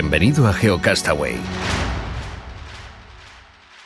Bienvenido 0.00 0.46
a 0.46 0.52
GeoCastaway. 0.52 1.34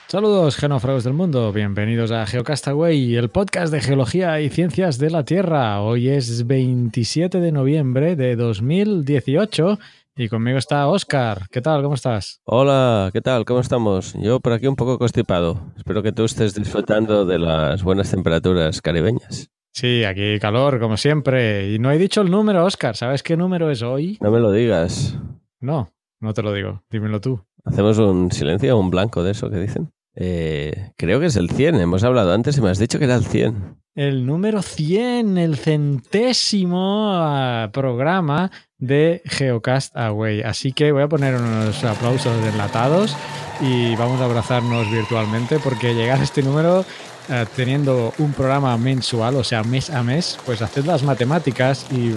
Saludos, 0.09 0.57
genófragos 0.57 1.05
del 1.05 1.15
mundo. 1.15 1.51
Bienvenidos 1.55 2.11
a 2.11 2.27
GeoCastaway, 2.27 3.17
el 3.17 3.31
podcast 3.31 3.73
de 3.73 3.81
geología 3.81 4.39
y 4.43 4.51
ciencias 4.51 4.99
de 4.99 5.09
la 5.09 5.25
Tierra. 5.25 5.81
Hoy 5.81 6.11
es 6.11 6.47
27 6.47 7.41
de 7.41 7.51
noviembre 7.51 8.15
de 8.15 8.37
2018 8.37 9.79
y 10.15 10.29
conmigo 10.29 10.59
está 10.59 10.87
Oscar. 10.87 11.47
¿Qué 11.51 11.63
tal? 11.63 11.83
¿Cómo 11.83 11.95
estás? 11.95 12.43
Hola, 12.45 13.09
¿qué 13.11 13.23
tal? 13.23 13.47
¿Cómo 13.47 13.61
estamos? 13.61 14.15
Yo 14.21 14.39
por 14.39 14.53
aquí 14.53 14.67
un 14.67 14.77
poco 14.77 14.99
constipado. 14.99 15.73
Espero 15.79 16.03
que 16.03 16.13
tú 16.13 16.27
estés 16.27 16.55
disfrutando 16.55 17.25
de 17.25 17.39
las 17.39 17.83
buenas 17.83 18.11
temperaturas 18.11 18.83
caribeñas. 18.83 19.49
Sí, 19.73 20.05
aquí 20.05 20.39
calor, 20.39 20.79
como 20.79 20.99
siempre. 20.99 21.73
Y 21.73 21.79
no 21.79 21.91
he 21.91 21.97
dicho 21.97 22.21
el 22.21 22.31
número, 22.31 22.67
Oscar. 22.67 22.99
¿Sabes 22.99 23.23
qué 23.23 23.35
número 23.39 23.71
es 23.71 23.81
hoy? 23.81 24.19
No 24.21 24.31
me 24.31 24.41
lo 24.41 24.53
digas. 24.53 25.17
No, 25.59 25.91
no 26.23 26.33
te 26.33 26.43
lo 26.43 26.53
digo. 26.53 26.83
Dímelo 26.91 27.21
tú. 27.21 27.45
Hacemos 27.65 27.99
un 27.99 28.31
silencio, 28.33 28.79
un 28.79 28.91
blanco 28.91 29.23
de 29.23 29.33
eso 29.33 29.51
que 29.51 29.59
dicen. 29.59 29.93
Eh, 30.15 30.93
creo 30.97 31.21
que 31.21 31.27
es 31.27 31.37
el 31.37 31.51
100. 31.51 31.77
Hemos 31.77 32.05
hablado 32.05 32.33
antes 32.33 32.57
y 32.57 32.61
me 32.61 32.71
has 32.71 32.79
dicho 32.79 32.99
que 32.99 33.05
era 33.05 33.17
el 33.17 33.25
100. 33.25 33.77
El 33.95 34.25
número 34.25 34.63
100, 34.63 35.37
el 35.37 35.57
centésimo 35.57 37.11
ah, 37.13 37.69
programa 37.73 38.51
de 38.79 39.21
Geocast 39.27 39.95
Away. 39.97 40.43
Así 40.43 40.73
que 40.73 40.93
voy 40.93 41.03
a 41.03 41.09
poner 41.09 41.35
unos 41.35 41.85
aplausos 41.85 42.33
enlatados 42.47 43.15
y 43.61 43.95
vamos 43.97 44.21
a 44.21 44.25
abrazarnos 44.25 44.91
virtualmente 44.91 45.59
porque 45.59 45.95
llegar 45.95 46.21
a 46.21 46.25
este 46.25 46.43
número 46.43 46.87
eh, 47.29 47.45
teniendo 47.55 48.15
un 48.19 48.33
programa 48.33 48.77
mensual, 48.79 49.37
o 49.37 49.45
sea, 49.45 49.63
mes 49.63 49.91
a 49.91 50.03
mes, 50.03 50.39
pues 50.47 50.63
haced 50.63 50.85
las 50.85 51.03
matemáticas 51.03 51.87
y 51.93 52.13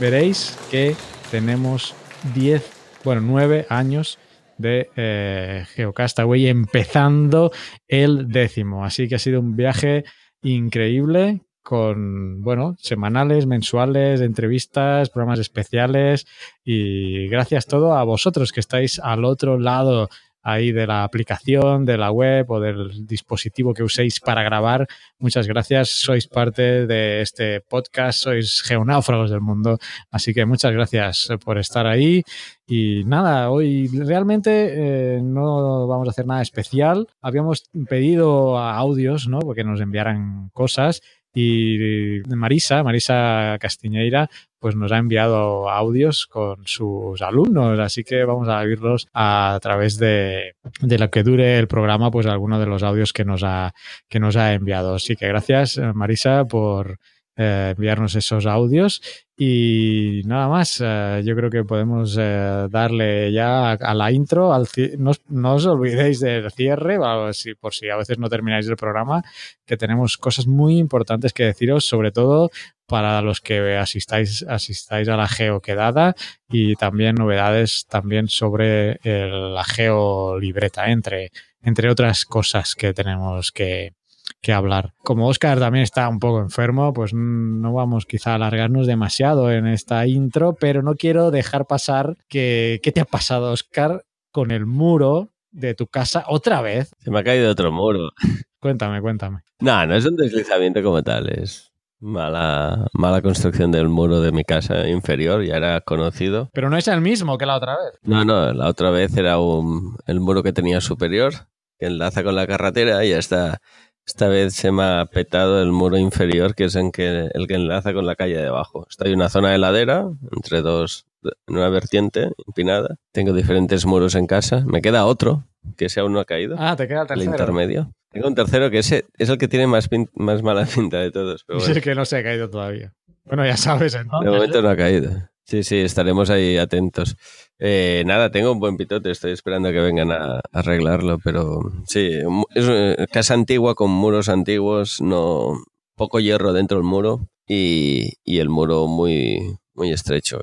veréis 0.00 0.58
que 0.70 0.96
tenemos 1.30 1.94
10 2.34 2.71
bueno, 3.04 3.20
nueve 3.20 3.66
años 3.68 4.18
de 4.58 4.90
eh, 4.96 5.64
Geocastaway, 5.74 6.48
empezando 6.48 7.50
el 7.88 8.28
décimo. 8.28 8.84
Así 8.84 9.08
que 9.08 9.16
ha 9.16 9.18
sido 9.18 9.40
un 9.40 9.56
viaje 9.56 10.04
increíble 10.42 11.42
con, 11.62 12.42
bueno, 12.42 12.74
semanales, 12.78 13.46
mensuales, 13.46 14.20
entrevistas, 14.20 15.10
programas 15.10 15.38
especiales 15.38 16.26
y 16.64 17.28
gracias 17.28 17.66
todo 17.66 17.94
a 17.94 18.04
vosotros 18.04 18.52
que 18.52 18.60
estáis 18.60 18.98
al 18.98 19.24
otro 19.24 19.58
lado 19.58 20.08
ahí 20.42 20.72
de 20.72 20.86
la 20.86 21.04
aplicación, 21.04 21.84
de 21.84 21.96
la 21.96 22.10
web 22.10 22.50
o 22.50 22.60
del 22.60 23.06
dispositivo 23.06 23.72
que 23.72 23.82
uséis 23.82 24.20
para 24.20 24.42
grabar. 24.42 24.86
Muchas 25.18 25.46
gracias, 25.46 25.90
sois 25.90 26.26
parte 26.26 26.86
de 26.86 27.22
este 27.22 27.60
podcast, 27.60 28.20
sois 28.20 28.62
geonáufragos 28.62 29.30
del 29.30 29.40
mundo, 29.40 29.78
así 30.10 30.34
que 30.34 30.44
muchas 30.44 30.72
gracias 30.72 31.28
por 31.44 31.58
estar 31.58 31.86
ahí. 31.86 32.22
Y 32.66 33.04
nada, 33.04 33.50
hoy 33.50 33.88
realmente 33.88 35.16
eh, 35.16 35.20
no 35.22 35.86
vamos 35.86 36.08
a 36.08 36.10
hacer 36.10 36.26
nada 36.26 36.42
especial. 36.42 37.06
Habíamos 37.20 37.68
pedido 37.88 38.58
audios, 38.58 39.28
¿no? 39.28 39.40
Porque 39.40 39.64
nos 39.64 39.80
enviaran 39.80 40.50
cosas 40.52 41.02
y 41.34 42.20
Marisa, 42.28 42.82
Marisa 42.82 43.56
Castiñeira, 43.60 44.28
pues 44.58 44.76
nos 44.76 44.92
ha 44.92 44.98
enviado 44.98 45.68
audios 45.68 46.26
con 46.26 46.66
sus 46.66 47.20
alumnos, 47.22 47.78
así 47.78 48.04
que 48.04 48.24
vamos 48.24 48.48
a 48.48 48.60
oírlos 48.60 49.08
a 49.12 49.58
través 49.60 49.98
de, 49.98 50.54
de 50.80 50.98
lo 50.98 51.10
que 51.10 51.22
dure 51.22 51.58
el 51.58 51.68
programa, 51.68 52.10
pues 52.10 52.26
alguno 52.26 52.60
de 52.60 52.66
los 52.66 52.82
audios 52.82 53.12
que 53.12 53.24
nos 53.24 53.42
ha, 53.42 53.74
que 54.08 54.20
nos 54.20 54.36
ha 54.36 54.52
enviado. 54.54 54.94
Así 54.94 55.16
que 55.16 55.26
gracias, 55.28 55.80
Marisa, 55.94 56.44
por 56.44 56.98
eh, 57.34 57.72
enviarnos 57.74 58.14
esos 58.14 58.44
audios 58.44 59.00
y 59.38 60.20
nada 60.26 60.48
más, 60.48 60.82
eh, 60.84 61.22
yo 61.24 61.34
creo 61.34 61.48
que 61.48 61.64
podemos 61.64 62.14
eh, 62.20 62.66
darle 62.70 63.32
ya 63.32 63.72
a, 63.72 63.94
la 63.94 64.12
intro. 64.12 64.52
Al 64.52 64.68
no, 64.98 65.12
no, 65.30 65.54
os 65.54 65.64
olvidéis 65.64 66.20
del 66.20 66.50
cierre, 66.52 66.98
si, 67.32 67.54
por 67.54 67.72
si 67.72 67.88
a 67.88 67.96
veces 67.96 68.18
no 68.18 68.28
termináis 68.28 68.68
el 68.68 68.76
programa, 68.76 69.22
que 69.64 69.78
tenemos 69.78 70.18
cosas 70.18 70.46
muy 70.46 70.76
importantes 70.76 71.32
que 71.32 71.44
deciros, 71.44 71.86
sobre 71.86 72.12
todo 72.12 72.50
para 72.86 73.22
los 73.22 73.40
que 73.40 73.76
asistáis, 73.78 74.44
asistáis 74.46 75.08
a 75.08 75.16
la 75.16 75.26
geoquedada 75.26 76.14
y 76.50 76.76
también 76.76 77.14
novedades 77.14 77.86
también 77.88 78.28
sobre 78.28 79.00
la 79.04 79.64
geolibreta, 79.64 80.90
entre, 80.90 81.32
entre 81.62 81.88
otras 81.88 82.26
cosas 82.26 82.74
que 82.74 82.92
tenemos 82.92 83.52
que, 83.52 83.94
que 84.42 84.52
hablar. 84.52 84.92
Como 85.02 85.28
Oscar 85.28 85.58
también 85.58 85.84
está 85.84 86.08
un 86.08 86.18
poco 86.18 86.40
enfermo, 86.40 86.92
pues 86.92 87.14
no 87.14 87.72
vamos 87.72 88.04
quizá 88.04 88.32
a 88.32 88.34
alargarnos 88.34 88.86
demasiado 88.86 89.50
en 89.50 89.66
esta 89.66 90.06
intro, 90.06 90.56
pero 90.58 90.82
no 90.82 90.96
quiero 90.96 91.30
dejar 91.30 91.66
pasar 91.66 92.16
que 92.28 92.80
¿qué 92.82 92.92
te 92.92 93.00
ha 93.00 93.04
pasado, 93.04 93.52
Oscar, 93.52 94.04
con 94.30 94.50
el 94.50 94.66
muro 94.66 95.30
de 95.52 95.74
tu 95.74 95.86
casa 95.86 96.24
otra 96.26 96.60
vez? 96.60 96.90
Se 96.98 97.10
me 97.10 97.20
ha 97.20 97.24
caído 97.24 97.50
otro 97.50 97.70
muro. 97.72 98.10
Cuéntame, 98.60 99.00
cuéntame. 99.00 99.40
No, 99.60 99.86
no 99.86 99.94
es 99.94 100.04
un 100.06 100.16
deslizamiento 100.16 100.82
como 100.82 101.02
tal, 101.02 101.28
es 101.30 101.72
mala, 101.98 102.86
mala 102.92 103.22
construcción 103.22 103.72
del 103.72 103.88
muro 103.88 104.20
de 104.20 104.32
mi 104.32 104.44
casa 104.44 104.88
inferior, 104.88 105.44
ya 105.44 105.56
era 105.56 105.80
conocido. 105.80 106.50
Pero 106.52 106.68
no 106.68 106.76
es 106.76 106.88
el 106.88 107.00
mismo 107.00 107.38
que 107.38 107.46
la 107.46 107.56
otra 107.56 107.76
vez. 107.76 107.98
No, 108.02 108.24
no, 108.24 108.52
la 108.52 108.68
otra 108.68 108.90
vez 108.90 109.16
era 109.16 109.38
un, 109.38 109.96
el 110.06 110.20
muro 110.20 110.42
que 110.42 110.52
tenía 110.52 110.80
superior, 110.80 111.32
que 111.78 111.86
enlaza 111.86 112.22
con 112.22 112.36
la 112.36 112.46
carretera 112.46 113.04
y 113.04 113.10
ya 113.10 113.18
está 113.18 113.60
esta 114.06 114.28
vez 114.28 114.54
se 114.54 114.72
me 114.72 114.82
ha 114.82 115.06
petado 115.06 115.62
el 115.62 115.70
muro 115.70 115.96
inferior, 115.96 116.54
que 116.54 116.64
es 116.64 116.76
en 116.76 116.90
que, 116.90 117.30
el 117.32 117.46
que 117.46 117.54
enlaza 117.54 117.92
con 117.92 118.06
la 118.06 118.16
calle 118.16 118.36
de 118.36 118.48
abajo. 118.48 118.86
Está 118.90 119.06
en 119.08 119.14
una 119.14 119.28
zona 119.28 119.50
de 119.50 119.58
ladera, 119.58 120.08
entre 120.32 120.60
dos, 120.60 121.06
en 121.22 121.56
una 121.56 121.68
vertiente 121.68 122.32
empinada. 122.46 122.96
Tengo 123.12 123.32
diferentes 123.32 123.86
muros 123.86 124.14
en 124.14 124.26
casa. 124.26 124.64
Me 124.66 124.82
queda 124.82 125.06
otro, 125.06 125.44
que 125.76 125.86
ese 125.86 126.00
aún 126.00 126.12
no 126.12 126.20
ha 126.20 126.24
caído. 126.24 126.56
Ah, 126.58 126.76
te 126.76 126.88
queda 126.88 127.02
el 127.02 127.06
tercero. 127.06 127.30
El 127.30 127.34
intermedio. 127.34 127.92
Tengo 128.10 128.28
un 128.28 128.34
tercero 128.34 128.70
que 128.70 128.78
ese 128.78 129.06
es 129.16 129.28
el 129.28 129.38
que 129.38 129.48
tiene 129.48 129.66
más, 129.66 129.88
más 130.14 130.42
mala 130.42 130.66
pinta 130.66 130.98
de 130.98 131.10
todos. 131.10 131.46
Es 131.56 131.68
el 131.68 131.80
que 131.80 131.94
no 131.94 132.04
se 132.04 132.18
ha 132.18 132.22
caído 132.22 132.50
todavía. 132.50 132.92
Bueno, 133.24 133.46
ya 133.46 133.56
sabes 133.56 133.94
entonces. 133.94 134.30
De 134.30 134.36
momento 134.36 134.62
no 134.62 134.68
ha 134.68 134.76
caído. 134.76 135.10
Sí, 135.44 135.62
sí, 135.62 135.78
estaremos 135.78 136.30
ahí 136.30 136.56
atentos. 136.58 137.16
Eh, 137.64 138.02
nada, 138.06 138.32
tengo 138.32 138.50
un 138.50 138.58
buen 138.58 138.76
pitote, 138.76 139.12
estoy 139.12 139.30
esperando 139.30 139.70
que 139.70 139.78
vengan 139.78 140.10
a, 140.10 140.40
arreglarlo, 140.50 141.18
pero 141.22 141.60
sí, 141.86 142.10
es 142.56 142.66
una 142.66 143.06
casa 143.06 143.34
antigua 143.34 143.76
con 143.76 143.88
muros 143.88 144.28
antiguos, 144.28 145.00
no 145.00 145.62
poco 145.94 146.18
hierro 146.18 146.52
dentro 146.52 146.78
del 146.78 146.84
muro 146.84 147.28
y, 147.46 148.14
y 148.24 148.40
el 148.40 148.48
muro 148.48 148.88
muy, 148.88 149.58
muy 149.74 149.92
estrecho. 149.92 150.40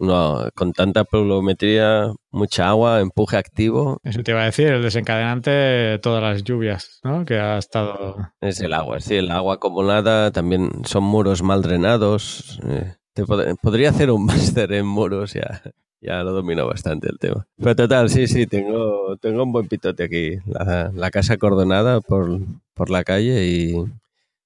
No, 0.00 0.48
con 0.54 0.72
tanta 0.72 1.04
pluviometría, 1.04 2.14
mucha 2.30 2.70
agua, 2.70 3.00
empuje 3.00 3.36
activo. 3.36 3.98
Eso 4.02 4.22
te 4.22 4.30
iba 4.30 4.40
a 4.40 4.46
decir, 4.46 4.68
el 4.68 4.82
desencadenante 4.82 5.50
de 5.50 5.98
todas 5.98 6.22
las 6.22 6.44
lluvias, 6.44 6.98
¿no? 7.04 7.26
Que 7.26 7.38
ha 7.38 7.58
estado. 7.58 8.16
Es 8.40 8.60
el 8.60 8.72
agua, 8.72 9.00
sí, 9.00 9.16
el 9.16 9.30
agua 9.30 9.56
acumulada, 9.56 10.30
también 10.30 10.70
son 10.86 11.04
muros 11.04 11.42
mal 11.42 11.60
drenados. 11.60 12.58
Eh, 12.66 12.94
podría 13.62 13.90
hacer 13.90 14.10
un 14.10 14.24
máster 14.24 14.72
en 14.72 14.86
muros, 14.86 15.34
ya, 15.34 15.62
ya 16.04 16.22
lo 16.22 16.32
domino 16.32 16.66
bastante 16.66 17.08
el 17.08 17.18
tema. 17.18 17.46
Pero 17.56 17.74
total, 17.74 18.10
sí, 18.10 18.26
sí, 18.26 18.46
tengo, 18.46 19.16
tengo 19.16 19.42
un 19.42 19.52
buen 19.52 19.68
pitote 19.68 20.04
aquí. 20.04 20.38
La, 20.46 21.10
casa 21.10 21.36
cordonada 21.36 22.00
por, 22.00 22.40
por 22.74 22.90
la 22.90 23.04
calle 23.04 23.46
y, 23.46 23.74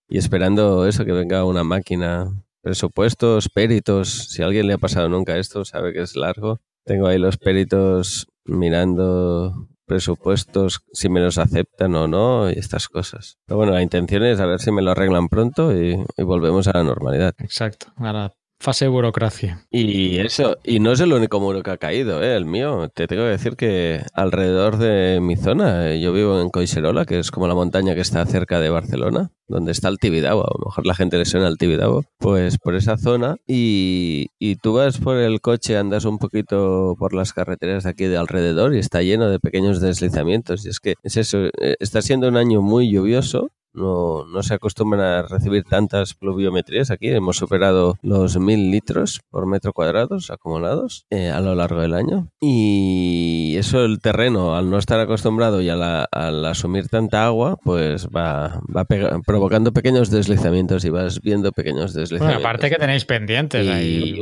y, 0.08 0.18
esperando 0.18 0.86
eso, 0.86 1.04
que 1.04 1.12
venga 1.12 1.44
una 1.44 1.64
máquina. 1.64 2.32
Presupuestos, 2.60 3.48
peritos. 3.48 4.08
Si 4.30 4.42
a 4.42 4.46
alguien 4.46 4.66
le 4.66 4.74
ha 4.74 4.78
pasado 4.78 5.08
nunca 5.08 5.38
esto, 5.38 5.64
sabe 5.64 5.92
que 5.92 6.02
es 6.02 6.16
largo. 6.16 6.60
Tengo 6.84 7.06
ahí 7.06 7.18
los 7.18 7.36
peritos 7.36 8.26
mirando 8.44 9.68
presupuestos, 9.86 10.82
si 10.92 11.08
me 11.08 11.20
los 11.20 11.38
aceptan 11.38 11.94
o 11.94 12.06
no, 12.06 12.50
y 12.50 12.54
estas 12.58 12.88
cosas. 12.88 13.38
Pero 13.46 13.56
bueno, 13.56 13.72
la 13.72 13.82
intención 13.82 14.22
es 14.24 14.38
a 14.38 14.46
ver 14.46 14.60
si 14.60 14.70
me 14.70 14.82
lo 14.82 14.90
arreglan 14.90 15.28
pronto 15.28 15.74
y, 15.74 16.04
y 16.16 16.22
volvemos 16.22 16.68
a 16.68 16.72
la 16.74 16.84
normalidad. 16.84 17.34
Exacto. 17.38 17.86
Ahora 17.96 18.34
Fase 18.60 18.88
burocracia. 18.88 19.64
Y 19.70 20.18
eso, 20.18 20.56
y 20.64 20.80
no 20.80 20.90
es 20.90 20.98
el 20.98 21.12
único 21.12 21.38
muro 21.38 21.62
que 21.62 21.70
ha 21.70 21.76
caído, 21.76 22.22
¿eh? 22.24 22.34
el 22.34 22.44
mío. 22.44 22.88
Te 22.92 23.06
tengo 23.06 23.22
que 23.22 23.28
decir 23.28 23.54
que 23.54 24.02
alrededor 24.14 24.78
de 24.78 25.20
mi 25.20 25.36
zona, 25.36 25.92
eh, 25.92 26.00
yo 26.00 26.12
vivo 26.12 26.40
en 26.40 26.50
Coiserola, 26.50 27.04
que 27.04 27.20
es 27.20 27.30
como 27.30 27.46
la 27.46 27.54
montaña 27.54 27.94
que 27.94 28.00
está 28.00 28.26
cerca 28.26 28.58
de 28.58 28.70
Barcelona, 28.70 29.30
donde 29.46 29.70
está 29.70 29.86
el 29.86 29.98
Tibidabo, 29.98 30.42
a 30.42 30.58
lo 30.58 30.66
mejor 30.66 30.86
la 30.86 30.94
gente 30.96 31.18
le 31.18 31.24
suena 31.24 31.46
al 31.46 31.56
Tibidabo, 31.56 32.02
pues 32.18 32.58
por 32.58 32.74
esa 32.74 32.98
zona, 32.98 33.36
y, 33.46 34.26
y 34.40 34.56
tú 34.56 34.72
vas 34.72 34.98
por 34.98 35.18
el 35.18 35.40
coche, 35.40 35.76
andas 35.76 36.04
un 36.04 36.18
poquito 36.18 36.96
por 36.98 37.14
las 37.14 37.32
carreteras 37.32 37.84
de 37.84 37.90
aquí 37.90 38.06
de 38.06 38.16
alrededor 38.16 38.74
y 38.74 38.80
está 38.80 39.02
lleno 39.02 39.30
de 39.30 39.38
pequeños 39.38 39.80
deslizamientos. 39.80 40.66
Y 40.66 40.70
es 40.70 40.80
que 40.80 40.94
es 41.04 41.16
eso, 41.16 41.46
eh, 41.60 41.76
está 41.78 42.02
siendo 42.02 42.26
un 42.26 42.36
año 42.36 42.60
muy 42.60 42.90
lluvioso 42.90 43.50
no, 43.78 44.26
no 44.26 44.42
se 44.42 44.54
acostumbran 44.54 45.00
a 45.00 45.22
recibir 45.22 45.64
tantas 45.64 46.14
pluviometrías 46.14 46.90
aquí. 46.90 47.08
Hemos 47.08 47.36
superado 47.36 47.96
los 48.02 48.38
mil 48.38 48.70
litros 48.70 49.20
por 49.30 49.46
metro 49.46 49.72
cuadrado 49.72 50.18
acumulados 50.30 51.06
eh, 51.10 51.30
a 51.30 51.40
lo 51.40 51.54
largo 51.54 51.80
del 51.80 51.94
año. 51.94 52.28
Y 52.40 53.54
eso 53.56 53.84
el 53.84 54.00
terreno, 54.00 54.56
al 54.56 54.70
no 54.70 54.78
estar 54.78 55.00
acostumbrado 55.00 55.60
y 55.60 55.68
al 55.68 56.44
asumir 56.44 56.88
tanta 56.88 57.24
agua, 57.26 57.56
pues 57.62 58.08
va, 58.08 58.60
va 58.74 58.86
provocando 59.24 59.72
pequeños 59.72 60.10
deslizamientos 60.10 60.84
y 60.84 60.90
vas 60.90 61.20
viendo 61.20 61.52
pequeños 61.52 61.94
deslizamientos. 61.94 62.42
Bueno, 62.42 62.48
aparte 62.48 62.70
que 62.70 62.76
tenéis 62.76 63.04
pendientes 63.04 63.68
ahí. 63.68 64.20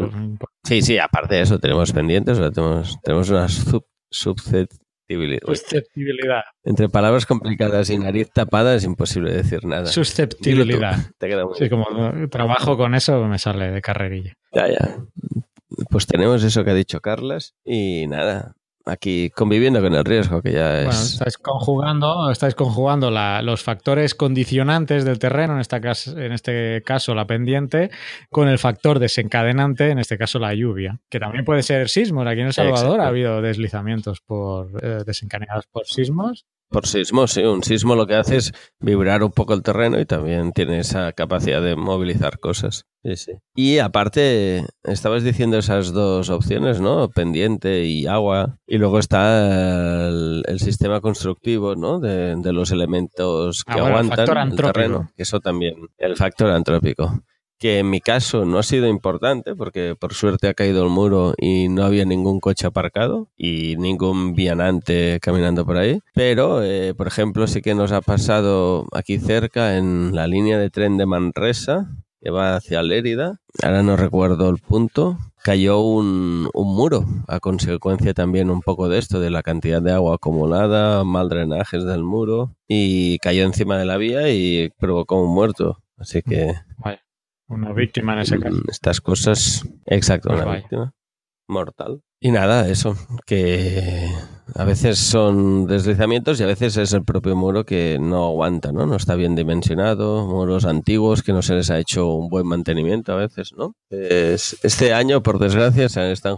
Sí, 0.64 0.82
sí, 0.82 0.98
aparte 0.98 1.36
de 1.36 1.42
eso 1.42 1.58
tenemos 1.58 1.92
pendientes, 1.92 2.38
tenemos, 2.52 2.98
tenemos 3.02 3.30
unas 3.30 3.52
sub, 4.10 4.36
Susceptibilidad. 5.44 6.42
Entre 6.64 6.88
palabras 6.88 7.26
complicadas 7.26 7.90
y 7.90 7.98
nariz 7.98 8.30
tapada 8.32 8.74
es 8.74 8.84
imposible 8.84 9.32
decir 9.32 9.64
nada. 9.64 9.86
Susceptibilidad. 9.86 10.96
sí, 11.58 11.68
como 11.68 11.86
trabajo 12.28 12.76
con 12.76 12.94
eso 12.94 13.24
me 13.24 13.38
sale 13.38 13.70
de 13.70 13.82
carrerilla. 13.82 14.34
Ya, 14.52 14.68
ya. 14.68 14.98
Pues 15.90 16.06
tenemos 16.06 16.42
eso 16.42 16.64
que 16.64 16.70
ha 16.70 16.74
dicho 16.74 17.00
Carlas 17.00 17.54
y 17.64 18.06
nada, 18.06 18.54
aquí 18.86 19.30
conviviendo 19.30 19.82
con 19.82 19.94
el 19.94 20.04
riesgo, 20.04 20.40
que 20.40 20.52
ya 20.52 20.80
es. 20.80 20.86
Bueno, 20.86 21.00
estáis 21.00 21.38
conjugando, 21.38 22.30
estáis 22.30 22.54
conjugando 22.54 23.10
los 23.10 23.62
factores 23.62 24.14
condicionantes 24.14 25.04
del 25.04 25.18
terreno, 25.18 25.54
en, 25.54 25.60
esta 25.60 25.76
en 25.76 26.32
este 26.32 26.82
caso 26.84 27.14
la 27.14 27.26
pendiente, 27.26 27.90
con 28.30 28.48
el 28.48 28.58
factor 28.58 28.98
desencadenante, 28.98 29.90
en 29.90 29.98
este 29.98 30.16
caso 30.16 30.38
la 30.38 30.54
lluvia, 30.54 31.00
que 31.10 31.20
también 31.20 31.44
puede 31.44 31.62
ser 31.62 31.88
sismos. 31.88 32.26
Aquí 32.26 32.40
en 32.40 32.46
El 32.46 32.52
Salvador 32.52 33.00
ha 33.00 33.08
habido 33.08 33.42
deslizamientos 33.42 34.20
por 34.20 34.70
eh, 34.82 35.02
desencadenados 35.04 35.66
por 35.66 35.86
sismos 35.86 36.46
por 36.68 36.86
sismo, 36.86 37.26
sí. 37.26 37.42
Un 37.42 37.62
sismo 37.62 37.94
lo 37.94 38.06
que 38.06 38.14
hace 38.14 38.36
es 38.36 38.52
vibrar 38.80 39.22
un 39.22 39.30
poco 39.30 39.54
el 39.54 39.62
terreno 39.62 40.00
y 40.00 40.06
también 40.06 40.52
tiene 40.52 40.80
esa 40.80 41.12
capacidad 41.12 41.62
de 41.62 41.76
movilizar 41.76 42.38
cosas. 42.38 42.86
Sí, 43.04 43.16
sí. 43.16 43.32
Y 43.54 43.78
aparte, 43.78 44.64
estabas 44.82 45.22
diciendo 45.22 45.58
esas 45.58 45.92
dos 45.92 46.28
opciones, 46.28 46.80
¿no? 46.80 47.08
Pendiente 47.08 47.84
y 47.84 48.06
agua. 48.06 48.58
Y 48.66 48.78
luego 48.78 48.98
está 48.98 50.08
el, 50.08 50.58
sistema 50.58 51.00
constructivo, 51.00 51.76
¿no? 51.76 52.00
De, 52.00 52.36
los 52.52 52.72
elementos 52.72 53.64
que 53.64 53.78
ah, 53.78 53.86
aguantan 53.86 54.50
el, 54.50 54.56
terreno. 54.56 55.10
Eso 55.16 55.40
también. 55.40 55.74
El 55.98 56.16
factor 56.16 56.50
antrópico 56.50 57.22
que 57.58 57.78
en 57.78 57.90
mi 57.90 58.00
caso 58.00 58.44
no 58.44 58.58
ha 58.58 58.62
sido 58.62 58.86
importante 58.86 59.54
porque 59.54 59.96
por 59.98 60.14
suerte 60.14 60.48
ha 60.48 60.54
caído 60.54 60.82
el 60.84 60.90
muro 60.90 61.34
y 61.38 61.68
no 61.68 61.84
había 61.84 62.04
ningún 62.04 62.40
coche 62.40 62.66
aparcado 62.66 63.28
y 63.36 63.76
ningún 63.76 64.34
vianante 64.34 65.18
caminando 65.20 65.64
por 65.64 65.76
ahí. 65.76 66.00
Pero, 66.14 66.62
eh, 66.62 66.94
por 66.94 67.06
ejemplo, 67.06 67.46
sí 67.46 67.62
que 67.62 67.74
nos 67.74 67.92
ha 67.92 68.00
pasado 68.00 68.86
aquí 68.92 69.18
cerca 69.18 69.76
en 69.76 70.14
la 70.14 70.26
línea 70.26 70.58
de 70.58 70.70
tren 70.70 70.96
de 70.96 71.06
Manresa 71.06 71.90
que 72.20 72.30
va 72.30 72.56
hacia 72.56 72.82
Lérida. 72.82 73.40
Ahora 73.62 73.82
no 73.82 73.96
recuerdo 73.96 74.50
el 74.50 74.58
punto. 74.58 75.16
Cayó 75.42 75.78
un, 75.80 76.48
un 76.52 76.74
muro 76.74 77.04
a 77.28 77.38
consecuencia 77.38 78.14
también 78.14 78.50
un 78.50 78.62
poco 78.62 78.88
de 78.88 78.98
esto, 78.98 79.20
de 79.20 79.30
la 79.30 79.44
cantidad 79.44 79.80
de 79.80 79.92
agua 79.92 80.16
acumulada, 80.16 81.04
mal 81.04 81.28
drenajes 81.28 81.84
del 81.84 82.02
muro 82.02 82.56
y 82.66 83.18
cayó 83.18 83.44
encima 83.44 83.78
de 83.78 83.84
la 83.84 83.96
vía 83.96 84.28
y 84.28 84.70
provocó 84.78 85.22
un 85.22 85.32
muerto. 85.32 85.78
Así 85.98 86.22
que... 86.22 86.54
Una 87.48 87.72
víctima 87.72 88.14
en 88.14 88.18
ese 88.20 88.38
caso. 88.38 88.56
Mm, 88.56 88.70
estas 88.70 89.00
cosas, 89.00 89.62
exacto, 89.86 90.30
pues 90.30 90.42
una 90.42 90.56
víctima 90.56 90.94
mortal. 91.48 92.02
Y 92.18 92.30
nada, 92.30 92.68
eso, 92.68 92.96
que 93.26 94.08
a 94.54 94.64
veces 94.64 94.98
son 94.98 95.66
deslizamientos 95.66 96.40
y 96.40 96.42
a 96.42 96.46
veces 96.46 96.76
es 96.76 96.92
el 96.92 97.04
propio 97.04 97.36
muro 97.36 97.64
que 97.64 97.98
no 98.00 98.26
aguanta, 98.26 98.72
¿no? 98.72 98.86
No 98.86 98.96
está 98.96 99.14
bien 99.16 99.34
dimensionado, 99.34 100.26
muros 100.26 100.64
antiguos 100.64 101.22
que 101.22 101.32
no 101.32 101.42
se 101.42 101.54
les 101.54 101.70
ha 101.70 101.78
hecho 101.78 102.14
un 102.14 102.28
buen 102.28 102.46
mantenimiento 102.46 103.12
a 103.12 103.16
veces, 103.16 103.52
¿no? 103.52 103.74
este 103.90 104.92
año, 104.92 105.22
por 105.22 105.38
desgracia, 105.38 105.88
se 105.88 106.10
están 106.10 106.36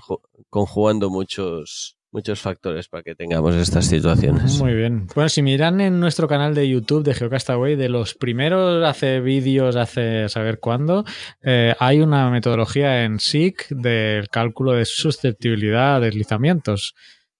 conjugando 0.50 1.10
muchos 1.10 1.97
muchos 2.10 2.40
factores 2.40 2.88
para 2.88 3.02
que 3.02 3.14
tengamos 3.14 3.54
estas 3.54 3.86
situaciones. 3.86 4.58
Muy 4.58 4.74
bien. 4.74 5.06
Bueno, 5.14 5.28
si 5.28 5.42
miran 5.42 5.80
en 5.80 6.00
nuestro 6.00 6.28
canal 6.28 6.54
de 6.54 6.68
YouTube 6.68 7.04
de 7.04 7.14
Geocastaway, 7.14 7.76
de 7.76 7.88
los 7.88 8.14
primeros 8.14 8.84
hace 8.84 9.20
vídeos, 9.20 9.76
hace 9.76 10.28
saber 10.28 10.58
cuándo, 10.58 11.04
eh, 11.42 11.74
hay 11.78 12.00
una 12.00 12.30
metodología 12.30 13.04
en 13.04 13.20
SIG 13.20 13.68
del 13.70 14.28
cálculo 14.28 14.72
de 14.72 14.84
susceptibilidad 14.84 15.96
a 15.96 16.00
deslizamientos 16.00 16.94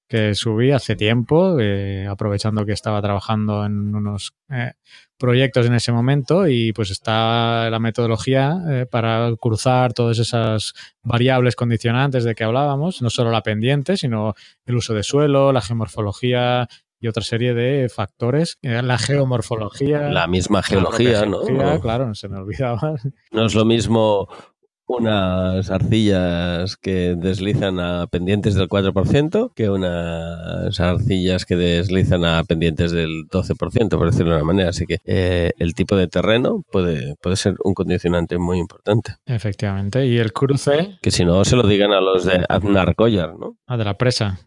que 0.09 0.35
subí 0.35 0.71
hace 0.71 0.97
tiempo, 0.97 1.59
eh, 1.61 2.07
aprovechando 2.09 2.65
que 2.65 2.73
estaba 2.73 3.03
trabajando 3.03 3.65
en 3.67 3.95
unos 3.95 4.33
eh, 4.51 4.73
proyectos 5.19 5.67
en 5.67 5.75
ese 5.75 5.93
momento 5.93 6.49
y 6.49 6.73
pues 6.73 6.91
está 6.91 7.69
la 7.71 7.79
metodología 7.79 8.57
eh, 8.69 8.87
para 8.91 9.31
cruzar 9.39 9.93
todas 9.93 10.19
esas 10.19 10.75
variables 11.03 11.57
condicionantes 11.57 12.25
de 12.25 12.35
que 12.35 12.45
hablábamos, 12.45 13.03
no 13.03 13.11
solo 13.11 13.31
la 13.31 13.43
pendiente, 13.43 13.97
sino 13.97 14.35
el 14.65 14.77
uso 14.77 14.95
de 14.95 15.03
suelo, 15.03 15.53
la 15.53 15.61
geomorfología 15.61 16.69
y 17.01 17.09
otra 17.09 17.23
serie 17.23 17.55
de 17.55 17.89
factores. 17.89 18.59
La 18.63 18.99
geomorfología. 18.99 20.09
La 20.09 20.27
misma 20.27 20.63
geología, 20.63 21.27
¿no? 21.27 21.43
Claro, 21.81 22.15
se 22.15 22.29
me 22.29 22.39
olvidaba. 22.39 22.95
No 23.31 23.47
es 23.47 23.55
lo 23.55 23.65
mismo 23.65 24.29
unas 24.89 25.71
arcillas 25.71 26.77
que 26.77 27.15
deslizan 27.15 27.79
a 27.79 28.07
pendientes 28.07 28.55
del 28.55 28.69
4% 28.69 29.53
que 29.55 29.69
unas 29.69 30.81
arcillas 30.81 31.45
que 31.45 31.57
deslizan 31.57 32.25
a 32.25 32.43
pendientes 32.45 32.91
del 32.91 33.29
12%, 33.29 33.91
por 33.91 34.11
decirlo 34.11 34.33
de 34.33 34.37
una 34.37 34.45
manera. 34.45 34.71
Así 34.71 34.87
que 34.87 34.99
eh, 35.05 35.53
el 35.59 35.75
tipo 35.75 35.95
de 35.95 36.09
terreno 36.09 36.65
puede, 36.73 37.15
puede 37.21 37.37
ser 37.37 37.57
un 37.63 37.75
condicionante 37.75 38.39
muy 38.39 38.59
importante. 38.59 39.17
Efectivamente. 39.27 40.07
Y 40.07 40.17
el 40.17 40.33
cruce. 40.33 40.99
Que 41.03 41.11
si 41.11 41.25
no, 41.25 41.45
se 41.45 41.57
lo 41.57 41.67
digan 41.67 41.93
a 41.93 42.01
los 42.01 42.25
de 42.25 42.45
Aznar 42.49 42.95
Collar, 42.95 43.35
¿no? 43.39 43.57
Ah, 43.67 43.77
de 43.77 43.85
la 43.85 43.99
presa. 43.99 44.41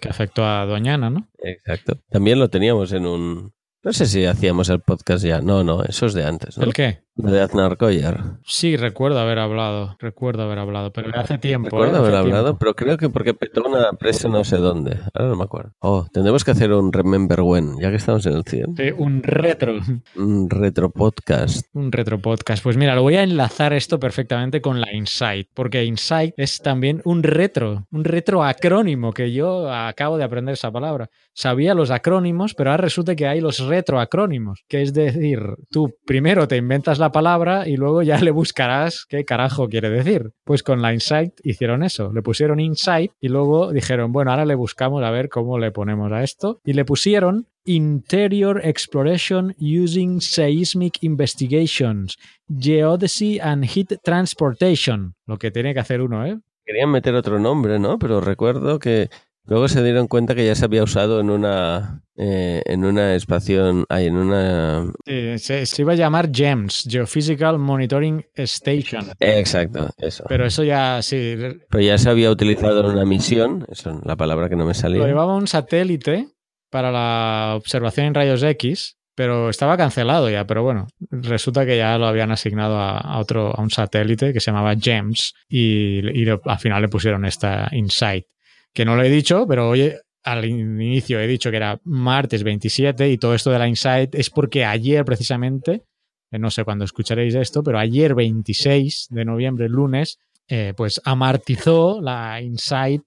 que 0.00 0.08
afectó 0.08 0.44
a 0.44 0.66
Doñana, 0.66 1.08
¿no? 1.08 1.26
Exacto. 1.38 1.98
También 2.10 2.38
lo 2.38 2.50
teníamos 2.50 2.92
en 2.92 3.06
un, 3.06 3.52
no 3.82 3.94
sé 3.94 4.04
si 4.04 4.26
hacíamos 4.26 4.68
el 4.68 4.80
podcast 4.80 5.24
ya. 5.24 5.40
No, 5.40 5.64
no, 5.64 5.82
eso 5.84 6.04
es 6.04 6.12
de 6.12 6.24
antes. 6.24 6.58
¿no? 6.58 6.64
¿El 6.64 6.74
qué? 6.74 6.98
De 7.16 7.40
Aznar 7.40 7.76
Collar. 7.76 8.38
Sí, 8.44 8.76
recuerdo 8.76 9.18
haber 9.18 9.38
hablado. 9.40 9.96
Recuerdo 9.98 10.44
haber 10.44 10.58
hablado, 10.58 10.92
pero 10.92 11.10
hace 11.18 11.38
tiempo. 11.38 11.68
Recuerdo 11.68 11.96
¿eh? 11.96 11.98
haber 11.98 12.14
hablado, 12.14 12.58
pero 12.58 12.74
creo 12.74 12.96
que 12.96 13.08
porque 13.10 13.34
petó 13.34 13.64
una 13.64 13.92
presa 13.92 14.28
no 14.28 14.44
sé 14.44 14.56
dónde. 14.56 14.98
Ahora 15.12 15.28
no 15.28 15.36
me 15.36 15.44
acuerdo. 15.44 15.72
Oh, 15.80 16.06
tendremos 16.12 16.44
que 16.44 16.52
hacer 16.52 16.72
un 16.72 16.92
Remember 16.92 17.40
When, 17.40 17.78
ya 17.80 17.90
que 17.90 17.96
estamos 17.96 18.24
en 18.26 18.34
el 18.34 18.44
100. 18.44 18.76
Sí, 18.76 18.84
un 18.96 19.22
retro. 19.22 19.80
Un 20.16 20.48
retro 20.48 20.90
podcast. 20.90 21.66
Un 21.74 21.92
retro 21.92 22.20
podcast. 22.20 22.62
Pues 22.62 22.76
mira, 22.76 22.94
lo 22.94 23.02
voy 23.02 23.16
a 23.16 23.22
enlazar 23.22 23.72
esto 23.72 23.98
perfectamente 23.98 24.60
con 24.60 24.80
la 24.80 24.92
Insight, 24.92 25.48
porque 25.52 25.84
Insight 25.84 26.34
es 26.36 26.60
también 26.60 27.02
un 27.04 27.22
retro, 27.22 27.86
un 27.90 28.04
retro 28.04 28.44
acrónimo, 28.44 29.12
que 29.12 29.32
yo 29.32 29.70
acabo 29.70 30.16
de 30.16 30.24
aprender 30.24 30.52
esa 30.54 30.70
palabra. 30.70 31.10
Sabía 31.34 31.74
los 31.74 31.90
acrónimos, 31.90 32.54
pero 32.54 32.70
ahora 32.70 32.84
resulta 32.84 33.16
que 33.16 33.26
hay 33.26 33.40
los 33.40 33.58
retroacrónimos, 33.58 34.64
que 34.68 34.82
es 34.82 34.94
decir, 34.94 35.40
tú 35.70 35.92
primero 36.06 36.46
te 36.46 36.56
inventas 36.56 36.98
la 37.00 37.12
palabra 37.12 37.66
y 37.68 37.76
luego 37.76 38.02
ya 38.02 38.18
le 38.24 38.30
buscarás 38.30 39.06
qué 39.08 39.24
carajo 39.24 39.68
quiere 39.68 39.90
decir. 39.90 40.32
Pues 40.44 40.62
con 40.62 40.82
la 40.82 40.92
Insight 40.92 41.34
hicieron 41.42 41.82
eso, 41.82 42.12
le 42.12 42.22
pusieron 42.22 42.60
Insight 42.60 43.12
y 43.20 43.28
luego 43.28 43.72
dijeron, 43.72 44.12
bueno, 44.12 44.30
ahora 44.30 44.44
le 44.44 44.54
buscamos 44.54 45.02
a 45.02 45.10
ver 45.10 45.28
cómo 45.28 45.58
le 45.58 45.72
ponemos 45.72 46.12
a 46.12 46.22
esto 46.22 46.60
y 46.64 46.74
le 46.74 46.84
pusieron 46.84 47.46
Interior 47.64 48.60
Exploration 48.64 49.54
Using 49.60 50.20
Seismic 50.20 51.02
Investigations, 51.02 52.16
Geodesy 52.48 53.38
and 53.38 53.64
Heat 53.64 54.00
Transportation, 54.02 55.14
lo 55.26 55.38
que 55.38 55.50
tiene 55.50 55.74
que 55.74 55.80
hacer 55.80 56.00
uno, 56.00 56.24
¿eh? 56.24 56.38
Querían 56.64 56.90
meter 56.90 57.14
otro 57.14 57.38
nombre, 57.38 57.78
¿no? 57.78 57.98
Pero 57.98 58.20
recuerdo 58.20 58.78
que 58.78 59.10
Luego 59.50 59.68
se 59.68 59.82
dieron 59.82 60.06
cuenta 60.06 60.34
que 60.34 60.46
ya 60.46 60.54
se 60.54 60.64
había 60.64 60.82
usado 60.82 61.20
en 61.20 61.28
una 61.28 62.02
eh, 62.16 62.62
en 62.66 62.84
una 62.84 63.14
estación, 63.16 63.84
hay 63.88 64.06
en 64.06 64.16
una... 64.16 64.92
se, 65.38 65.64
iba 65.78 65.92
a 65.92 65.96
llamar 65.96 66.30
GEMS, 66.32 66.86
Geophysical 66.88 67.58
Monitoring 67.58 68.24
Station. 68.34 69.06
Exacto, 69.18 69.90
eso. 69.98 70.24
Pero 70.28 70.46
eso 70.46 70.62
ya, 70.62 71.02
sí. 71.02 71.36
Pero 71.68 71.82
ya 71.82 71.98
se 71.98 72.10
había 72.10 72.30
utilizado 72.30 72.80
en 72.80 72.92
una 72.92 73.04
misión, 73.04 73.66
eso 73.70 73.90
es 73.90 73.96
la 74.04 74.16
palabra 74.16 74.48
que 74.48 74.56
no 74.56 74.66
me 74.66 74.74
salía. 74.74 75.00
Lo 75.00 75.06
llevaba 75.06 75.34
un 75.34 75.48
satélite 75.48 76.28
para 76.68 76.92
la 76.92 77.54
observación 77.56 78.06
en 78.06 78.14
rayos 78.14 78.42
X 78.42 78.96
pero 79.20 79.50
estaba 79.50 79.76
cancelado 79.76 80.30
ya, 80.30 80.46
pero 80.46 80.62
bueno, 80.62 80.86
resulta 81.10 81.66
que 81.66 81.76
ya 81.76 81.98
lo 81.98 82.06
habían 82.06 82.30
asignado 82.30 82.78
a, 82.78 83.18
otro, 83.18 83.54
a 83.54 83.60
un 83.60 83.68
satélite 83.68 84.32
que 84.32 84.40
se 84.40 84.50
llamaba 84.50 84.74
GEMS 84.76 85.34
y, 85.46 86.26
al 86.26 86.58
final 86.58 86.80
le 86.80 86.88
pusieron 86.88 87.26
esta 87.26 87.68
Insight, 87.72 88.24
que 88.72 88.84
no 88.84 88.96
lo 88.96 89.02
he 89.02 89.10
dicho, 89.10 89.46
pero 89.46 89.68
oye, 89.68 90.00
al 90.22 90.44
inicio 90.44 91.20
he 91.20 91.26
dicho 91.26 91.50
que 91.50 91.56
era 91.56 91.80
martes 91.84 92.42
27 92.42 93.10
y 93.10 93.18
todo 93.18 93.34
esto 93.34 93.50
de 93.50 93.58
la 93.58 93.68
Insight 93.68 94.14
es 94.14 94.30
porque 94.30 94.64
ayer 94.64 95.04
precisamente, 95.04 95.84
eh, 96.30 96.38
no 96.38 96.50
sé 96.50 96.64
cuándo 96.64 96.84
escucharéis 96.84 97.34
esto, 97.34 97.62
pero 97.62 97.78
ayer 97.78 98.14
26 98.14 99.08
de 99.10 99.24
noviembre, 99.24 99.68
lunes, 99.68 100.18
eh, 100.48 100.74
pues 100.76 101.00
amartizó 101.04 102.00
la 102.00 102.40
Insight 102.40 103.02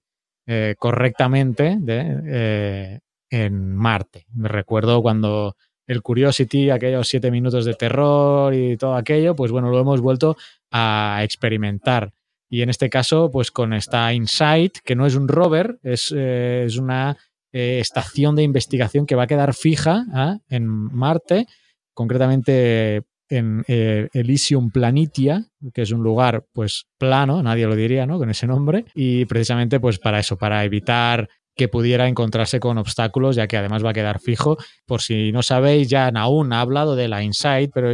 eh, 0.46 0.74
correctamente 0.78 1.78
en 3.30 3.76
Marte. 3.76 4.26
Me 4.34 4.48
recuerdo 4.48 5.02
cuando 5.02 5.56
el 5.86 6.02
Curiosity, 6.02 6.70
aquellos 6.70 7.08
siete 7.08 7.30
minutos 7.30 7.64
de 7.64 7.74
terror 7.74 8.54
y 8.54 8.76
todo 8.76 8.94
aquello, 8.94 9.34
pues 9.34 9.50
bueno, 9.50 9.70
lo 9.70 9.80
hemos 9.80 10.00
vuelto 10.00 10.36
a 10.70 11.20
experimentar. 11.22 12.12
Y 12.54 12.62
en 12.62 12.70
este 12.70 12.88
caso, 12.88 13.32
pues 13.32 13.50
con 13.50 13.72
esta 13.72 14.12
InSight, 14.12 14.78
que 14.84 14.94
no 14.94 15.06
es 15.06 15.16
un 15.16 15.26
rover, 15.26 15.80
es, 15.82 16.14
eh, 16.16 16.62
es 16.64 16.76
una 16.76 17.16
eh, 17.52 17.78
estación 17.80 18.36
de 18.36 18.44
investigación 18.44 19.06
que 19.06 19.16
va 19.16 19.24
a 19.24 19.26
quedar 19.26 19.54
fija 19.54 20.04
¿ah? 20.12 20.38
en 20.48 20.68
Marte, 20.68 21.48
concretamente 21.94 23.02
en 23.28 23.64
eh, 23.66 24.08
Elysium 24.12 24.70
Planitia, 24.70 25.48
que 25.72 25.82
es 25.82 25.90
un 25.90 26.04
lugar 26.04 26.44
pues 26.52 26.86
plano, 26.96 27.42
nadie 27.42 27.66
lo 27.66 27.74
diría, 27.74 28.06
¿no? 28.06 28.18
Con 28.18 28.30
ese 28.30 28.46
nombre. 28.46 28.84
Y 28.94 29.24
precisamente 29.24 29.80
pues 29.80 29.98
para 29.98 30.20
eso, 30.20 30.38
para 30.38 30.62
evitar 30.62 31.28
que 31.56 31.66
pudiera 31.66 32.06
encontrarse 32.06 32.60
con 32.60 32.78
obstáculos, 32.78 33.34
ya 33.34 33.48
que 33.48 33.56
además 33.56 33.84
va 33.84 33.90
a 33.90 33.94
quedar 33.94 34.20
fijo. 34.20 34.58
Por 34.86 35.02
si 35.02 35.32
no 35.32 35.42
sabéis, 35.42 35.88
ya 35.88 36.08
Naun 36.12 36.52
ha 36.52 36.60
hablado 36.60 36.94
de 36.94 37.08
la 37.08 37.24
Insight, 37.24 37.72
pero 37.74 37.90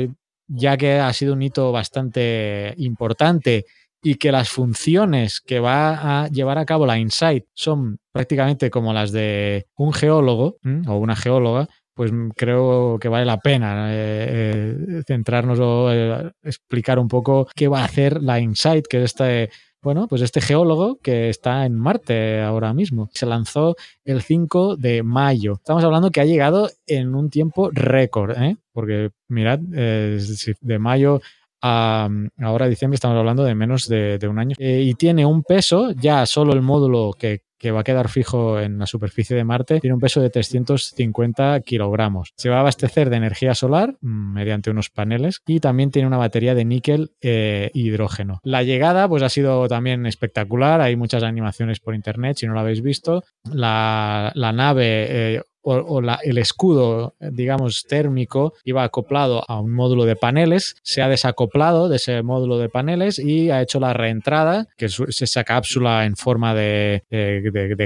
ya 0.48 0.76
que 0.76 0.98
ha 0.98 1.12
sido 1.14 1.32
un 1.32 1.40
hito 1.40 1.72
bastante 1.72 2.74
importante 2.76 3.64
y 4.02 4.14
que 4.16 4.32
las 4.32 4.48
funciones 4.48 5.40
que 5.40 5.60
va 5.60 6.22
a 6.22 6.28
llevar 6.28 6.58
a 6.58 6.64
cabo 6.64 6.86
la 6.86 6.98
Insight 6.98 7.44
son 7.54 7.98
prácticamente 8.12 8.70
como 8.70 8.92
las 8.92 9.12
de 9.12 9.66
un 9.76 9.92
geólogo 9.92 10.56
o 10.86 10.96
una 10.96 11.16
geóloga, 11.16 11.68
pues 11.94 12.12
creo 12.34 12.98
que 12.98 13.08
vale 13.08 13.26
la 13.26 13.38
pena 13.38 13.92
eh, 13.92 13.96
eh, 13.98 15.02
centrarnos 15.06 15.58
o 15.60 15.92
eh, 15.92 16.32
explicar 16.42 16.98
un 16.98 17.08
poco 17.08 17.46
qué 17.54 17.68
va 17.68 17.82
a 17.82 17.84
hacer 17.84 18.22
la 18.22 18.40
Insight, 18.40 18.86
que 18.86 18.98
es 18.98 19.04
este 19.04 19.50
bueno, 19.82 20.08
pues 20.08 20.20
este 20.20 20.42
geólogo 20.42 20.98
que 20.98 21.30
está 21.30 21.64
en 21.64 21.74
Marte 21.74 22.42
ahora 22.42 22.74
mismo 22.74 23.08
se 23.14 23.24
lanzó 23.24 23.76
el 24.04 24.20
5 24.20 24.76
de 24.76 25.02
mayo. 25.02 25.54
Estamos 25.54 25.82
hablando 25.84 26.10
que 26.10 26.20
ha 26.20 26.26
llegado 26.26 26.70
en 26.86 27.14
un 27.14 27.30
tiempo 27.30 27.70
récord, 27.72 28.36
¿eh? 28.36 28.58
porque 28.72 29.10
mirad, 29.28 29.58
de 29.58 30.78
mayo 30.78 31.22
a 31.62 32.08
ahora 32.38 32.68
diciembre 32.68 32.94
estamos 32.94 33.16
hablando 33.16 33.44
de 33.44 33.54
menos 33.54 33.88
de, 33.88 34.18
un 34.28 34.38
año. 34.38 34.56
Eh, 34.58 34.82
y 34.82 34.94
tiene 34.94 35.26
un 35.26 35.42
peso, 35.42 35.92
ya 35.92 36.26
solo 36.26 36.52
el 36.52 36.62
módulo 36.62 37.12
que 37.18 37.70
va 37.70 37.80
a 37.80 37.84
quedar 37.84 38.08
fijo 38.08 38.58
en 38.58 38.78
la 38.78 38.86
superficie 38.86 39.36
de 39.36 39.44
Marte, 39.44 39.80
tiene 39.80 39.92
un 39.92 40.00
peso 40.00 40.22
de 40.22 40.30
350 40.30 41.60
kilogramos. 41.60 42.32
Se 42.36 42.48
va 42.48 42.56
a 42.56 42.60
abastecer 42.60 43.10
de 43.10 43.16
energía 43.16 43.54
solar 43.54 43.96
mm, 44.00 44.32
mediante 44.32 44.70
unos 44.70 44.88
paneles 44.88 45.42
y 45.46 45.60
también 45.60 45.90
tiene 45.90 46.08
una 46.08 46.16
batería 46.16 46.54
de 46.54 46.64
níquel 46.64 47.12
e 47.20 47.70
hidrógeno. 47.74 48.40
La 48.44 48.62
llegada 48.62 49.06
pues 49.08 49.22
ha 49.22 49.28
sido 49.28 49.68
también 49.68 50.06
espectacular, 50.06 50.80
hay 50.80 50.96
muchas 50.96 51.22
animaciones 51.22 51.80
por 51.80 51.94
internet 51.94 52.38
si 52.38 52.46
no 52.46 52.54
lo 52.54 52.60
habéis 52.60 52.80
visto. 52.80 53.22
La, 53.44 54.32
nave 54.34 55.34
eh, 55.36 55.42
o, 55.62 56.00
el 56.22 56.38
escudo, 56.38 57.14
digamos, 57.20 57.84
térmico 57.88 58.54
iba 58.64 58.82
acoplado 58.82 59.44
a 59.48 59.60
un 59.60 59.72
módulo 59.72 60.04
de 60.04 60.16
paneles, 60.16 60.76
se 60.82 61.02
ha 61.02 61.08
desacoplado 61.08 61.88
de 61.88 61.96
ese 61.96 62.22
módulo 62.22 62.58
de 62.58 62.68
paneles 62.68 63.18
y 63.18 63.50
ha 63.50 63.62
hecho 63.62 63.80
la 63.80 63.92
reentrada, 63.92 64.66
que 64.76 64.86
es 64.86 65.00
esa 65.00 65.44
cápsula 65.44 66.04
en 66.04 66.16
forma 66.16 66.54
de, 66.54 67.02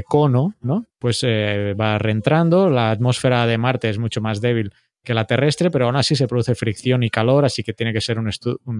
cono, 0.07 0.55
¿no? 0.61 0.87
Pues 0.99 1.21
eh, 1.23 1.75
va 1.79 1.99
reentrando, 1.99 2.71
la 2.71 2.91
atmósfera 2.91 3.47
de 3.47 3.59
Marte 3.59 3.91
es 3.91 3.99
mucho 3.99 4.21
más 4.21 4.41
débil 4.41 4.73
que 5.05 5.15
la 5.15 5.27
terrestre, 5.27 5.71
pero 5.71 5.85
aún 5.85 5.97
así 5.97 6.17
se 6.17 6.27
produce 6.27 6.55
fricción 6.55 7.03
y 7.03 7.11
calor, 7.11 7.45
así 7.45 7.63
que 7.63 7.75
tiene 7.75 7.93
que 7.93 8.01
ser 8.01 8.19
un, 8.19 8.29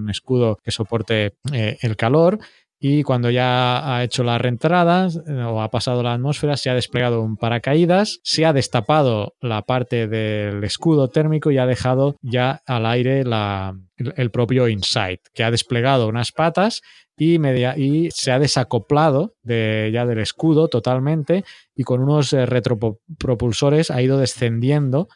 escudo 0.09 0.57
que 0.63 0.71
soporte 0.71 1.35
eh, 1.53 1.77
el 1.81 1.95
calor 1.95 2.39
y 2.87 3.01
cuando 3.01 3.31
ya 3.31 3.95
ha 3.95 4.03
hecho 4.03 4.23
la 4.23 4.37
reentrada 4.37 5.07
eh, 5.07 5.41
o 5.41 5.59
ha 5.59 5.71
pasado 5.71 6.03
la 6.03 6.13
atmósfera, 6.13 6.55
se 6.55 6.69
ha 6.69 6.75
desplegado 6.75 7.23
un 7.23 7.35
paracaídas, 7.35 8.19
se 8.21 8.45
ha 8.45 8.53
destapado 8.53 9.33
la 9.41 9.63
parte 9.63 10.07
del 10.07 10.63
escudo 10.63 11.09
térmico 11.09 11.49
y 11.49 11.57
ha 11.57 11.65
dejado 11.65 12.15
ya 12.21 12.61
al 12.67 12.85
aire 12.85 13.23
el 13.97 14.29
propio 14.29 14.67
Insight, 14.67 15.19
que 15.33 15.43
ha 15.43 15.49
desplegado 15.49 16.07
unas 16.07 16.31
patas 16.31 16.83
y, 17.17 17.39
se 18.11 18.31
ha 18.31 18.37
desacoplado 18.37 19.33
de, 19.41 19.89
ya 19.91 20.05
del 20.05 20.19
escudo 20.19 20.67
totalmente 20.67 21.43
y 21.75 21.81
con 21.81 22.03
unos 22.03 22.33
eh, 22.33 22.45
retropropulsores 22.45 23.89
ha 23.89 23.99
ido 24.03 24.19
descendiendo 24.19 25.07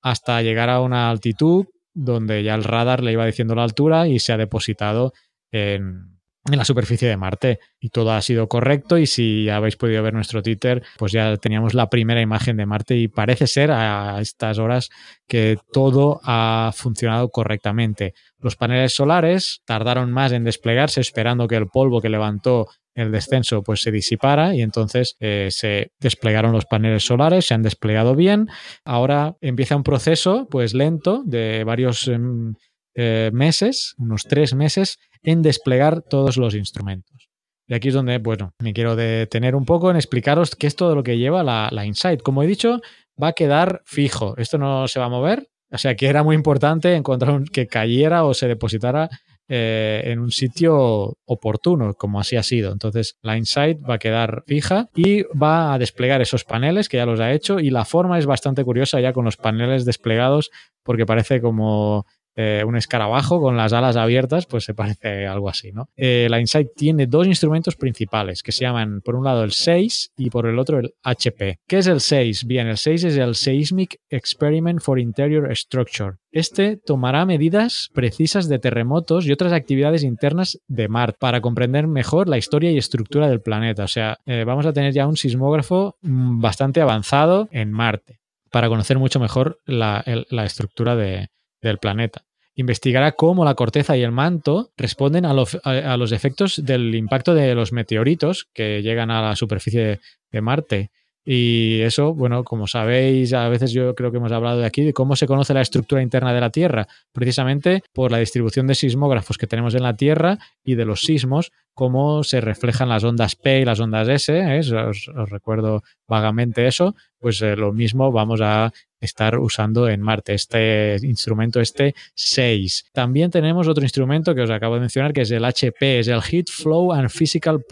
hasta 0.00 0.40
llegar 0.40 0.70
a 0.70 0.80
una 0.80 1.10
altitud 1.10 1.66
donde 1.92 2.42
ya 2.42 2.54
el 2.54 2.64
radar 2.64 3.02
le 3.02 3.12
iba 3.12 3.26
diciendo 3.26 3.54
la 3.54 3.64
altura 3.64 4.08
y 4.08 4.18
se 4.18 4.32
ha 4.32 4.38
depositado 4.38 5.12
en, 5.52 6.17
en 6.54 6.58
la 6.58 6.64
superficie 6.64 7.08
de 7.08 7.16
Marte 7.16 7.60
y 7.80 7.90
todo 7.90 8.12
ha 8.12 8.22
sido 8.22 8.48
correcto 8.48 8.98
y 8.98 9.06
si 9.06 9.48
habéis 9.48 9.76
podido 9.76 10.02
ver 10.02 10.14
nuestro 10.14 10.42
Twitter 10.42 10.82
pues 10.96 11.12
ya 11.12 11.36
teníamos 11.36 11.74
la 11.74 11.90
primera 11.90 12.20
imagen 12.20 12.56
de 12.56 12.66
Marte 12.66 12.96
y 12.96 13.08
parece 13.08 13.46
ser 13.46 13.70
a 13.70 14.20
estas 14.20 14.58
horas 14.58 14.90
que 15.26 15.58
todo 15.72 16.20
ha 16.24 16.72
funcionado 16.74 17.28
correctamente. 17.28 18.14
Los 18.40 18.56
paneles 18.56 18.94
solares 18.94 19.62
tardaron 19.64 20.12
más 20.12 20.32
en 20.32 20.44
desplegarse 20.44 21.00
esperando 21.00 21.48
que 21.48 21.56
el 21.56 21.68
polvo 21.68 22.00
que 22.00 22.08
levantó 22.08 22.68
el 22.94 23.12
descenso 23.12 23.62
pues 23.62 23.82
se 23.82 23.92
disipara 23.92 24.54
y 24.54 24.62
entonces 24.62 25.16
eh, 25.20 25.48
se 25.50 25.92
desplegaron 26.00 26.52
los 26.52 26.66
paneles 26.66 27.04
solares, 27.04 27.46
se 27.46 27.54
han 27.54 27.62
desplegado 27.62 28.16
bien. 28.16 28.48
Ahora 28.84 29.36
empieza 29.40 29.76
un 29.76 29.84
proceso 29.84 30.48
pues 30.50 30.74
lento 30.74 31.22
de 31.24 31.62
varios 31.64 32.08
em, 32.08 32.54
eh, 32.94 33.30
meses, 33.32 33.94
unos 33.98 34.24
tres 34.24 34.54
meses, 34.54 34.98
en 35.22 35.42
desplegar 35.42 36.02
todos 36.02 36.36
los 36.36 36.54
instrumentos. 36.54 37.28
Y 37.68 37.74
aquí 37.74 37.88
es 37.88 37.94
donde, 37.94 38.18
bueno, 38.18 38.54
me 38.60 38.72
quiero 38.72 38.96
detener 38.96 39.54
un 39.54 39.66
poco 39.66 39.90
en 39.90 39.96
explicaros 39.96 40.56
qué 40.56 40.66
es 40.66 40.74
todo 40.74 40.94
lo 40.94 41.02
que 41.02 41.18
lleva 41.18 41.42
la, 41.42 41.84
Insight. 41.84 42.22
Como 42.22 42.42
he 42.42 42.46
dicho, 42.46 42.80
va 43.22 43.28
a 43.28 43.32
quedar 43.34 43.82
fijo. 43.84 44.34
Esto 44.38 44.56
no 44.56 44.88
se 44.88 44.98
va 44.98 45.06
a 45.06 45.10
mover. 45.10 45.48
O 45.70 45.76
sea 45.76 45.94
que 45.94 46.06
era 46.06 46.22
muy 46.22 46.34
importante 46.34 46.94
encontrar 46.94 47.42
que 47.52 47.66
cayera 47.66 48.24
o 48.24 48.32
se 48.32 48.48
depositara 48.48 49.10
eh, 49.50 50.02
en 50.04 50.18
un 50.18 50.30
sitio 50.30 51.18
oportuno, 51.26 51.92
como 51.92 52.20
así 52.20 52.36
ha 52.36 52.42
sido. 52.42 52.72
Entonces, 52.72 53.16
la 53.20 53.36
Insight 53.36 53.78
va 53.82 53.94
a 53.94 53.98
quedar 53.98 54.44
fija 54.46 54.88
y 54.94 55.24
va 55.24 55.74
a 55.74 55.78
desplegar 55.78 56.22
esos 56.22 56.44
paneles 56.44 56.88
que 56.88 56.96
ya 56.96 57.04
los 57.04 57.20
ha 57.20 57.32
hecho. 57.32 57.60
Y 57.60 57.68
la 57.68 57.84
forma 57.84 58.18
es 58.18 58.24
bastante 58.24 58.64
curiosa 58.64 58.98
ya 59.00 59.12
con 59.12 59.26
los 59.26 59.36
paneles 59.36 59.84
desplegados, 59.84 60.50
porque 60.82 61.04
parece 61.04 61.42
como 61.42 62.06
eh, 62.40 62.62
un 62.64 62.76
escarabajo 62.76 63.40
con 63.40 63.56
las 63.56 63.72
alas 63.72 63.96
abiertas, 63.96 64.46
pues 64.46 64.62
se 64.62 64.72
parece 64.72 65.26
algo 65.26 65.48
así, 65.48 65.72
¿no? 65.72 65.88
Eh, 65.96 66.28
la 66.30 66.38
Insight 66.38 66.68
tiene 66.76 67.08
dos 67.08 67.26
instrumentos 67.26 67.74
principales 67.74 68.44
que 68.44 68.52
se 68.52 68.60
llaman, 68.60 69.00
por 69.00 69.16
un 69.16 69.24
lado, 69.24 69.42
el 69.42 69.50
6 69.50 70.12
y 70.16 70.30
por 70.30 70.46
el 70.46 70.60
otro 70.60 70.78
el 70.78 70.94
HP. 71.02 71.58
¿Qué 71.66 71.78
es 71.78 71.88
el 71.88 72.00
6? 72.00 72.44
Bien, 72.44 72.68
el 72.68 72.76
6 72.76 73.02
es 73.02 73.16
el 73.16 73.34
Seismic 73.34 73.98
Experiment 74.08 74.80
for 74.80 75.00
Interior 75.00 75.52
Structure. 75.56 76.18
Este 76.30 76.76
tomará 76.76 77.26
medidas 77.26 77.88
precisas 77.92 78.48
de 78.48 78.60
terremotos 78.60 79.26
y 79.26 79.32
otras 79.32 79.52
actividades 79.52 80.04
internas 80.04 80.60
de 80.68 80.86
Marte 80.86 81.16
para 81.18 81.40
comprender 81.40 81.88
mejor 81.88 82.28
la 82.28 82.38
historia 82.38 82.70
y 82.70 82.78
estructura 82.78 83.28
del 83.28 83.40
planeta. 83.40 83.82
O 83.82 83.88
sea, 83.88 84.18
eh, 84.26 84.44
vamos 84.44 84.64
a 84.64 84.72
tener 84.72 84.92
ya 84.92 85.08
un 85.08 85.16
sismógrafo 85.16 85.96
mm, 86.02 86.40
bastante 86.40 86.80
avanzado 86.80 87.48
en 87.50 87.72
Marte 87.72 88.20
para 88.52 88.68
conocer 88.68 88.96
mucho 88.96 89.18
mejor 89.18 89.58
la, 89.66 90.04
estructura 90.44 90.94
del 90.94 91.78
planeta 91.80 92.27
investigará 92.58 93.12
cómo 93.12 93.44
la 93.44 93.54
corteza 93.54 93.96
y 93.96 94.02
el 94.02 94.10
manto 94.10 94.72
responden 94.76 95.24
a, 95.24 95.32
los 95.32 96.12
efectos 96.12 96.60
del 96.64 96.92
impacto 96.96 97.32
de 97.32 97.54
los 97.54 97.72
meteoritos 97.72 98.48
que 98.52 98.82
llegan 98.82 99.12
a 99.12 99.22
la 99.22 99.36
superficie 99.36 100.00
de 100.32 100.40
Marte. 100.40 100.90
Y 101.24 101.82
eso, 101.82 102.14
bueno, 102.14 102.42
como 102.42 102.66
sabéis, 102.66 103.32
a 103.32 103.48
veces 103.48 103.70
yo 103.70 103.94
creo 103.94 104.10
que 104.10 104.16
hemos 104.16 104.32
hablado 104.32 104.58
de 104.58 104.66
aquí 104.66 104.82
de 104.82 104.92
cómo 104.92 105.14
se 105.14 105.28
conoce 105.28 105.54
la 105.54 105.60
estructura 105.60 106.02
interna 106.02 106.34
de 106.34 106.40
la 106.40 106.50
Tierra, 106.50 106.88
precisamente 107.12 107.84
por 107.92 108.10
la 108.10 108.18
distribución 108.18 108.66
de 108.66 108.74
sismógrafos 108.74 109.38
que 109.38 109.46
tenemos 109.46 109.76
en 109.76 109.84
la 109.84 109.94
Tierra 109.94 110.38
y 110.64 110.74
de 110.74 110.84
los 110.84 111.02
sismos 111.02 111.52
cómo 111.78 112.24
se 112.24 112.40
reflejan 112.40 112.88
las 112.88 113.04
ondas 113.04 113.36
P 113.36 113.60
y 113.60 113.64
las 113.64 113.78
ondas 113.78 114.08
S. 114.08 114.36
¿eh? 114.36 114.58
Os, 114.58 115.08
recuerdo 115.30 115.84
vagamente 116.08 116.66
eso. 116.66 116.96
Pues 117.20 117.40
eh, 117.40 117.54
lo 117.54 117.72
mismo 117.72 118.10
vamos 118.10 118.40
a 118.42 118.72
estar 119.00 119.38
usando 119.38 119.88
en 119.88 120.00
Marte, 120.00 120.34
este 120.34 120.96
instrumento, 121.02 121.60
este 121.60 121.94
6. 122.16 122.86
También 122.92 123.30
tenemos 123.30 123.68
otro 123.68 123.84
instrumento 123.84 124.34
que 124.34 124.40
os 124.40 124.50
acabo 124.50 124.74
de 124.74 124.80
mencionar, 124.80 125.12
que 125.12 125.20
es 125.20 125.30
el 125.30 125.44
HP, 125.44 126.00
es 126.00 126.08
el 126.08 126.20
Heat 126.20 126.46
Flow 126.48 126.92
and 126.92 127.10
Physical 127.10 127.64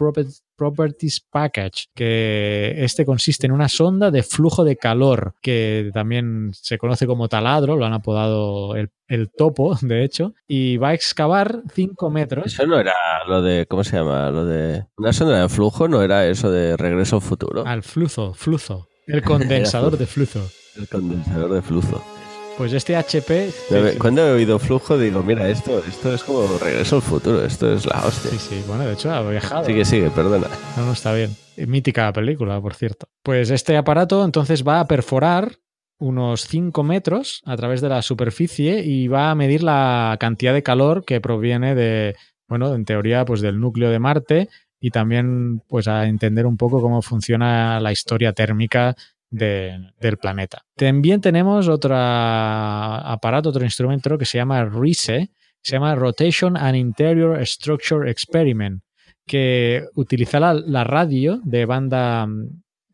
Properties 0.55 1.19
Package, 1.29 1.87
que 1.93 2.75
este 2.77 3.05
consiste 3.05 3.45
en 3.45 3.51
una 3.51 3.67
sonda 3.67 4.09
de 4.09 4.23
flujo 4.23 4.63
de 4.63 4.77
calor, 4.77 5.35
que 5.41 5.91
también 5.93 6.51
se 6.53 6.77
conoce 6.77 7.05
como 7.07 7.27
taladro, 7.27 7.75
lo 7.75 7.85
han 7.85 7.93
apodado 7.93 8.73
el, 8.77 8.89
el 9.07 9.29
topo, 9.29 9.77
de 9.81 10.03
hecho, 10.03 10.33
y 10.47 10.77
va 10.77 10.89
a 10.89 10.93
excavar 10.93 11.61
5 11.73 12.09
metros. 12.09 12.45
Eso 12.45 12.65
no 12.65 12.79
era 12.79 12.93
lo 13.27 13.41
de, 13.41 13.65
¿cómo 13.65 13.83
se 13.83 13.97
llama? 13.97 14.29
Lo 14.31 14.45
de 14.45 14.85
una 14.97 15.13
sonda 15.13 15.41
de 15.41 15.49
flujo, 15.49 15.87
no 15.87 16.01
era 16.01 16.27
eso 16.27 16.51
de 16.51 16.77
regreso 16.77 17.17
al 17.17 17.21
futuro. 17.21 17.65
Al 17.65 17.83
flujo, 17.83 18.33
flujo. 18.33 18.87
El 19.07 19.21
condensador 19.23 19.97
de 19.97 20.05
flujo. 20.05 20.41
El 20.75 20.87
condensador 20.87 21.53
de 21.53 21.61
flujo. 21.61 22.03
Pues 22.57 22.73
este 22.73 22.95
HP. 22.95 23.51
Cuando 23.99 24.27
he 24.27 24.31
oído 24.31 24.57
flujo, 24.57 24.97
digo, 24.97 25.21
mira, 25.21 25.47
esto, 25.47 25.79
esto 25.87 26.13
es 26.13 26.23
como 26.23 26.57
regreso 26.57 26.95
al 26.95 27.01
futuro, 27.03 27.45
esto 27.45 27.71
es 27.71 27.85
la 27.85 28.03
hostia. 28.03 28.31
Sí, 28.31 28.37
sí, 28.39 28.63
bueno, 28.67 28.83
de 28.83 28.93
hecho 28.93 29.11
ha 29.11 29.21
viajado. 29.21 29.63
Sigue, 29.63 29.85
sigue, 29.85 30.09
perdona. 30.09 30.47
No, 30.75 30.87
no, 30.87 30.93
está 30.93 31.13
bien. 31.13 31.35
Mítica 31.55 32.11
película, 32.11 32.59
por 32.59 32.73
cierto. 32.73 33.07
Pues 33.21 33.51
este 33.51 33.77
aparato 33.77 34.25
entonces 34.25 34.67
va 34.67 34.79
a 34.79 34.87
perforar 34.87 35.51
unos 35.99 36.47
5 36.47 36.83
metros 36.83 37.41
a 37.45 37.55
través 37.57 37.81
de 37.81 37.89
la 37.89 38.01
superficie 38.01 38.83
y 38.83 39.07
va 39.07 39.31
a 39.31 39.35
medir 39.35 39.63
la 39.63 40.17
cantidad 40.19 40.53
de 40.53 40.63
calor 40.63 41.05
que 41.05 41.21
proviene 41.21 41.75
de, 41.75 42.15
bueno, 42.47 42.73
en 42.75 42.85
teoría, 42.85 43.25
pues 43.25 43.41
del 43.41 43.59
núcleo 43.59 43.89
de 43.89 43.99
Marte 43.99 44.49
y 44.79 44.91
también 44.91 45.61
pues 45.67 45.87
a 45.87 46.05
entender 46.05 46.45
un 46.45 46.57
poco 46.57 46.81
cómo 46.81 47.01
funciona 47.01 47.79
la 47.79 47.91
historia 47.91 48.33
térmica 48.33 48.95
de, 49.29 49.91
del 49.99 50.17
planeta. 50.17 50.63
También 50.75 51.19
tenemos 51.19 51.67
otro 51.67 51.95
aparato, 51.95 53.49
otro 53.49 53.63
instrumento 53.63 54.17
que 54.17 54.25
se 54.25 54.37
llama 54.37 54.65
RISE, 54.65 55.31
se 55.61 55.71
llama 55.71 55.95
Rotation 55.95 56.55
and 56.55 56.75
Interior 56.75 57.45
Structure 57.45 58.09
Experiment, 58.09 58.81
que 59.25 59.83
utiliza 59.95 60.39
la 60.39 60.83
radio 60.83 61.41
de 61.43 61.65
banda 61.65 62.27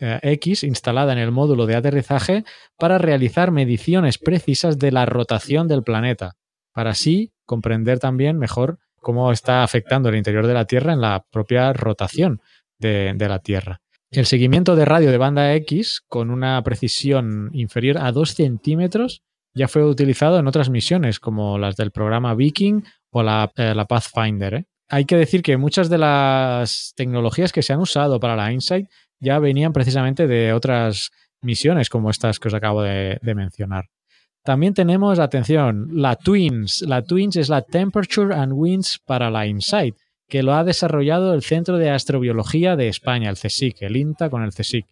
eh, 0.06 0.20
X 0.22 0.66
instalada 0.66 1.14
en 1.14 1.20
el 1.20 1.32
módulo 1.32 1.66
de 1.66 1.76
aterrizaje 1.76 2.44
para 2.78 2.98
realizar 2.98 3.52
mediciones 3.52 4.18
precisas 4.18 4.78
de 4.78 4.92
la 4.92 5.06
rotación 5.06 5.70
del 5.70 5.82
planeta, 5.82 6.36
para 6.74 6.90
así 6.90 7.32
comprender 7.46 8.00
también 8.00 8.38
mejor 8.38 8.80
cómo 9.00 9.32
está 9.32 9.64
afectando 9.64 10.10
el 10.10 10.18
interior 10.18 10.46
de 10.46 10.56
la 10.56 10.66
Tierra 10.66 10.92
en 10.92 11.00
la 11.00 11.24
propia 11.32 11.72
rotación 11.72 12.42
de, 12.80 13.16
la 13.18 13.40
Tierra. 13.40 13.80
El 14.12 14.26
seguimiento 14.26 14.76
de 14.76 14.84
radio 14.84 15.10
de 15.10 15.18
banda 15.18 15.54
X 15.56 16.02
con 16.06 16.32
una 16.32 16.62
precisión 16.64 17.50
inferior 17.54 17.98
a 17.98 18.12
2 18.12 18.34
centímetros 18.34 19.24
ya 19.54 19.70
fue 19.70 19.86
utilizado 19.86 20.38
en 20.38 20.48
otras 20.48 20.70
misiones 20.70 21.22
como 21.22 21.58
las 21.58 21.78
del 21.78 21.92
programa 21.92 22.36
Viking 22.36 22.84
o 23.10 23.24
la, 23.24 23.50
eh, 23.56 23.74
Pathfinder. 23.88 24.54
¿eh? 24.54 24.66
Hay 24.90 25.06
que 25.06 25.16
decir 25.16 25.44
que 25.44 25.56
muchas 25.56 25.90
de 25.90 25.98
las 25.98 26.92
tecnologías 26.98 27.54
que 27.54 27.62
se 27.62 27.72
han 27.72 27.80
usado 27.80 28.20
para 28.20 28.36
la 28.36 28.52
InSight 28.52 28.90
ya 29.20 29.40
venían 29.40 29.74
precisamente 29.74 30.28
de 30.28 30.54
otras 30.54 31.12
misiones 31.42 31.90
como 31.90 32.10
estas 32.10 32.40
que 32.40 32.48
os 32.48 32.54
acabo 32.54 32.82
de 32.82 33.20
mencionar. 33.36 33.86
También 34.44 34.74
tenemos, 34.74 35.20
atención, 35.20 35.88
la 35.94 36.18
Twins. 36.18 36.82
La 36.82 37.02
Twins 37.02 37.38
es 37.38 37.48
la 37.48 37.62
Temperature 37.62 38.36
and 38.36 38.52
Winds 38.54 39.00
para 39.06 39.32
la 39.32 39.48
InSight, 39.48 39.96
que 40.28 40.44
lo 40.44 40.54
ha 40.54 40.66
desarrollado 40.66 41.34
el 41.34 41.44
Centro 41.44 41.78
de 41.78 41.90
Astrobiología 41.90 42.76
de 42.76 42.90
España, 42.90 43.30
el 43.30 43.38
CSIC, 43.38 43.82
el 43.84 43.96
INTA 43.96 44.30
con 44.30 44.44
el 44.44 44.52
CSIC. 44.52 44.86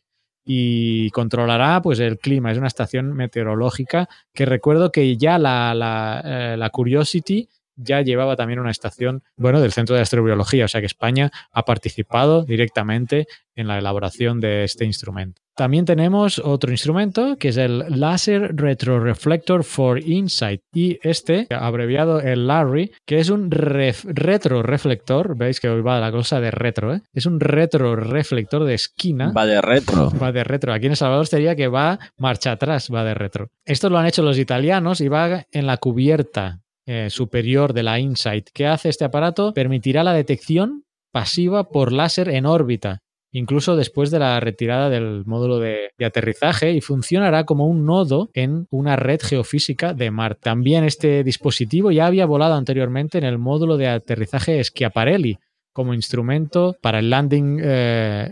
Y 0.45 1.09
controlará 1.09 1.81
pues, 1.81 1.99
el 1.99 2.17
clima. 2.17 2.51
Es 2.51 2.57
una 2.57 2.67
estación 2.67 3.13
meteorológica 3.13 4.07
que 4.33 4.45
recuerdo 4.45 4.89
que 4.89 5.17
ya 5.17 5.37
la, 5.37 5.75
la, 5.75 6.21
eh, 6.23 6.55
la 6.57 6.69
Curiosity 6.69 7.49
ya 7.75 8.01
llevaba 8.01 8.35
también 8.35 8.59
una 8.59 8.71
estación, 8.71 9.23
bueno, 9.37 9.61
del 9.61 9.71
Centro 9.71 9.95
de 9.95 10.01
Astrobiología, 10.01 10.65
o 10.65 10.67
sea 10.67 10.81
que 10.81 10.87
España 10.87 11.31
ha 11.51 11.63
participado 11.63 12.43
directamente 12.43 13.27
en 13.55 13.67
la 13.67 13.77
elaboración 13.77 14.39
de 14.39 14.63
este 14.63 14.85
instrumento. 14.85 15.41
También 15.55 15.85
tenemos 15.85 16.39
otro 16.39 16.71
instrumento 16.71 17.35
que 17.37 17.49
es 17.49 17.57
el 17.57 17.83
Laser 17.87 18.55
Retroreflector 18.55 19.63
for 19.63 19.99
Insight 19.99 20.61
y 20.73 20.97
este, 21.03 21.47
abreviado 21.49 22.21
el 22.21 22.47
LARRY, 22.47 22.93
que 23.05 23.19
es 23.19 23.29
un 23.29 23.51
retroreflector, 23.51 25.37
veis 25.37 25.59
que 25.59 25.69
hoy 25.69 25.81
va 25.81 25.99
la 25.99 26.11
cosa 26.11 26.39
de 26.39 26.51
retro, 26.51 26.95
¿eh? 26.95 27.01
es 27.13 27.25
un 27.25 27.39
retroreflector 27.39 28.63
de 28.63 28.73
esquina. 28.73 29.33
Va 29.33 29.45
de 29.45 29.61
retro. 29.61 30.11
Va 30.21 30.31
de 30.31 30.43
retro. 30.43 30.73
Aquí 30.73 30.85
en 30.85 30.93
El 30.93 30.97
Salvador 30.97 31.27
sería 31.27 31.55
que 31.55 31.67
va 31.67 31.99
marcha 32.17 32.53
atrás, 32.53 32.89
va 32.91 33.03
de 33.03 33.13
retro. 33.13 33.49
Esto 33.65 33.89
lo 33.89 33.97
han 33.97 34.07
hecho 34.07 34.23
los 34.23 34.39
italianos 34.39 35.01
y 35.01 35.09
va 35.09 35.45
en 35.51 35.67
la 35.67 35.77
cubierta 35.77 36.61
eh, 36.91 37.09
superior 37.09 37.71
de 37.71 37.83
la 37.83 37.99
InSight. 37.99 38.49
¿Qué 38.53 38.67
hace 38.67 38.89
este 38.89 39.05
aparato? 39.05 39.53
Permitirá 39.53 40.03
la 40.03 40.13
detección 40.13 40.83
pasiva 41.11 41.69
por 41.69 41.93
láser 41.93 42.27
en 42.27 42.45
órbita 42.45 42.99
incluso 43.31 43.75
después 43.75 44.11
de 44.11 44.19
la 44.19 44.39
retirada 44.39 44.89
del 44.89 45.23
módulo 45.25 45.59
de, 45.59 45.91
aterrizaje 46.03 46.73
y 46.73 46.81
funcionará 46.81 47.45
como 47.45 47.67
un 47.67 47.85
nodo 47.85 48.29
en 48.33 48.67
una 48.69 48.95
red 48.95 49.21
geofísica 49.21 49.93
de 49.93 50.11
Marte. 50.11 50.41
También 50.43 50.83
este 50.83 51.23
dispositivo 51.23 51.91
ya 51.91 52.07
había 52.07 52.25
volado 52.25 52.55
anteriormente 52.55 53.17
en 53.17 53.23
el 53.23 53.37
módulo 53.37 53.77
de 53.77 53.87
aterrizaje 53.87 54.61
Schiaparelli 54.63 55.37
como 55.73 55.93
instrumento 55.93 56.75
para 56.81 56.99
el 56.99 57.09
Landing 57.09 57.61
eh, 57.63 58.31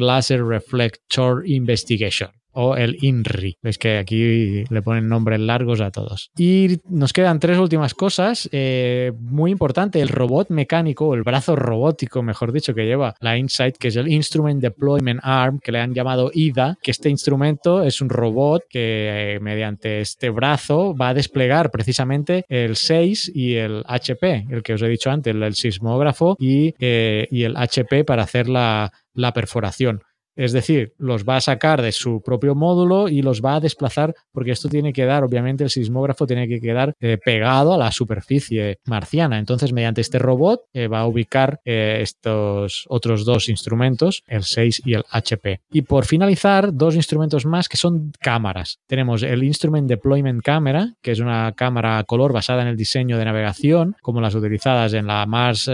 Laser 0.00 0.44
Reflector 0.44 1.46
Investigation 1.46 2.30
o 2.54 2.76
el 2.76 2.96
INRI. 3.00 3.58
Veis 3.62 3.78
que 3.78 3.98
aquí 3.98 4.64
le 4.64 4.82
ponen 4.82 5.08
nombres 5.08 5.40
largos 5.40 5.80
a 5.80 5.90
todos. 5.90 6.30
Y 6.36 6.78
nos 6.88 7.12
quedan 7.12 7.40
tres 7.40 7.58
últimas 7.58 7.94
cosas. 7.94 8.48
Eh, 8.52 9.12
muy 9.18 9.50
importante, 9.50 10.00
el 10.00 10.08
robot 10.08 10.50
mecánico, 10.50 11.14
el 11.14 11.22
brazo 11.22 11.56
robótico, 11.56 12.22
mejor 12.22 12.52
dicho, 12.52 12.74
que 12.74 12.86
lleva 12.86 13.14
la 13.20 13.36
Insight, 13.36 13.76
que 13.76 13.88
es 13.88 13.96
el 13.96 14.08
Instrument 14.08 14.60
Deployment 14.60 15.20
Arm, 15.22 15.60
que 15.60 15.72
le 15.72 15.80
han 15.80 15.94
llamado 15.94 16.30
IDA, 16.32 16.76
que 16.82 16.90
este 16.90 17.10
instrumento 17.10 17.82
es 17.82 18.00
un 18.00 18.08
robot 18.08 18.62
que 18.68 19.34
eh, 19.34 19.40
mediante 19.40 20.00
este 20.00 20.30
brazo 20.30 20.94
va 20.94 21.08
a 21.08 21.14
desplegar 21.14 21.70
precisamente 21.70 22.44
el 22.48 22.76
6 22.76 23.32
y 23.34 23.54
el 23.54 23.82
HP, 23.86 24.46
el 24.50 24.62
que 24.62 24.74
os 24.74 24.82
he 24.82 24.88
dicho 24.88 25.10
antes, 25.10 25.34
el, 25.34 25.54
sismógrafo 25.54 26.36
y, 26.38 26.74
eh, 26.78 27.28
y, 27.30 27.44
el 27.44 27.56
HP 27.56 28.04
para 28.04 28.22
hacer 28.22 28.48
la, 28.48 28.92
la 29.14 29.32
perforación. 29.32 30.02
Es 30.36 30.52
decir, 30.52 30.94
los 30.98 31.24
va 31.24 31.36
a 31.36 31.40
sacar 31.40 31.82
de 31.82 31.92
su 31.92 32.22
propio 32.22 32.54
módulo 32.54 33.08
y 33.08 33.22
los 33.22 33.40
va 33.40 33.56
a 33.56 33.60
desplazar 33.60 34.14
porque 34.32 34.52
esto 34.52 34.68
tiene 34.68 34.92
que 34.92 35.04
dar, 35.04 35.24
obviamente 35.24 35.64
el 35.64 35.70
sismógrafo 35.70 36.26
tiene 36.26 36.48
que 36.48 36.60
quedar 36.60 36.94
eh, 37.00 37.18
pegado 37.22 37.74
a 37.74 37.78
la 37.78 37.92
superficie 37.92 38.78
marciana. 38.86 39.38
Entonces, 39.38 39.72
mediante 39.72 40.00
este 40.00 40.18
robot 40.18 40.62
eh, 40.72 40.88
va 40.88 41.00
a 41.00 41.06
ubicar 41.06 41.60
eh, 41.64 41.98
estos 42.02 42.84
otros 42.88 43.24
dos 43.24 43.48
instrumentos, 43.48 44.22
el 44.26 44.42
6 44.42 44.82
y 44.84 44.94
el 44.94 45.04
HP. 45.10 45.60
Y 45.70 45.82
por 45.82 46.04
finalizar, 46.04 46.74
dos 46.74 46.94
instrumentos 46.96 47.46
más 47.46 47.68
que 47.68 47.76
son 47.76 48.12
cámaras. 48.20 48.78
Tenemos 48.86 49.22
el 49.22 49.42
Instrument 49.44 49.88
Deployment 49.88 50.42
Camera, 50.42 50.94
que 51.02 51.12
es 51.12 51.20
una 51.20 51.52
cámara 51.52 51.98
a 51.98 52.04
color 52.04 52.32
basada 52.32 52.62
en 52.62 52.68
el 52.68 52.76
diseño 52.76 53.18
de 53.18 53.24
navegación, 53.24 53.96
como 54.02 54.20
las 54.20 54.34
utilizadas 54.34 54.92
en 54.94 55.06
la 55.06 55.24
Mars 55.26 55.70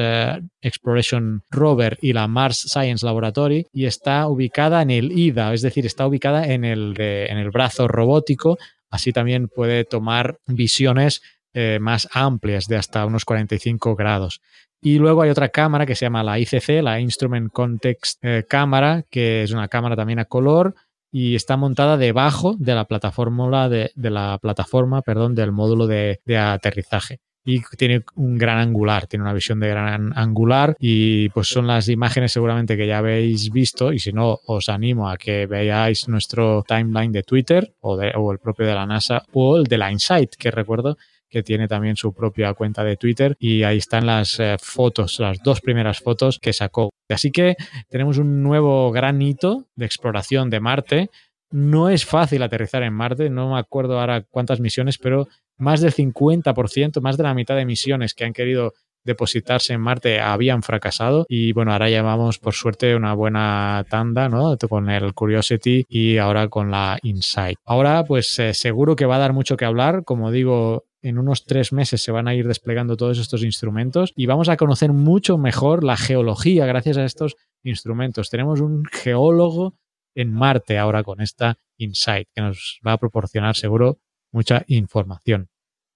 Exploration 0.63 1.43
Rover 1.51 1.99
y 2.01 2.13
la 2.13 2.29
Mars 2.29 2.67
Science 2.69 3.05
Laboratory, 3.05 3.67
y 3.73 3.87
está 3.87 4.27
ubicada 4.29 4.83
en 4.83 4.91
el 4.91 5.13
IDA, 5.13 5.53
es 5.55 5.63
decir, 5.63 5.87
está 5.87 6.07
ubicada 6.07 6.47
en 6.47 6.65
el, 6.65 6.95
en 6.99 7.39
el 7.39 7.51
brazo 7.51 7.89
robótico, 7.89 8.59
así 8.91 9.13
también 9.13 9.49
puede 9.49 9.85
tomar 9.85 10.39
visiones 10.47 11.23
eh, 11.53 11.79
más 11.81 12.09
amplias 12.13 12.67
de 12.69 12.77
hasta 12.77 13.05
unos 13.07 13.25
45 13.25 13.97
grados. 13.97 14.41
Y 14.83 14.99
luego 14.99 15.23
hay 15.23 15.31
otra 15.31 15.49
cámara 15.49 15.85
que 15.85 15.95
se 15.95 16.07
llama 16.07 16.23
la 16.23 16.39
ICC, 16.39 16.83
la 16.83 17.01
Instrument 17.01 17.53
Context 17.53 18.19
eh, 18.23 18.45
Cámara, 18.49 19.05
que 19.11 19.43
es 19.43 19.51
una 19.51 19.69
cámara 19.69 19.97
también 19.97 20.21
a 20.21 20.25
color 20.25 20.75
y 21.13 21.35
está 21.35 21.57
montada 21.57 21.97
debajo 21.97 22.55
de 22.59 22.75
la 22.75 22.85
plataforma 22.85 23.69
de, 23.69 23.91
la 23.97 24.39
plataforma, 24.41 25.03
perdón, 25.03 25.35
del 25.35 25.51
módulo 25.51 25.87
de 25.87 26.21
aterrizaje 26.39 27.19
y 27.45 27.63
tiene 27.77 28.05
un 28.17 28.37
gran 28.37 28.59
angular, 28.59 29.07
tiene 29.07 29.23
una 29.23 29.33
visión 29.33 29.61
de 29.61 29.69
gran 29.69 30.17
angular 30.17 30.77
y 30.79 31.29
pues 31.31 31.49
son 31.49 31.67
las 31.67 31.89
imágenes 31.89 32.33
seguramente 32.33 32.77
que 32.77 32.87
ya 32.87 32.99
habéis 32.99 33.51
visto 33.51 33.93
y 33.93 33.99
si 33.99 34.13
no 34.13 34.41
os 34.47 34.69
animo 34.69 35.09
a 35.09 35.17
que 35.17 35.47
veáis 35.47 36.09
nuestro 36.09 36.63
timeline 36.67 37.13
de 37.13 37.23
Twitter 37.23 37.75
o, 37.81 38.01
el 38.01 38.39
propio 38.39 38.67
de 38.67 38.75
la 38.75 38.87
NASA 38.87 39.23
o 39.33 39.57
el 39.57 39.65
de 39.65 39.79
la 39.79 39.91
Insight 39.91 40.35
que 40.37 40.51
recuerdo 40.51 40.97
que 41.31 41.43
tiene 41.43 41.69
también 41.69 41.97
su 41.97 42.13
propia 42.13 42.53
cuenta 42.55 42.83
de 42.85 42.97
Twitter 42.97 43.37
y 43.39 43.63
ahí 43.63 43.79
están 43.79 44.05
las 44.05 44.39
eh, 44.41 44.57
fotos, 44.61 45.21
las 45.21 45.39
dos 45.43 45.61
primeras 45.61 46.01
fotos 46.01 46.41
que 46.41 46.53
sacó. 46.53 46.91
Así 47.09 47.31
que 47.31 47.55
tenemos 47.89 48.19
un 48.19 48.43
nuevo 48.43 48.91
gran 48.91 49.23
hito 49.23 49.69
de 49.77 49.87
exploración 49.87 50.51
de 50.51 50.59
Marte. 50.59 51.11
No 51.53 51.89
es 51.89 52.05
fácil 52.05 52.43
aterrizar 52.43 52.83
en 52.83 52.95
Marte, 52.95 53.31
no 53.31 53.53
me 53.53 53.61
acuerdo 53.61 54.01
ahora 54.01 54.23
cuántas 54.29 54.59
misiones, 54.59 54.99
pero 54.99 55.29
más 55.61 55.81
del 55.81 55.93
50%, 55.93 57.01
más 57.01 57.17
de 57.17 57.23
la 57.23 57.35
mitad 57.35 57.57
de 57.57 57.65
misiones 57.65 58.15
que 58.15 58.25
han 58.25 58.33
querido 58.33 58.73
depositarse 59.05 59.73
en 59.73 59.81
Marte 59.81 60.21
habían 60.21 60.63
fracasado 60.63 61.25
y 61.29 61.53
bueno, 61.53 61.73
ahora 61.73 61.89
llevamos 61.89 62.39
por 62.39 62.55
suerte 62.55 62.95
una 62.95 63.15
buena 63.15 63.85
tanda, 63.89 64.29
¿no? 64.29 64.57
Con 64.69 64.91
el 64.91 65.15
Curiosity 65.15 65.87
y 65.89 66.19
ahora 66.19 66.49
con 66.49 66.71
la 66.71 66.99
Insight. 67.03 67.59
Ahora 67.65 68.05
pues 68.05 68.39
eh, 68.39 68.55
seguro 68.55 68.97
que 68.97 69.07
va 69.07 69.17
a 69.17 69.21
dar 69.21 69.33
mucho 69.33 69.57
que 69.57 69.65
hablar, 69.65 70.05
como 70.05 70.31
digo, 70.31 70.85
en 71.03 71.19
unos 71.19 71.45
tres 71.45 71.73
meses 71.73 72.03
se 72.03 72.13
van 72.13 72.29
a 72.29 72.35
ir 72.35 72.47
desplegando 72.47 72.97
todos 72.97 73.19
estos 73.19 73.43
instrumentos 73.43 74.13
y 74.17 74.27
vamos 74.27 74.49
a 74.49 74.57
conocer 74.57 74.93
mucho 74.93 75.39
mejor 75.39 75.83
la 75.83 75.97
geología 75.97 76.67
gracias 76.67 76.99
a 76.99 77.05
estos 77.05 77.37
instrumentos. 77.63 78.29
Tenemos 78.29 78.61
un 78.61 78.85
geólogo 78.85 79.77
en 80.15 80.33
Marte 80.33 80.79
ahora 80.79 81.03
con 81.03 81.21
esta 81.21 81.59
Insight 81.79 82.29
que 82.35 82.43
nos 82.43 82.81
va 82.87 82.93
a 82.93 82.99
proporcionar 82.99 83.57
seguro 83.57 83.99
mucha 84.33 84.65
información. 84.67 85.50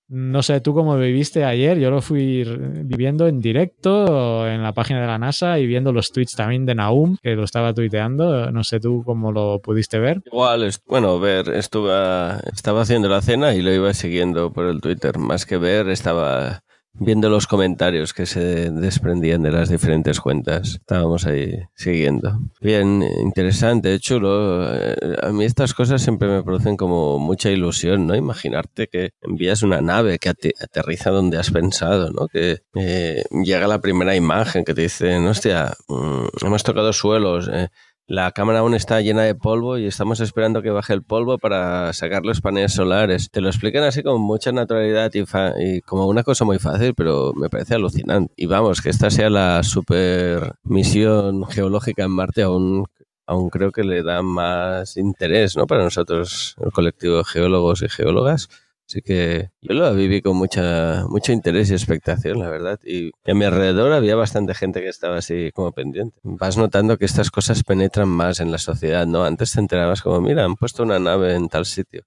No 0.09 0.43
sé 0.43 0.61
tú 0.61 0.75
cómo 0.75 0.97
viviste 0.99 1.45
ayer, 1.45 1.79
yo 1.79 1.91
lo 1.91 2.03
fui 2.03 2.45
viviendo 2.85 3.27
en 3.27 3.41
directo 3.41 4.47
en 4.47 4.63
la 4.63 4.73
página 4.73 5.01
de 5.01 5.07
la 5.07 5.19
NASA 5.19 5.59
y 5.59 5.67
viendo 5.67 5.93
los 5.93 6.13
tweets 6.13 6.37
también 6.37 6.67
de 6.67 6.75
Naum, 6.75 7.17
que 7.23 7.35
lo 7.35 7.45
estaba 7.45 7.73
tuiteando. 7.73 8.51
No 8.51 8.65
sé 8.65 8.81
tú 8.81 9.03
cómo 9.05 9.33
lo 9.33 9.61
pudiste 9.61 9.99
ver. 9.99 10.23
Igual, 10.27 10.71
bueno, 10.87 11.19
ver, 11.19 11.49
estaba 11.49 12.41
haciendo 12.81 13.09
la 13.09 13.23
cena 13.23 13.55
y 13.55 13.63
lo 13.63 13.73
iba 13.73 13.95
siguiendo 13.95 14.53
por 14.53 14.67
el 14.67 14.81
Twitter. 14.81 15.19
Más 15.19 15.47
que 15.47 15.57
ver, 15.57 15.89
estaba 15.89 16.64
viendo 16.95 17.29
los 17.29 17.47
comentarios 17.47 18.13
que 18.13 18.27
se 18.27 18.71
desprendían 18.71 19.43
de 19.43 19.51
las 19.53 19.69
diferentes 19.69 20.21
cuentas. 20.21 20.77
Estábamos 20.77 21.27
ahí 21.27 21.53
siguiendo. 21.75 22.39
Bien, 22.61 23.03
interesante, 23.03 23.99
chulo. 23.99 24.73
Eh, 24.75 25.17
a 25.23 25.31
mí 25.31 25.45
estas 25.45 25.75
cosas 25.75 26.03
siempre 26.03 26.29
me 26.29 26.43
producen 26.43 26.77
como 26.77 27.19
mucha 27.19 27.51
ilusión, 27.51 28.07
¿no? 28.07 28.15
Imaginarte 28.15 28.89
que 28.89 29.11
envías 29.21 29.63
una 29.63 29.81
nave 29.81 30.19
que 30.19 30.29
aterriza 30.29 31.11
donde 31.11 31.39
has 31.39 31.51
pensado, 31.51 32.11
¿no? 32.11 32.29
Que 32.29 32.63
eh, 32.75 33.25
llega 33.45 33.67
la 33.67 33.81
primera 33.81 34.15
imagen 34.15 34.65
que 34.65 34.75
te 34.75 34.83
dice, 34.83 35.17
hostia, 35.19 35.75
mm, 35.89 36.47
hemos 36.47 36.63
tocado 36.63 36.93
suelos. 36.93 37.49
Eh, 37.53 37.69
la 38.07 38.33
cámara 38.33 38.59
aún 38.59 38.75
está 38.75 39.01
llena 39.01 39.23
de 39.23 39.35
polvo 39.35 39.79
y 39.79 39.87
estamos 39.87 40.21
esperando 40.21 40.61
que 40.61 40.71
baje 40.71 40.93
el 40.93 41.03
polvo 41.03 41.39
para 41.39 41.93
sacar 41.95 42.25
los 42.25 42.41
paneles 42.41 42.75
solares. 42.75 43.31
Te 43.31 43.41
lo 43.41 43.49
explican 43.49 43.83
así 43.85 44.03
con 44.03 44.21
mucha 44.21 44.53
naturalidad 44.53 45.11
y, 45.15 45.81
como 45.83 46.07
una 46.07 46.23
cosa 46.23 46.45
muy 46.45 46.59
fácil, 46.59 46.95
pero 46.95 47.33
me 47.35 47.49
parece 47.49 47.75
alucinante. 47.75 48.33
Y 48.37 48.47
vamos, 48.47 48.83
que 48.83 48.91
esta 48.91 49.11
sea 49.11 49.31
la 49.31 49.63
super 49.63 50.55
misión 50.65 51.47
geológica 51.47 52.05
en 52.05 52.11
Marte 52.11 52.43
aún 52.43 52.87
aún 53.27 53.49
creo 53.49 53.73
que 53.73 53.85
le 53.85 54.03
da 54.03 54.23
más 54.23 54.99
interés 54.99 55.57
¿no? 55.57 55.67
para 55.67 55.83
nosotros, 55.83 56.57
el 56.63 56.73
colectivo 56.73 57.17
de 57.19 57.25
geólogos 57.25 57.83
y 57.83 57.89
geólogas, 57.89 58.51
Así 58.87 59.01
que 59.01 59.51
yo 59.63 59.75
lo 59.75 59.95
viví 59.95 60.21
con 60.21 60.37
mucha, 60.37 61.07
mucho 61.09 61.33
interés 61.33 61.71
y 61.71 61.75
expectación, 61.75 62.39
la 62.39 62.51
verdad. 62.51 62.79
Y 62.85 63.11
a 63.27 63.35
mi 63.35 63.45
alrededor 63.45 63.93
había 63.93 64.15
bastante 64.15 64.55
gente 64.55 64.83
que 64.83 64.89
estaba 64.89 65.17
así 65.17 65.51
como 65.53 65.73
pendiente. 65.73 66.19
Vas 66.23 66.59
notando 66.59 66.99
que 66.99 67.07
estas 67.07 67.31
cosas 67.31 67.63
penetran 67.65 68.09
más 68.09 68.41
en 68.41 68.53
la 68.53 68.59
sociedad, 68.59 69.07
¿no? 69.07 69.25
Antes 69.25 69.53
te 69.53 69.61
enterabas 69.61 70.03
como, 70.03 70.21
mira, 70.21 70.45
han 70.45 70.57
puesto 70.57 70.83
una 70.83 70.99
nave 70.99 71.35
en 71.35 71.49
tal 71.49 71.65
sitio. 71.65 72.03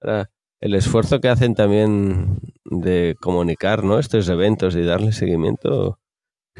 Ahora, 0.00 0.30
el 0.60 0.74
esfuerzo 0.74 1.20
que 1.20 1.28
hacen 1.28 1.54
también 1.54 2.38
de 2.64 3.16
comunicar, 3.20 3.82
¿no? 3.82 3.98
Estos 3.98 4.28
eventos 4.28 4.76
y 4.76 4.82
darle 4.82 5.12
seguimiento 5.12 5.98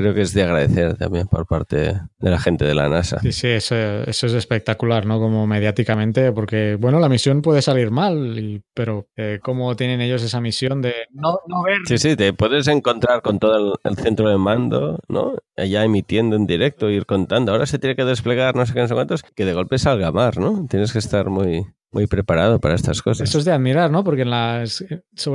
creo 0.01 0.15
que 0.15 0.23
es 0.23 0.35
de 0.35 0.43
agradecer 0.43 0.97
también 0.97 1.27
por 1.29 1.47
parte 1.47 1.77
de 2.19 2.31
la 2.31 2.39
gente 2.39 2.65
de 2.65 2.75
la 2.75 2.89
NASA. 2.89 3.19
Sí, 3.21 3.33
sí, 3.33 3.49
eso, 3.49 3.75
es 3.75 4.23
espectacular, 4.23 5.07
¿no? 5.07 5.19
Como 5.19 5.47
mediáticamente, 5.47 6.33
porque, 6.33 6.77
bueno, 6.79 7.01
la 7.01 7.09
misión 7.09 7.43
puede 7.43 7.63
salir 7.63 7.91
mal, 7.91 8.63
pero 8.75 9.09
eh, 9.17 9.39
¿cómo 9.43 9.77
tienen 9.77 10.01
ellos 10.01 10.23
esa 10.23 10.41
misión 10.41 10.83
de 10.83 10.95
no, 11.13 11.39
ver? 11.65 11.81
Sí, 11.87 11.99
sí, 11.99 12.17
te 12.17 12.33
puedes 12.33 12.69
encontrar 12.69 13.23
con 13.23 13.39
todo 13.39 13.75
el, 13.85 13.97
centro 13.97 14.31
de 14.31 14.39
mando, 14.39 14.99
¿no? 15.09 15.35
Allá 15.57 15.85
emitiendo 15.85 16.37
en 16.37 16.47
directo, 16.47 16.91
ir 16.91 17.07
contando. 17.07 17.53
Ahora 17.53 17.67
se 17.67 17.79
tiene 17.79 17.97
que 17.97 18.05
desplegar 18.05 18.57
no 18.57 18.65
sé 18.65 18.73
qué, 18.73 18.81
no 18.81 18.89
sé 18.89 18.95
cuántos, 18.95 19.23
que 19.23 19.45
de 19.45 19.53
golpe 19.53 19.79
salga 19.79 20.13
mar, 20.13 20.39
¿no? 20.39 20.67
Tienes 20.69 20.93
que 20.93 20.99
estar 20.99 21.29
muy, 21.29 21.67
muy 21.93 22.07
preparado 22.07 22.61
para 22.61 22.75
estas 22.75 23.03
cosas. 23.03 23.29
Eso 23.29 23.39
es 23.39 23.45
de 23.45 23.53
admirar, 23.53 23.91
¿no? 23.91 24.05
Porque 24.05 24.23
en 24.23 24.31
las, 24.31 24.85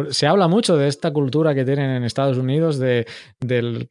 se 0.09 0.27
habla 0.27 0.47
mucho 0.47 0.77
de 0.77 0.87
esta 0.87 1.11
cultura 1.11 1.53
que 1.53 1.65
tienen 1.65 1.91
en 1.91 2.03
Estados 2.03 2.37
Unidos, 2.37 2.79
de, 2.79 3.05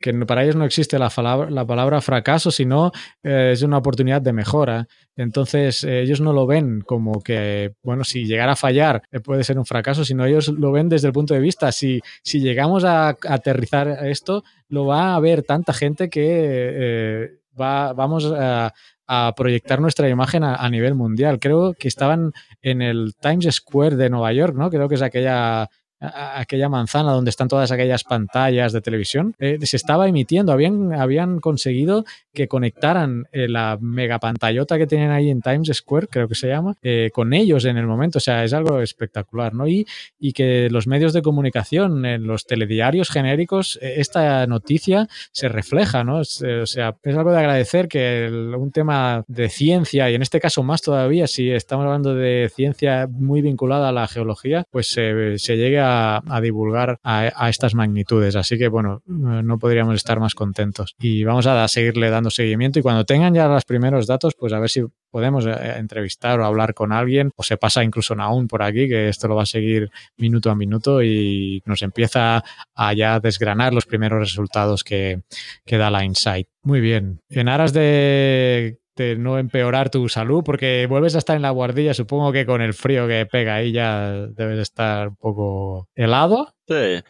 que 0.01 0.13
para 0.27 0.45
ellos 0.45 0.57
no 0.57 0.65
existe 0.65 0.99
la 0.99 1.11
palabra, 1.11 1.51
la 1.51 1.67
palabra 1.67 2.01
fracaso, 2.01 2.51
sino 2.51 2.91
eh, 3.23 3.51
es 3.53 3.63
una 3.63 3.79
oportunidad 3.79 4.23
de 4.23 4.33
mejora. 4.33 4.89
Entonces, 5.17 5.85
eh, 5.85 6.01
ellos 6.01 6.21
no 6.21 6.33
lo 6.33 6.47
ven 6.47 6.81
como 6.81 7.23
que, 7.23 7.75
bueno, 7.83 8.03
si 8.03 8.25
llegara 8.25 8.53
a 8.53 8.57
fallar 8.57 9.03
eh, 9.13 9.21
puede 9.21 9.45
ser 9.45 9.59
un 9.59 9.67
fracaso, 9.67 10.05
sino 10.05 10.25
ellos 10.25 10.49
lo 10.49 10.73
ven 10.73 10.89
desde 10.89 11.09
el 11.09 11.13
punto 11.13 11.35
de 11.35 11.41
vista, 11.41 11.71
si, 11.71 12.01
si 12.23 12.41
llegamos 12.41 12.85
a, 12.85 13.17
aterrizar 13.29 14.07
esto, 14.07 14.43
lo 14.69 14.87
va 14.87 15.15
a 15.15 15.21
ver 15.21 15.43
tanta 15.43 15.73
gente 15.73 16.09
que 16.09 17.44
va, 17.59 17.93
vamos 17.93 18.27
a 18.27 18.73
a 19.07 19.35
proyectar 19.37 19.81
nuestra 19.81 20.09
imagen 20.09 20.45
a, 20.45 20.69
nivel 20.71 20.95
mundial. 20.95 21.39
Creo 21.39 21.75
que 21.75 21.89
estaban 21.89 22.33
en 22.63 22.83
el 22.83 23.15
Times 23.21 23.55
Square 23.55 23.97
de 23.97 24.11
Nueva 24.11 24.33
York, 24.33 24.55
¿no? 24.57 24.71
Creo 24.71 24.89
que 24.89 24.95
es 24.95 25.03
aquella 25.03 25.69
aquella 26.13 26.69
manzana 26.69 27.13
donde 27.13 27.31
están 27.31 27.49
todas 27.49 27.71
aquellas 27.71 28.05
pantallas 28.05 28.73
de 28.73 28.81
televisión, 28.81 29.35
eh, 29.39 29.59
se 29.63 29.77
estaba 29.77 30.09
emitiendo, 30.09 30.53
habían, 30.53 30.93
habían 30.93 31.41
conseguido 31.41 32.05
que 32.33 32.49
conectaran 32.49 33.27
eh, 33.33 33.49
la 33.49 33.79
mega 33.81 34.19
pantallota 34.19 34.79
que 34.79 34.87
tienen 34.87 35.11
ahí 35.11 35.31
en 35.31 35.41
Times 35.41 35.71
Square, 35.73 36.09
creo 36.09 36.29
que 36.29 36.35
se 36.35 36.49
llama, 36.49 36.75
eh, 36.83 37.11
con 37.13 37.33
ellos 37.33 37.65
en 37.65 37.77
el 37.77 37.87
momento, 37.87 38.19
o 38.19 38.21
sea, 38.21 38.45
es 38.45 38.53
algo 38.53 38.81
espectacular, 38.81 39.55
¿no? 39.55 39.69
Y, 39.69 39.87
y 40.19 40.33
que 40.33 40.69
los 40.71 40.87
medios 40.87 41.13
de 41.13 41.23
comunicación, 41.23 42.05
en 42.05 42.27
los 42.27 42.47
telediarios 42.47 43.09
genéricos, 43.11 43.79
esta 43.81 44.47
noticia 44.47 45.09
se 45.33 45.49
refleja, 45.49 46.05
¿no? 46.05 46.19
o 46.19 46.25
sea, 46.67 46.97
es 47.03 47.17
algo 47.17 47.33
de 47.33 47.39
agradecer 47.39 47.89
que 47.89 48.29
un 48.57 48.71
tema 48.71 49.25
de 49.29 49.49
ciencia, 49.49 50.11
y 50.11 50.15
en 50.15 50.23
este 50.23 50.41
caso 50.41 50.63
más 50.63 50.83
todavía, 50.83 51.27
si 51.27 51.51
estamos 51.51 51.85
hablando 51.85 52.15
de 52.15 52.51
ciencia 52.55 53.07
muy 53.11 53.43
vinculada 53.43 53.89
a 53.89 53.93
la 53.93 54.07
geología, 54.07 54.65
pues 54.71 54.89
se 54.89 55.57
llegue 55.57 55.81
a 55.81 55.94
a, 55.95 56.41
divulgar 56.41 56.99
a, 57.03 57.49
estas 57.49 57.75
magnitudes. 57.75 58.37
Así 58.37 58.59
que, 58.59 58.69
bueno, 58.69 59.03
no 59.07 59.59
podríamos 59.59 59.95
estar 59.95 60.21
más 60.21 60.35
contentos. 60.35 60.95
Y 60.99 61.25
vamos 61.25 61.47
a 61.47 61.67
seguirle 61.69 62.11
dando 62.11 62.31
seguimiento 62.31 62.79
y 62.79 62.83
cuando 62.83 63.05
tengan 63.05 63.35
ya 63.35 63.49
los 63.49 63.65
primeros 63.65 64.07
datos, 64.07 64.35
pues 64.39 64.53
a 64.53 64.59
ver 64.59 64.71
si 64.71 64.85
podemos 65.11 65.47
eh, 65.47 65.75
entrevistar 65.77 66.41
o 66.41 66.45
hablar 66.45 66.75
con 66.75 66.93
alguien 66.93 67.31
o 67.37 67.43
se 67.43 67.57
pasa 67.57 67.85
incluso 67.85 68.15
aún 68.19 68.49
por 68.49 68.63
aquí, 68.63 68.89
que 68.89 69.09
esto 69.09 69.29
lo 69.29 69.37
va 69.37 69.43
a 69.43 69.47
seguir 69.47 69.91
minuto 70.17 70.51
a 70.51 70.55
minuto 70.55 71.03
y 71.03 71.63
nos 71.67 71.83
empieza 71.83 72.43
a 72.75 72.93
ya 72.95 73.21
desgranar 73.21 73.73
los 73.73 73.87
primeros 73.87 74.19
resultados 74.19 74.83
que, 74.83 75.23
que 75.65 75.79
da 75.79 75.91
la 75.91 76.05
Insight. 76.05 76.49
Muy 76.63 76.81
bien. 76.81 77.21
En 77.29 77.49
aras 77.49 77.73
de 77.73 78.79
de 78.97 79.17
no 79.17 79.39
empeorar 79.39 79.91
tu 79.91 80.09
salud, 80.09 80.43
porque 80.45 80.87
vuelves 80.89 81.15
a 81.15 81.19
estar 81.19 81.37
en 81.37 81.43
la 81.43 81.51
guardilla, 81.51 81.95
supongo 81.95 82.33
que 82.33 82.47
con 82.47 82.63
el 82.63 82.75
frío 82.75 83.07
que 83.09 83.27
pega 83.27 83.57
ahí 83.57 83.73
ya 83.73 84.11
debes 84.29 84.59
estar 84.59 85.09
un 85.09 85.17
poco 85.17 85.89
helado. 85.95 86.55
Sí. 86.69 87.03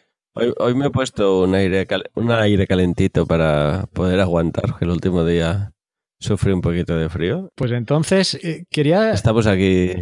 Hoy, 0.57 0.75
me 0.75 0.87
he 0.87 0.89
puesto 0.89 1.43
un 1.43 1.55
aire, 1.55 1.87
un 2.15 2.29
aire 2.29 2.67
calentito 2.67 3.25
para 3.25 3.85
poder 3.93 4.19
aguantar, 4.19 4.77
que 4.77 4.83
el 4.83 4.91
último 4.91 5.23
día 5.23 5.71
sufrí 6.19 6.51
un 6.51 6.59
poquito 6.59 6.97
de 6.97 7.07
frío. 7.07 7.49
Pues 7.55 7.71
entonces 7.71 8.33
eh, 8.43 8.65
quería... 8.69 9.11
Estamos 9.11 9.47
aquí 9.47 9.93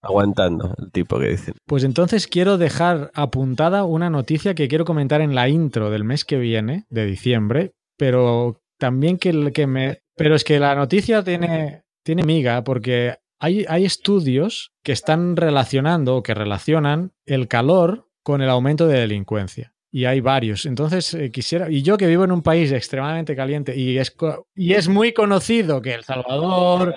aguantando 0.00 0.76
el 0.78 0.92
tipo 0.92 1.18
que 1.18 1.30
dicen. 1.30 1.54
Pues 1.66 1.82
entonces 1.82 2.28
quiero 2.28 2.56
dejar 2.56 3.10
apuntada 3.14 3.82
una 3.82 4.10
noticia 4.10 4.54
que 4.54 4.68
quiero 4.68 4.84
comentar 4.84 5.20
en 5.22 5.34
la 5.34 5.48
intro 5.48 5.90
del 5.90 6.04
mes 6.04 6.24
que 6.24 6.38
viene, 6.38 6.86
de 6.88 7.06
diciembre, 7.06 7.72
pero 7.98 8.62
también 8.78 9.18
que, 9.18 9.52
que 9.52 9.66
me, 9.66 10.02
pero 10.20 10.34
es 10.34 10.44
que 10.44 10.60
la 10.60 10.74
noticia 10.74 11.24
tiene, 11.24 11.84
tiene 12.04 12.24
miga 12.24 12.62
porque 12.62 13.16
hay, 13.38 13.64
hay 13.66 13.86
estudios 13.86 14.70
que 14.84 14.92
están 14.92 15.34
relacionando 15.34 16.16
o 16.16 16.22
que 16.22 16.34
relacionan 16.34 17.14
el 17.24 17.48
calor 17.48 18.10
con 18.22 18.42
el 18.42 18.50
aumento 18.50 18.86
de 18.86 19.00
delincuencia 19.00 19.72
y 19.90 20.04
hay 20.04 20.20
varios. 20.20 20.66
Entonces, 20.66 21.14
eh, 21.14 21.30
quisiera, 21.30 21.70
y 21.70 21.80
yo 21.80 21.96
que 21.96 22.06
vivo 22.06 22.24
en 22.24 22.32
un 22.32 22.42
país 22.42 22.70
extremadamente 22.70 23.34
caliente 23.34 23.74
y 23.74 23.96
es, 23.96 24.14
y 24.54 24.74
es 24.74 24.88
muy 24.88 25.14
conocido 25.14 25.80
que 25.80 25.94
El 25.94 26.04
Salvador, 26.04 26.96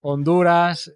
Honduras, 0.00 0.92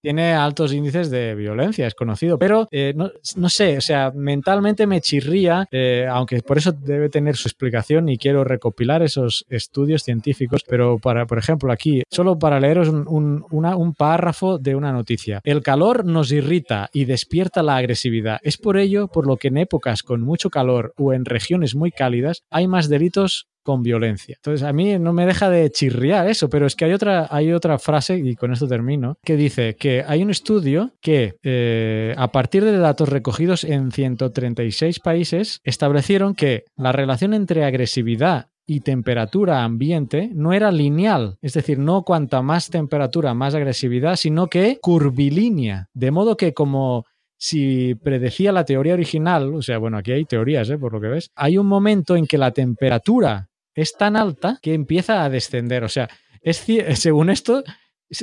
tiene 0.00 0.32
altos 0.32 0.72
índices 0.72 1.10
de 1.10 1.34
violencia, 1.34 1.86
es 1.86 1.94
conocido, 1.94 2.38
pero 2.38 2.68
eh, 2.70 2.94
no, 2.94 3.48
sé, 3.48 3.78
o 3.78 3.80
sea, 3.80 4.12
mentalmente 4.14 4.86
me 4.86 5.00
chirría, 5.00 5.66
eh, 5.70 6.06
aunque 6.10 6.40
por 6.42 6.58
eso 6.58 6.72
debe 6.72 7.08
tener 7.08 7.36
su 7.36 7.48
explicación 7.48 8.08
y 8.08 8.18
quiero 8.18 8.44
recopilar 8.44 9.02
esos 9.02 9.44
estudios 9.48 10.02
científicos, 10.02 10.62
pero 10.66 10.98
para, 10.98 11.26
por 11.26 11.38
ejemplo, 11.38 11.72
aquí, 11.72 12.02
solo 12.10 12.38
para 12.38 12.60
leeros 12.60 12.88
un, 12.88 13.44
un 13.50 13.94
párrafo 13.94 14.58
de 14.58 14.74
una 14.74 14.92
noticia. 14.92 15.40
El 15.44 15.62
calor 15.62 16.04
nos 16.04 16.32
irrita 16.32 16.90
y 16.92 17.04
despierta 17.04 17.62
la 17.62 17.76
agresividad. 17.76 18.38
Es 18.42 18.56
por 18.56 18.76
ello 18.76 19.08
por 19.08 19.26
lo 19.26 19.36
que 19.36 19.48
en 19.48 19.58
épocas 19.58 20.02
con 20.02 20.20
mucho 20.20 20.50
calor 20.50 20.92
o 20.96 21.12
en 21.12 21.24
regiones 21.24 21.74
muy 21.74 21.90
cálidas 21.90 22.42
hay 22.50 22.68
más 22.68 22.88
delitos 22.88 23.48
con 23.68 23.82
violencia. 23.82 24.36
Entonces, 24.38 24.66
a 24.66 24.72
mí 24.72 24.98
no 24.98 25.12
me 25.12 25.26
deja 25.26 25.50
de 25.50 25.70
chirriar 25.70 26.26
eso, 26.26 26.48
pero 26.48 26.64
es 26.64 26.74
que 26.74 26.86
hay 26.86 26.94
otra, 26.94 27.28
hay 27.30 27.52
otra 27.52 27.78
frase, 27.78 28.16
y 28.16 28.34
con 28.34 28.50
esto 28.50 28.66
termino, 28.66 29.18
que 29.22 29.36
dice 29.36 29.76
que 29.76 30.02
hay 30.08 30.22
un 30.22 30.30
estudio 30.30 30.94
que 31.02 31.34
eh, 31.42 32.14
a 32.16 32.32
partir 32.32 32.64
de 32.64 32.78
datos 32.78 33.10
recogidos 33.10 33.64
en 33.64 33.92
136 33.92 35.00
países 35.00 35.60
establecieron 35.64 36.34
que 36.34 36.64
la 36.78 36.92
relación 36.92 37.34
entre 37.34 37.66
agresividad 37.66 38.46
y 38.66 38.80
temperatura 38.80 39.64
ambiente 39.64 40.30
no 40.32 40.54
era 40.54 40.72
lineal, 40.72 41.36
es 41.42 41.52
decir, 41.52 41.78
no 41.78 42.04
cuanta 42.04 42.40
más 42.40 42.70
temperatura, 42.70 43.34
más 43.34 43.54
agresividad, 43.54 44.16
sino 44.16 44.46
que 44.46 44.78
curvilínea, 44.80 45.90
de 45.92 46.10
modo 46.10 46.38
que 46.38 46.54
como 46.54 47.04
si 47.38 47.94
predecía 47.94 48.50
la 48.50 48.64
teoría 48.64 48.94
original, 48.94 49.54
o 49.54 49.62
sea, 49.62 49.78
bueno, 49.78 49.96
aquí 49.96 50.12
hay 50.12 50.24
teorías, 50.24 50.68
¿eh? 50.70 50.78
por 50.78 50.92
lo 50.92 51.00
que 51.00 51.08
ves, 51.08 51.30
hay 51.36 51.56
un 51.56 51.66
momento 51.66 52.16
en 52.16 52.26
que 52.26 52.36
la 52.36 52.50
temperatura 52.50 53.47
es 53.80 53.96
tan 53.96 54.16
alta 54.16 54.58
que 54.60 54.74
empieza 54.74 55.24
a 55.24 55.30
descender, 55.30 55.84
o 55.84 55.88
sea, 55.88 56.08
es, 56.40 56.66
según 56.94 57.30
esto, 57.30 57.62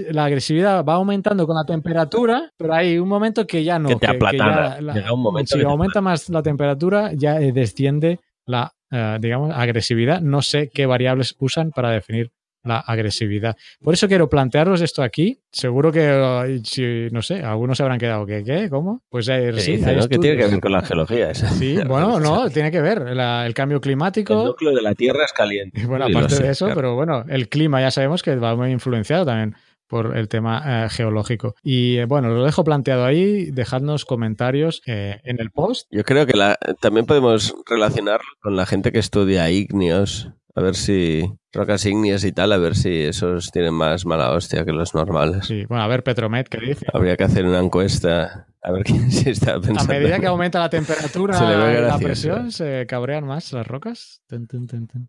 la 0.09 0.25
agresividad 0.25 0.83
va 0.83 0.95
aumentando 0.95 1.45
con 1.45 1.55
la 1.55 1.63
temperatura, 1.63 2.51
pero 2.57 2.73
hay 2.73 2.97
un 2.97 3.07
momento 3.07 3.45
que 3.45 3.63
ya 3.63 3.77
no. 3.77 3.89
Que 3.89 3.95
te 3.95 4.07
aplatana. 4.07 4.79
Llega 4.79 5.13
un 5.13 5.21
momento 5.21 5.55
si 5.55 5.63
aumenta 5.63 6.01
más 6.01 6.27
la 6.29 6.41
temperatura, 6.41 7.11
ya 7.13 7.35
desciende 7.39 8.19
la 8.45 8.73
eh, 8.91 9.17
digamos, 9.19 9.51
agresividad. 9.53 10.21
No 10.21 10.41
sé 10.41 10.69
qué 10.73 10.85
variables 10.85 11.35
usan 11.39 11.71
para 11.71 11.89
definir 11.89 12.31
la 12.65 12.79
agresividad. 12.79 13.55
Por 13.81 13.93
eso 13.93 14.07
quiero 14.07 14.29
plantearos 14.29 14.81
esto 14.81 15.03
aquí. 15.03 15.39
Seguro 15.51 15.91
que, 15.91 16.61
si, 16.65 17.07
no 17.11 17.21
sé, 17.21 17.41
algunos 17.41 17.77
se 17.77 17.83
habrán 17.83 17.99
quedado, 17.99 18.25
¿qué? 18.25 18.43
¿Qué? 18.43 18.69
¿Cómo? 18.69 19.03
Pues 19.09 19.27
eh, 19.29 19.53
sí, 19.59 19.79
que 20.09 20.17
tiene 20.17 20.37
que 20.37 20.47
ver 20.47 20.59
con 20.59 20.71
la 20.71 20.81
geología. 20.81 21.31
Esa. 21.31 21.49
Sí, 21.49 21.77
bueno, 21.87 22.19
no, 22.19 22.49
tiene 22.49 22.71
que 22.71 22.81
ver. 22.81 23.03
el 23.07 23.53
cambio 23.53 23.79
climático. 23.79 24.41
El 24.41 24.47
núcleo 24.47 24.75
de 24.75 24.81
la 24.81 24.93
Tierra 24.93 25.23
es 25.25 25.33
caliente. 25.33 25.85
Bueno, 25.95 26.05
aparte 26.05 26.43
de 26.43 26.49
eso, 26.49 26.69
pero 26.73 26.95
bueno, 26.95 27.23
el 27.29 27.47
clima 27.47 27.79
ya 27.79 27.89
sabemos 27.89 28.21
que 28.21 28.35
va 28.35 28.55
muy 28.55 28.71
influenciado 28.71 29.25
también 29.25 29.55
por 29.87 30.17
el 30.17 30.27
tema 30.27 30.85
eh, 30.85 30.89
geológico. 30.89 31.55
Y 31.63 31.97
eh, 31.97 32.05
bueno, 32.05 32.29
lo 32.29 32.43
dejo 32.43 32.63
planteado 32.63 33.05
ahí, 33.05 33.51
dejadnos 33.51 34.05
comentarios 34.05 34.81
eh, 34.85 35.19
en 35.23 35.39
el 35.39 35.51
post. 35.51 35.87
Yo 35.91 36.03
creo 36.03 36.25
que 36.25 36.33
también 36.81 37.05
podemos 37.05 37.55
relacionarlo 37.65 38.27
con 38.41 38.55
la 38.55 38.65
gente 38.65 38.91
que 38.91 38.99
estudia 38.99 39.49
ignios, 39.49 40.29
a 40.55 40.61
ver 40.61 40.75
si 40.75 41.29
rocas 41.51 41.85
ignias 41.85 42.23
y 42.23 42.31
tal, 42.31 42.53
a 42.53 42.57
ver 42.57 42.75
si 42.75 43.01
esos 43.01 43.51
tienen 43.51 43.73
más 43.73 44.05
mala 44.05 44.31
hostia 44.31 44.65
que 44.65 44.71
los 44.71 44.95
normales. 44.95 45.45
Sí, 45.45 45.65
bueno, 45.65 45.83
a 45.83 45.87
ver 45.87 46.03
Petromet, 46.03 46.47
¿qué 46.47 46.59
dice? 46.59 46.85
Habría 46.93 47.17
que 47.17 47.25
hacer 47.25 47.45
una 47.45 47.59
encuesta 47.59 48.47
a 48.65 48.71
ver 48.71 48.83
quién 48.85 49.11
se 49.11 49.29
está 49.29 49.59
pensando. 49.59 49.93
A 49.93 49.97
medida 49.99 50.19
que 50.19 50.25
aumenta 50.25 50.59
la 50.59 50.69
temperatura 50.69 51.37
y 51.77 51.81
la 51.81 51.99
presión, 51.99 52.51
se 52.51 52.85
cabrean 52.87 53.25
más 53.25 53.53
las 53.53 53.67
rocas. 53.67 54.21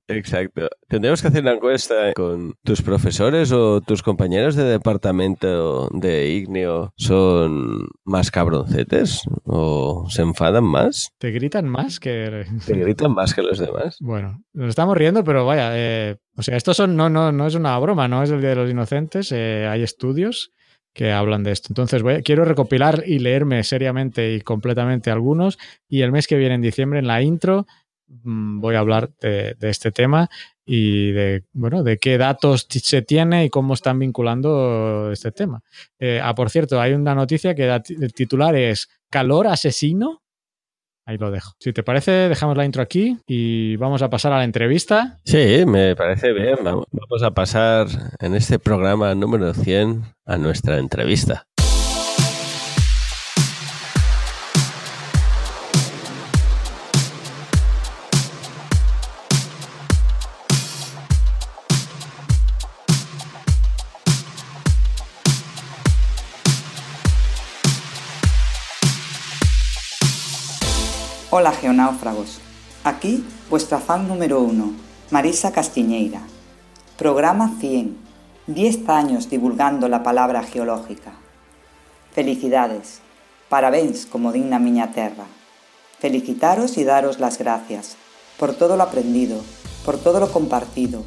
Exacto. 0.08 0.68
Tendríamos 0.88 1.22
que 1.22 1.28
hacer 1.28 1.42
una 1.42 1.54
encuesta 1.54 2.12
con 2.14 2.54
tus 2.62 2.82
profesores 2.82 3.52
o 3.52 3.80
tus 3.80 4.02
compañeros 4.02 4.56
de 4.56 4.64
departamento 4.64 5.88
de 5.92 6.28
Igneo. 6.28 6.92
¿Son 6.96 7.88
más 8.04 8.30
cabroncetes 8.30 9.22
o 9.44 10.06
se 10.10 10.22
enfadan 10.22 10.64
más? 10.64 11.10
¿Te 11.18 11.30
gritan 11.30 11.68
más 11.68 11.98
que...? 11.98 12.44
¿Te 12.66 12.74
gritan 12.74 13.12
más 13.12 13.34
que 13.34 13.42
los 13.42 13.58
demás? 13.58 13.96
Bueno, 14.00 14.42
nos 14.52 14.68
estamos 14.68 14.96
riendo, 14.96 15.24
pero 15.24 15.46
vaya, 15.46 15.70
eh, 15.74 16.16
o 16.36 16.42
sea, 16.42 16.56
esto 16.56 16.74
son, 16.74 16.96
no, 16.96 17.08
no, 17.08 17.32
no 17.32 17.46
es 17.46 17.54
una 17.54 17.78
broma, 17.78 18.06
no 18.08 18.22
es 18.22 18.30
el 18.30 18.40
Día 18.40 18.50
de 18.50 18.56
los 18.56 18.70
Inocentes, 18.70 19.32
eh, 19.32 19.66
hay 19.66 19.82
estudios 19.82 20.52
que 20.96 21.12
hablan 21.12 21.44
de 21.44 21.52
esto. 21.52 21.68
Entonces, 21.68 22.02
voy, 22.02 22.22
quiero 22.22 22.46
recopilar 22.46 23.04
y 23.06 23.18
leerme 23.18 23.62
seriamente 23.64 24.34
y 24.34 24.40
completamente 24.40 25.10
algunos 25.10 25.58
y 25.88 26.00
el 26.00 26.10
mes 26.10 26.26
que 26.26 26.36
viene, 26.36 26.54
en 26.54 26.62
diciembre, 26.62 26.98
en 26.98 27.06
la 27.06 27.20
intro, 27.20 27.66
mm, 28.08 28.60
voy 28.60 28.76
a 28.76 28.78
hablar 28.78 29.10
de, 29.20 29.54
este 29.60 29.92
tema 29.92 30.30
y 30.64 31.12
de, 31.12 31.44
bueno, 31.52 31.82
de 31.82 31.98
qué 31.98 32.16
datos 32.16 32.66
se 32.70 33.02
tiene 33.02 33.44
y 33.44 33.50
cómo 33.50 33.74
están 33.74 33.98
vinculando 33.98 35.12
este 35.12 35.32
tema. 35.32 35.62
Eh, 35.98 36.18
ah, 36.22 36.34
por 36.34 36.48
cierto, 36.48 36.80
hay 36.80 36.94
una 36.94 37.14
noticia 37.14 37.54
que 37.54 37.66
el 37.66 38.14
titular 38.14 38.56
es 38.56 38.88
Calor 39.10 39.48
asesino 39.48 40.22
Ahí 41.06 41.18
lo 41.18 41.30
dejo. 41.30 41.52
Si 41.60 41.72
te 41.72 41.84
parece, 41.84 42.10
dejamos 42.10 42.56
la 42.56 42.64
intro 42.64 42.82
aquí 42.82 43.16
y 43.28 43.76
vamos 43.76 44.02
a 44.02 44.10
pasar 44.10 44.32
a 44.32 44.38
la 44.38 44.44
entrevista. 44.44 45.18
Sí, 45.24 45.64
me 45.64 45.94
parece 45.94 46.32
bien. 46.32 46.56
Vamos 46.64 47.22
a 47.22 47.30
pasar 47.30 47.86
en 48.18 48.34
este 48.34 48.58
programa 48.58 49.14
número 49.14 49.54
100 49.54 50.02
a 50.26 50.36
nuestra 50.36 50.78
entrevista. 50.78 51.46
Hola 71.46 71.58
geonáufragos, 71.58 72.40
aquí 72.82 73.24
vuestra 73.48 73.78
fan 73.78 74.08
número 74.08 74.40
uno, 74.40 74.72
Marisa 75.12 75.52
Castiñeira. 75.52 76.22
Programa 76.98 77.54
100, 77.60 77.96
10 78.48 78.88
años 78.88 79.30
divulgando 79.30 79.88
la 79.88 80.02
palabra 80.02 80.42
geológica. 80.42 81.12
Felicidades, 82.10 82.98
parabéns 83.48 84.06
como 84.06 84.32
digna 84.32 84.58
miña 84.58 84.90
terra. 84.90 85.26
Felicitaros 86.00 86.78
y 86.78 86.82
daros 86.82 87.20
las 87.20 87.38
gracias 87.38 87.94
por 88.40 88.52
todo 88.52 88.76
lo 88.76 88.82
aprendido, 88.82 89.40
por 89.84 89.98
todo 89.98 90.18
lo 90.18 90.32
compartido, 90.32 91.04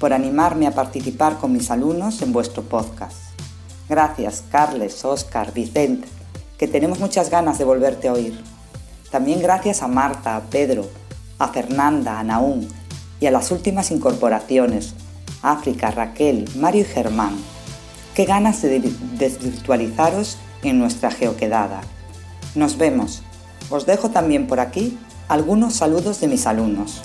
por 0.00 0.14
animarme 0.14 0.66
a 0.66 0.74
participar 0.74 1.36
con 1.36 1.52
mis 1.52 1.70
alumnos 1.70 2.22
en 2.22 2.32
vuestro 2.32 2.62
podcast. 2.62 3.18
Gracias, 3.86 4.44
Carles, 4.50 5.04
Oscar, 5.04 5.52
Vicente, 5.52 6.08
que 6.56 6.68
tenemos 6.68 7.00
muchas 7.00 7.28
ganas 7.28 7.58
de 7.58 7.66
volverte 7.66 8.08
a 8.08 8.14
oír. 8.14 8.53
También 9.14 9.40
gracias 9.40 9.80
a 9.82 9.86
Marta, 9.86 10.34
a 10.34 10.40
Pedro, 10.40 10.90
a 11.38 11.46
Fernanda, 11.46 12.18
a 12.18 12.24
Naún 12.24 12.66
y 13.20 13.26
a 13.26 13.30
las 13.30 13.52
últimas 13.52 13.92
incorporaciones, 13.92 14.94
África, 15.40 15.92
Raquel, 15.92 16.50
Mario 16.56 16.80
y 16.80 16.84
Germán. 16.84 17.36
Qué 18.16 18.24
ganas 18.24 18.60
de 18.60 18.80
desvirtualizaros 19.16 20.36
en 20.64 20.80
nuestra 20.80 21.12
geoquedada. 21.12 21.82
Nos 22.56 22.76
vemos. 22.76 23.22
Os 23.70 23.86
dejo 23.86 24.10
también 24.10 24.48
por 24.48 24.58
aquí 24.58 24.98
algunos 25.28 25.74
saludos 25.74 26.20
de 26.20 26.26
mis 26.26 26.44
alumnos. 26.48 27.04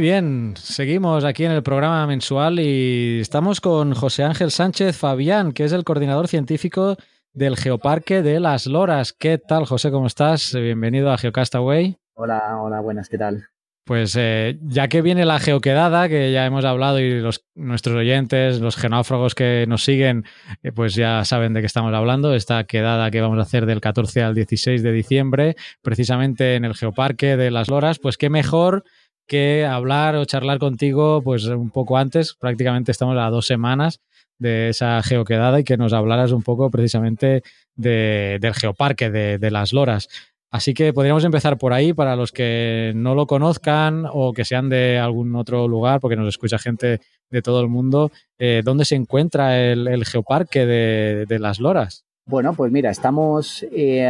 Muy 0.00 0.08
bien, 0.08 0.54
seguimos 0.56 1.24
aquí 1.24 1.44
en 1.44 1.52
el 1.52 1.62
programa 1.62 2.06
mensual 2.06 2.58
y 2.58 3.20
estamos 3.20 3.60
con 3.60 3.92
José 3.92 4.24
Ángel 4.24 4.50
Sánchez 4.50 4.96
Fabián, 4.96 5.52
que 5.52 5.64
es 5.64 5.72
el 5.72 5.84
coordinador 5.84 6.26
científico 6.26 6.96
del 7.34 7.54
Geoparque 7.58 8.22
de 8.22 8.40
las 8.40 8.66
Loras. 8.66 9.12
¿Qué 9.12 9.36
tal, 9.36 9.66
José? 9.66 9.90
¿Cómo 9.90 10.06
estás? 10.06 10.54
Bienvenido 10.54 11.12
a 11.12 11.18
Geocastaway. 11.18 11.98
Hola, 12.14 12.62
hola, 12.62 12.80
buenas, 12.80 13.10
¿qué 13.10 13.18
tal? 13.18 13.48
Pues 13.84 14.16
eh, 14.18 14.58
ya 14.62 14.88
que 14.88 15.02
viene 15.02 15.26
la 15.26 15.38
geoquedada, 15.38 16.08
que 16.08 16.32
ya 16.32 16.46
hemos 16.46 16.64
hablado 16.64 16.98
y 16.98 17.20
los, 17.20 17.44
nuestros 17.54 17.96
oyentes, 17.96 18.58
los 18.58 18.76
genáufragos 18.76 19.34
que 19.34 19.66
nos 19.68 19.84
siguen, 19.84 20.24
eh, 20.62 20.72
pues 20.72 20.94
ya 20.94 21.26
saben 21.26 21.52
de 21.52 21.60
qué 21.60 21.66
estamos 21.66 21.92
hablando. 21.92 22.34
Esta 22.34 22.64
quedada 22.64 23.10
que 23.10 23.20
vamos 23.20 23.38
a 23.38 23.42
hacer 23.42 23.66
del 23.66 23.82
14 23.82 24.22
al 24.22 24.34
16 24.34 24.82
de 24.82 24.92
diciembre, 24.92 25.56
precisamente 25.82 26.54
en 26.54 26.64
el 26.64 26.74
Geoparque 26.74 27.36
de 27.36 27.50
las 27.50 27.68
Loras, 27.68 27.98
pues 27.98 28.16
qué 28.16 28.30
mejor 28.30 28.84
que 29.30 29.64
hablar 29.64 30.16
o 30.16 30.24
charlar 30.24 30.58
contigo 30.58 31.22
pues 31.22 31.44
un 31.46 31.70
poco 31.70 31.96
antes, 31.96 32.34
prácticamente 32.34 32.90
estamos 32.90 33.16
a 33.16 33.30
dos 33.30 33.46
semanas 33.46 34.00
de 34.38 34.70
esa 34.70 35.00
geoquedada 35.04 35.60
y 35.60 35.64
que 35.64 35.76
nos 35.76 35.92
hablaras 35.92 36.32
un 36.32 36.42
poco 36.42 36.68
precisamente 36.68 37.44
del 37.76 38.54
geoparque 38.54 39.08
de, 39.08 39.50
las 39.52 39.72
loras. 39.72 40.08
Así 40.50 40.74
que 40.74 40.92
podríamos 40.92 41.22
empezar 41.22 41.58
por 41.58 41.72
ahí 41.72 41.92
para 41.92 42.16
los 42.16 42.32
que 42.32 42.92
no 42.96 43.14
lo 43.14 43.28
conozcan 43.28 44.04
o 44.12 44.32
que 44.32 44.44
sean 44.44 44.68
de 44.68 44.98
algún 44.98 45.36
otro 45.36 45.68
lugar, 45.68 46.00
porque 46.00 46.16
nos 46.16 46.26
escucha 46.26 46.58
gente 46.58 47.00
de 47.30 47.42
todo 47.42 47.60
el 47.60 47.68
mundo. 47.68 48.10
Eh, 48.36 48.62
¿Dónde 48.64 48.84
se 48.84 48.96
encuentra 48.96 49.60
el, 49.60 50.04
geoparque 50.06 50.66
de 50.66 51.38
las 51.38 51.60
loras? 51.60 52.04
Bueno, 52.30 52.54
pues 52.54 52.70
mira, 52.70 52.90
estamos 52.90 53.66
eh, 53.72 54.08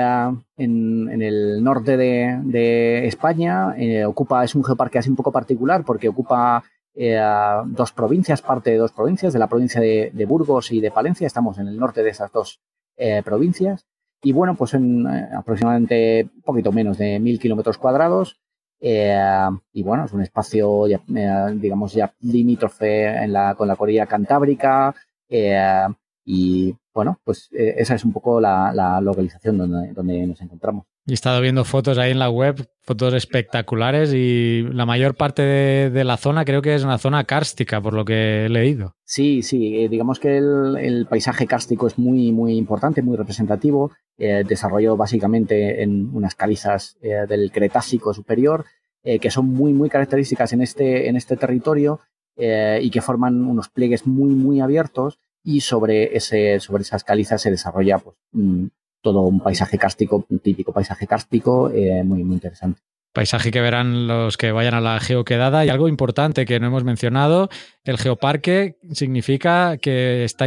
en, 0.59 1.23
el 1.23 1.65
norte 1.65 1.97
de, 1.97 3.07
España. 3.07 3.75
Eh, 3.79 4.05
ocupa, 4.05 4.45
es 4.45 4.55
un 4.55 4.63
geoparque 4.63 4.99
así 4.99 5.09
un 5.09 5.17
poco 5.17 5.33
particular 5.33 5.85
porque 5.87 6.11
ocupa 6.11 6.63
eh, 6.95 7.19
dos 7.69 7.93
provincias, 7.93 8.43
parte 8.43 8.73
de 8.73 8.77
dos 8.77 8.93
provincias, 8.93 9.33
de 9.33 9.39
la 9.39 9.49
provincia 9.49 9.81
de, 9.81 10.27
Burgos 10.29 10.71
y 10.71 10.83
de 10.83 10.91
Palencia. 10.91 11.27
Estamos 11.27 11.59
en 11.59 11.69
el 11.69 11.79
norte 11.79 12.03
de 12.03 12.11
esas 12.11 12.31
dos 12.31 12.61
provincias. 13.25 13.87
Y 14.23 14.33
bueno, 14.33 14.55
pues 14.55 14.75
en 14.75 15.07
aproximadamente 15.07 16.29
un 16.37 16.43
poquito 16.43 16.73
menos 16.73 16.99
de 16.99 17.19
mil 17.19 17.41
kilómetros 17.41 17.79
cuadrados. 17.79 18.39
y 18.83 19.83
bueno, 19.83 20.05
es 20.05 20.13
un 20.13 20.21
espacio, 20.21 20.85
digamos, 21.55 21.95
ya 21.95 22.13
limítrofe 22.21 23.07
en 23.25 23.33
la, 23.33 23.55
con 23.55 23.67
la 23.67 23.77
Corilla 23.77 24.05
Cantábrica. 24.05 24.95
y 26.23 26.77
bueno, 27.01 27.19
pues 27.25 27.49
eh, 27.53 27.77
esa 27.79 27.95
es 27.95 28.05
un 28.05 28.13
poco 28.13 28.43
la, 28.43 29.01
localización 29.01 29.57
donde, 29.57 29.95
donde, 29.95 30.27
nos 30.27 30.39
encontramos. 30.43 30.85
Y 31.07 31.13
he 31.13 31.15
estado 31.15 31.41
viendo 31.41 31.65
fotos 31.65 31.97
ahí 31.97 32.11
en 32.11 32.19
la 32.19 32.29
web, 32.29 32.69
fotos 32.83 33.15
espectaculares 33.15 34.13
y 34.13 34.65
la 34.71 34.85
mayor 34.85 35.15
parte 35.15 35.41
de, 35.41 36.05
la 36.05 36.19
zona 36.19 36.45
creo 36.45 36.61
que 36.61 36.75
es 36.75 36.85
una 36.85 36.99
zona 36.99 37.25
kárstica, 37.25 37.81
por 37.81 37.95
lo 37.95 38.05
que 38.05 38.45
he 38.45 38.49
leído. 38.51 38.97
Sí, 39.03 39.43
sí, 39.43 39.79
eh, 39.79 39.89
digamos 39.89 40.21
que 40.21 40.37
el, 40.37 41.07
paisaje 41.09 41.47
kárstico 41.47 41.87
es 41.87 41.99
muy, 41.99 42.33
muy 42.33 42.53
importante, 42.53 43.01
muy 43.01 43.17
representativo, 43.17 43.93
eh, 44.19 44.45
desarrollado 44.47 44.99
básicamente 44.99 45.83
en 45.83 46.15
unas 46.15 46.35
calizas 46.35 46.99
eh, 47.01 47.25
del 47.27 47.51
Cretácico 47.51 48.13
superior, 48.13 48.67
que 49.03 49.31
son 49.31 49.47
muy, 49.47 49.73
muy 49.73 49.89
características 49.89 50.53
en 50.53 50.61
este, 50.61 51.09
en 51.09 51.17
este 51.17 51.39
territorio 51.39 52.01
y 52.37 52.91
que 52.91 53.01
forman 53.01 53.47
unos 53.47 53.71
pliegues 53.71 54.07
muy, 54.07 54.35
muy 54.35 54.61
abiertos 54.61 55.19
y 55.43 55.61
sobre, 55.61 56.17
ese, 56.17 56.61
sobre 56.61 56.83
esas 56.83 57.05
calizas 57.05 57.43
se 57.43 57.51
desarrolla 57.51 57.99
pues, 57.99 58.17
todo 59.03 59.23
un 59.23 59.41
paisaje 59.41 59.79
cárstico, 59.79 60.27
un 60.29 60.39
típico 60.41 60.73
paisaje 60.73 61.07
cárstico 61.07 61.71
eh, 61.71 62.03
muy, 62.05 62.25
muy 62.25 62.35
interesante. 62.35 62.81
Paisaje 63.13 63.51
que 63.51 63.61
verán 63.61 64.07
los 64.07 64.37
que 64.37 64.53
vayan 64.53 64.75
a 64.75 64.81
la 64.81 65.01
geoquedada. 65.01 65.65
Y 65.65 65.69
algo 65.69 65.89
importante 65.89 66.47
que 66.47 66.61
no 66.61 66.69
hemos 66.69 66.85
mencionado, 66.85 67.49
el 67.83 67.99
geoparque 67.99 68.77
significa 68.93 69.79
que 69.79 70.23
está, 70.23 70.47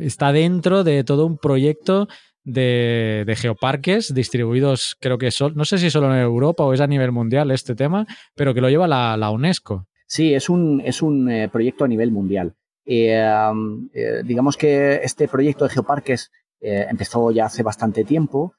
está 0.00 0.32
dentro 0.32 0.84
de 0.84 1.02
todo 1.04 1.24
un 1.24 1.38
proyecto 1.38 2.08
de, 2.44 3.24
de, 3.26 3.36
geoparques 3.36 4.12
distribuidos, 4.14 4.96
creo 5.00 5.18
que 5.18 5.30
son, 5.30 5.54
no 5.54 5.64
sé 5.64 5.78
si 5.78 5.90
solo 5.90 6.12
en 6.14 6.20
Europa 6.20 6.64
o 6.64 6.72
es 6.72 6.80
a 6.80 6.86
nivel 6.86 7.12
mundial 7.12 7.50
este 7.50 7.74
tema, 7.74 8.06
pero 8.34 8.54
que 8.54 8.60
lo 8.60 8.70
lleva 8.70 8.88
la, 8.88 9.16
la 9.16 9.30
UNESCO. 9.30 9.86
Sí, 10.06 10.32
es 10.32 10.48
un, 10.48 10.80
es 10.82 11.02
un 11.02 11.30
eh, 11.30 11.48
proyecto 11.50 11.84
a 11.84 11.88
nivel 11.88 12.10
mundial. 12.10 12.54
Eh, 12.90 13.20
eh, 13.92 14.22
digamos 14.24 14.56
que 14.56 15.00
este 15.02 15.28
proyecto 15.28 15.64
de 15.64 15.70
geoparques 15.70 16.30
eh, 16.58 16.86
empezó 16.88 17.30
ya 17.30 17.44
hace 17.44 17.62
bastante 17.62 18.02
tiempo. 18.02 18.54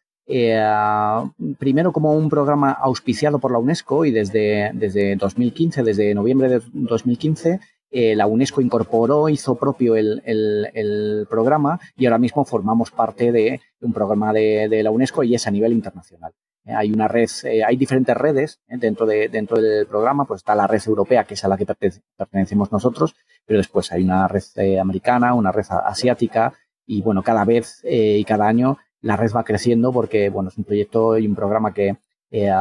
primero 1.58 1.92
como 1.92 2.14
un 2.14 2.30
programa 2.30 2.72
auspiciado 2.72 3.40
por 3.40 3.52
la 3.52 3.58
UNESCO 3.58 4.06
y 4.06 4.12
desde, 4.12 4.70
desde 4.76 5.16
2015, 5.16 5.82
desde 5.82 6.14
noviembre 6.14 6.50
de 6.50 6.62
2015, 6.72 7.60
la 7.92 8.28
UNESCO 8.28 8.62
incorporó, 8.62 9.30
hizo 9.30 9.56
propio 9.56 9.96
el, 9.96 10.22
el, 10.26 11.26
programa 11.28 11.80
y 11.98 12.06
ahora 12.06 12.20
mismo 12.20 12.46
formamos 12.46 12.92
parte 12.92 13.32
de 13.32 13.60
un 13.82 13.94
programa 13.94 14.32
de, 14.32 14.68
de 14.70 14.84
la 14.84 14.92
UNESCO 14.92 15.24
y 15.24 15.34
es 15.34 15.48
a 15.48 15.52
nivel 15.52 15.74
internacional. 15.74 16.34
Hay 16.66 16.92
una 16.92 17.08
red, 17.08 17.30
hay 17.66 17.76
diferentes 17.78 18.16
redes 18.16 18.60
dentro, 18.68 19.06
de, 19.06 19.30
dentro 19.30 19.62
del 19.62 19.88
programa, 19.88 20.26
pues 20.26 20.40
está 20.40 20.56
la 20.56 20.68
red 20.68 20.82
europea, 20.86 21.24
que 21.24 21.34
es 21.34 21.44
a 21.44 21.48
la 21.48 21.58
que 21.58 21.66
pertenecemos 21.66 22.72
nosotros, 22.72 23.16
pero 23.46 23.58
después 23.58 23.92
hay 23.92 24.04
una 24.04 24.28
red 24.28 24.44
eh, 24.56 24.80
americana, 24.80 25.34
una 25.34 25.52
red 25.52 25.66
asiática 25.70 26.54
y 26.86 27.02
bueno, 27.02 27.24
cada 27.24 27.46
vez 27.46 27.82
eh, 27.84 28.18
y 28.18 28.24
cada 28.24 28.48
año 28.48 28.78
la 29.02 29.16
red 29.16 29.32
va 29.36 29.44
creciendo 29.44 29.92
porque 29.92 30.30
bueno, 30.30 30.50
es 30.50 30.58
un 30.58 30.64
proyecto 30.64 31.18
y 31.18 31.28
un 31.28 31.36
programa 31.36 31.74
que 31.74 31.98
eh, 32.32 32.52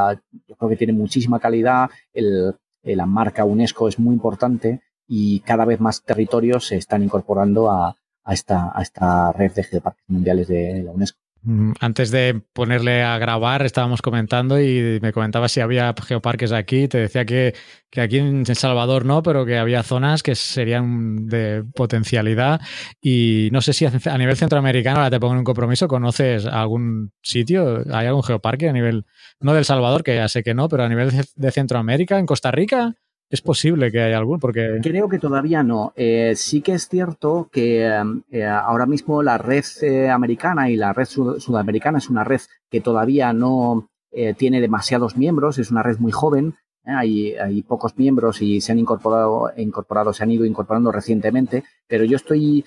yo 0.47 0.57
creo 0.57 0.71
que 0.71 0.77
tiene 0.77 0.93
muchísima 0.93 1.41
calidad, 1.41 1.91
el, 2.13 2.55
la 2.83 3.07
marca 3.07 3.45
UNESCO 3.45 3.89
es 3.89 3.99
muy 3.99 4.15
importante 4.15 4.81
y 5.07 5.41
cada 5.41 5.65
vez 5.65 5.81
más 5.81 6.03
territorios 6.03 6.67
se 6.67 6.77
están 6.77 7.03
incorporando 7.03 7.71
a, 7.71 7.97
a, 8.25 8.35
esta, 8.35 8.71
a 8.75 8.83
esta 8.83 9.33
red 9.33 9.53
de 9.53 9.65
geoparques 9.65 10.05
mundiales 10.09 10.49
de 10.49 10.83
la 10.85 10.93
UNESCO. 10.93 11.19
Mm, 11.43 11.73
antes 11.81 12.11
de 12.11 12.43
ponerle 12.53 13.03
a 13.03 13.17
grabar, 13.19 13.63
estábamos 13.65 14.03
comentando 14.03 14.61
y 14.61 14.99
me 15.01 15.13
comentaba 15.13 15.49
si 15.49 15.61
había 15.61 15.95
geoparques 16.07 16.53
aquí. 16.53 16.89
Te 16.89 16.99
decía 16.99 17.25
que, 17.25 17.55
que, 17.91 18.01
aquí 18.01 18.19
en 18.19 18.45
El 18.47 18.57
Salvador 18.57 19.05
no, 19.05 19.23
pero 19.23 19.47
que 19.47 19.57
había 19.57 19.83
zonas 19.83 20.23
que 20.23 20.35
serían 20.35 21.27
de 21.27 21.65
potencialidad. 21.75 22.61
Y 23.01 23.49
no 23.53 23.61
sé 23.61 23.73
si 23.73 23.87
a 23.87 24.19
nivel 24.19 24.37
centroamericano, 24.37 24.99
ahora 24.99 25.11
te 25.11 25.21
pongo 25.21 25.35
en 25.35 25.39
un 25.39 25.45
compromiso, 25.45 25.87
¿conoces 25.87 26.45
algún 26.47 27.13
sitio? 27.23 27.85
¿Hay 27.93 28.07
algún 28.07 28.25
geoparque 28.25 28.69
a 28.69 28.73
nivel, 28.73 29.07
no 29.41 29.55
del 29.55 29.65
Salvador, 29.65 30.03
que 30.03 30.17
ya 30.17 30.29
sé 30.29 30.43
que 30.43 30.55
no, 30.55 30.69
pero 30.69 30.85
a 30.85 30.89
nivel 30.89 31.11
de 31.35 31.51
Centroamérica, 31.53 32.19
en 32.19 32.27
Costa 32.27 32.51
Rica? 32.51 32.97
Es 33.31 33.43
posible 33.43 33.93
que 33.93 34.01
haya 34.01 34.17
algún, 34.17 34.41
porque... 34.41 34.79
Creo 34.83 35.09
que 35.09 35.19
todavía 35.19 35.63
no. 35.63 35.93
Eh, 35.97 36.33
sí 36.35 36.63
que 36.63 36.73
es 36.73 36.89
cierto 36.89 37.49
que 37.53 37.87
eh, 38.31 38.47
ahora 38.47 38.87
mismo 38.87 39.23
la 39.23 39.37
red 39.37 39.65
eh, 39.83 40.09
americana 40.09 40.71
y 40.71 40.77
la 40.77 40.95
red 40.95 41.05
sudamericana 41.05 41.99
es 41.99 42.09
una 42.09 42.25
red 42.25 42.41
que 42.71 42.81
todavía 42.81 43.33
no 43.33 43.89
tiene 44.39 44.63
demasiados 44.63 45.19
miembros, 45.19 45.59
es 45.59 45.71
una 45.71 45.83
red 45.83 45.99
muy 45.99 46.13
joven, 46.13 46.55
hay, 46.83 47.35
hay, 47.35 47.63
pocos 47.63 47.99
miembros 47.99 48.41
y 48.41 48.63
se 48.63 48.73
han 48.73 48.79
incorporado, 48.79 49.53
incorporado, 49.59 50.15
se 50.15 50.23
han 50.23 50.31
ido 50.31 50.47
incorporando 50.47 50.91
recientemente, 50.91 51.63
pero 51.87 52.05
yo 52.05 52.17
estoy 52.17 52.65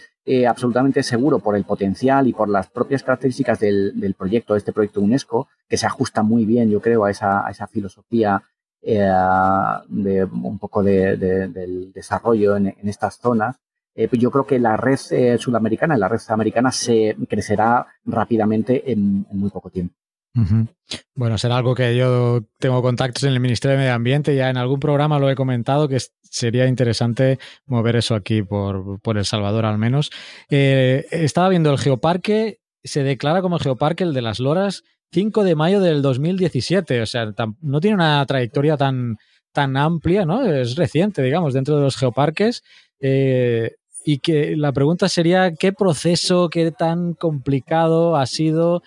absolutamente 0.47 1.01
seguro 1.01 1.39
por 1.39 1.55
el 1.55 1.63
potencial 1.63 2.27
y 2.27 2.33
por 2.33 2.47
las 2.47 2.69
propias 2.69 3.01
características 3.01 3.59
del, 3.59 3.99
del 3.99 4.13
proyecto, 4.13 4.53
de 4.53 4.59
este 4.59 4.71
proyecto 4.71 5.01
UNESCO, 5.01 5.47
que 5.67 5.77
se 5.77 5.87
ajusta 5.87 6.21
muy 6.21 6.45
bien, 6.45 6.69
yo 6.69 6.79
creo, 6.79 7.05
a 7.05 7.11
esa, 7.11 7.45
a 7.45 7.49
esa 7.49 7.65
filosofía 7.65 8.43
eh, 8.83 9.11
de 9.89 10.23
un 10.23 10.57
poco 10.57 10.81
de, 10.81 11.15
del 11.15 11.91
desarrollo 11.93 12.57
en, 12.57 12.75
estas 12.83 13.19
zonas, 13.19 13.57
eh, 13.93 14.07
pues 14.07 14.19
yo 14.19 14.31
creo 14.31 14.47
que 14.47 14.57
la 14.57 14.75
red 14.75 14.99
eh, 15.11 15.37
sudamericana, 15.37 15.97
la 15.97 16.07
red 16.07 16.19
americana, 16.29 16.71
se 16.71 17.15
crecerá 17.29 17.85
rápidamente 18.05 18.91
en, 18.91 19.25
muy 19.31 19.49
poco 19.51 19.69
tiempo. 19.69 19.95
Bueno, 21.13 21.37
será 21.37 21.57
algo 21.57 21.75
que 21.75 21.95
yo 21.95 22.45
tengo 22.57 22.81
contactos 22.81 23.23
en 23.23 23.33
el 23.33 23.41
Ministerio 23.41 23.73
de 23.73 23.83
Medio 23.83 23.93
Ambiente, 23.93 24.33
ya 24.33 24.49
en 24.49 24.55
algún 24.55 24.79
programa 24.79 25.19
lo 25.19 25.29
he 25.29 25.35
comentado, 25.35 25.89
que 25.89 25.99
sería 26.21 26.67
interesante 26.67 27.37
mover 27.65 27.97
eso 27.97 28.15
aquí 28.15 28.41
por, 28.41 29.01
por 29.01 29.17
El 29.17 29.25
Salvador 29.25 29.65
al 29.65 29.77
menos. 29.77 30.09
estaba 30.49 31.49
viendo 31.49 31.69
el 31.69 31.77
geoparque, 31.77 32.61
se 32.83 33.03
declara 33.03 33.41
como 33.41 33.59
geoparque 33.59 34.05
el 34.05 34.13
de 34.13 34.21
las 34.21 34.39
Loras 34.39 34.83
5 35.11 35.43
de 35.43 35.55
mayo 35.55 35.79
del 35.79 36.01
2017. 36.01 37.01
O 37.01 37.05
sea, 37.05 37.33
no 37.61 37.79
tiene 37.79 37.95
una 37.95 38.25
trayectoria 38.25 38.77
tan, 38.77 39.17
tan 39.51 39.77
amplia, 39.77 40.25
¿no? 40.25 40.45
Es 40.45 40.75
reciente, 40.75 41.21
digamos, 41.21 41.53
dentro 41.53 41.75
de 41.75 41.83
los 41.83 41.97
geoparques. 41.97 42.63
Eh, 42.99 43.75
y 44.03 44.19
que 44.19 44.55
la 44.55 44.71
pregunta 44.71 45.09
sería, 45.09 45.53
¿qué 45.53 45.73
proceso, 45.73 46.49
qué 46.49 46.71
tan 46.71 47.13
complicado 47.13 48.15
ha 48.15 48.25
sido 48.25 48.81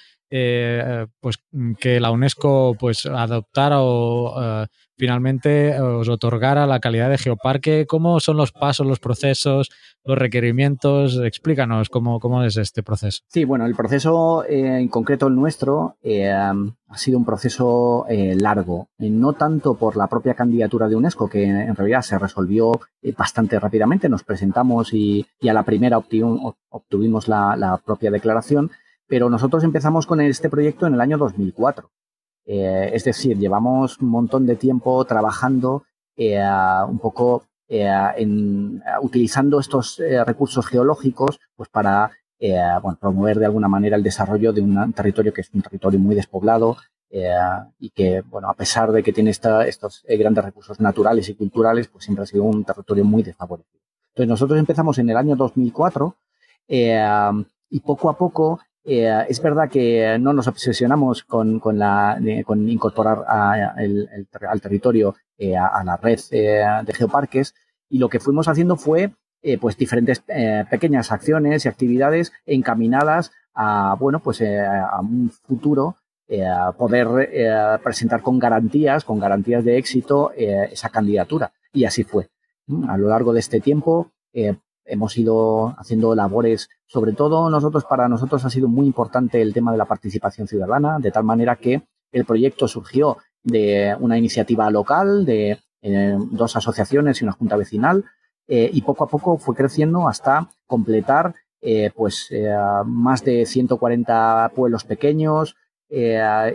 pues 1.21 1.37
que 1.79 2.01
la 2.01 2.11
UNESCO 2.11 2.75
pues 2.77 3.07
adoptara 3.07 3.83
o 3.83 4.67
finalmente 4.97 5.79
os 5.81 6.09
otorgara 6.09 6.67
la 6.67 6.81
calidad 6.81 7.11
de 7.11 7.19
geoparque. 7.19 7.87
¿Cómo 7.87 8.21
son 8.21 8.37
los 8.37 8.53
pasos, 8.53 8.87
los 8.87 9.01
procesos, 9.01 9.71
los 10.05 10.19
requerimientos? 10.19 11.21
Explícanos 11.23 11.89
cómo, 11.89 12.21
cómo 12.21 12.43
es 12.43 12.57
este 12.57 12.83
proceso. 12.83 13.23
Sí, 13.29 13.45
bueno, 13.45 13.67
el 13.67 13.75
proceso 13.75 14.45
eh, 14.45 14.79
en 14.81 14.89
concreto 14.89 15.27
el 15.27 15.35
nuestro 15.35 15.97
eh, 16.03 16.31
ha 16.31 16.55
sido 16.97 17.19
un 17.19 17.25
proceso 17.25 18.07
eh, 18.09 18.37
largo, 18.39 18.89
no 18.99 19.33
tanto 19.33 19.75
por 19.75 19.97
la 19.97 20.07
propia 20.07 20.35
candidatura 20.35 20.89
de 20.89 20.97
UNESCO, 20.97 21.29
que 21.29 21.45
en 21.45 21.75
realidad 21.75 22.03
se 22.03 22.19
resolvió 22.19 22.81
bastante 23.17 23.59
rápidamente, 23.59 24.09
nos 24.09 24.23
presentamos 24.23 24.93
y, 24.93 25.27
a 25.49 25.53
la 25.53 25.65
primera 25.65 25.99
obtuvimos, 25.99 27.29
la 27.29 27.81
propia 27.85 28.11
declaración, 28.11 28.71
pero 29.07 29.29
nosotros 29.29 29.65
empezamos 29.65 30.07
con 30.07 30.21
este 30.21 30.49
proyecto 30.49 30.87
en 30.87 30.95
el 30.95 31.01
año 31.01 31.19
2004. 31.19 31.91
Eh, 32.47 32.91
es 32.93 33.05
decir, 33.05 33.39
llevamos 33.39 33.99
un 33.99 34.09
montón 34.09 34.47
de 34.47 34.57
tiempo 34.57 35.05
trabajando 35.05 35.85
eh, 36.17 36.43
un 36.89 36.99
poco 36.99 37.45
eh, 37.69 37.91
en, 38.17 38.83
utilizando 39.03 39.59
estos 39.59 40.01
recursos 40.27 40.67
geológicos 40.67 41.41
pues 41.57 41.69
para 41.71 42.11
promover 43.01 43.39
de 43.39 43.47
alguna 43.47 43.69
manera 43.69 43.97
el 43.97 44.03
desarrollo 44.03 44.53
de 44.53 44.61
un 44.61 44.93
territorio 44.93 45.33
que 45.33 45.41
es 45.41 45.51
un 45.55 45.63
territorio 45.63 45.99
muy 45.99 46.15
despoblado 46.15 46.77
y 47.79 47.91
que, 47.91 48.23
bueno, 48.23 48.51
a 48.51 48.55
pesar 48.55 48.91
de 48.93 49.03
que 49.03 49.13
tiene 49.13 49.31
estos 49.31 50.05
grandes 50.07 50.45
recursos 50.45 50.79
naturales 50.81 51.29
y 51.29 51.35
culturales, 51.35 51.89
pues 51.89 52.05
siempre 52.05 52.25
ha 52.25 52.27
sido 52.27 52.43
un 52.43 52.65
territorio 52.65 53.05
muy 53.05 53.23
desfavorecido. 53.23 53.81
Entonces 54.09 54.29
nosotros 54.29 54.59
empezamos 54.59 54.99
en 54.99 55.09
el 55.09 55.17
año 55.17 55.37
2004 55.37 56.17
y 56.69 57.81
poco 57.81 58.11
a 58.11 58.19
poco 58.19 58.61
eh, 58.85 59.25
es 59.29 59.41
verdad 59.41 59.71
que 59.71 60.19
no 60.19 60.35
nos 60.35 60.47
obsesionamos 60.47 61.25
con, 61.25 61.61
incorporar 62.69 63.25
al 63.27 64.61
territorio 64.61 65.15
eh, 65.39 65.57
a, 65.57 65.83
la 65.85 65.97
red 65.97 66.21
eh, 66.31 66.65
de 66.85 66.93
geoparques. 66.93 67.55
Y 67.89 67.99
lo 67.99 68.09
que 68.09 68.21
fuimos 68.21 68.49
haciendo 68.49 68.77
fue 68.77 69.13
pues 69.61 69.77
diferentes 69.77 70.23
pequeñas 70.71 71.13
acciones 71.13 71.65
y 71.65 71.69
actividades 71.69 72.33
encaminadas 72.47 73.31
a 73.53 73.95
bueno 74.01 74.21
pues 74.21 74.41
a 74.41 74.99
un 75.01 75.31
futuro 75.31 75.97
poder 76.79 77.79
presentar 77.83 78.23
con 78.23 78.39
garantías 78.39 79.05
con 79.05 79.19
garantías 79.19 79.63
de 79.63 79.77
éxito 79.77 80.33
esa 80.35 80.89
candidatura. 80.89 81.53
Y 81.75 81.85
así 81.85 82.05
fue. 82.05 82.29
A 82.89 82.97
lo 82.97 83.09
largo 83.11 83.35
de 83.35 83.41
este 83.41 83.61
tiempo 83.61 84.13
hemos 84.85 85.17
ido 85.17 85.75
haciendo 85.79 86.15
labores, 86.15 86.69
sobre 86.87 87.13
todo 87.13 87.49
nosotros, 87.51 87.85
para 87.85 88.09
nosotros 88.09 88.45
ha 88.45 88.51
sido 88.51 88.69
muy 88.69 88.87
importante 88.87 89.41
el 89.41 89.53
tema 89.53 89.73
de 89.73 89.79
la 89.79 89.87
participación 89.87 90.47
ciudadana, 90.47 90.99
de 90.99 91.11
tal 91.11 91.25
manera 91.25 91.57
que 91.57 91.83
el 92.13 92.25
proyecto 92.25 92.69
surgió 92.69 93.19
de 93.43 93.95
una 94.01 94.19
iniciativa 94.19 94.71
local, 94.71 95.25
de 95.25 95.59
eh, 95.83 96.17
dos 96.31 96.57
asociaciones 96.57 97.21
y 97.21 97.25
una 97.25 97.33
junta 97.33 97.57
vecinal, 97.57 98.05
eh, 98.47 98.71
y 98.73 98.83
poco 98.83 99.05
a 99.05 99.09
poco 99.09 99.39
fue 99.39 99.55
creciendo 99.55 100.09
hasta 100.09 100.49
completar 100.67 101.35
eh, 101.61 101.91
pues 101.95 102.29
más 102.85 103.25
de 103.25 103.47
140 103.47 104.53
pueblos 104.55 104.85
pequeños, 104.85 105.57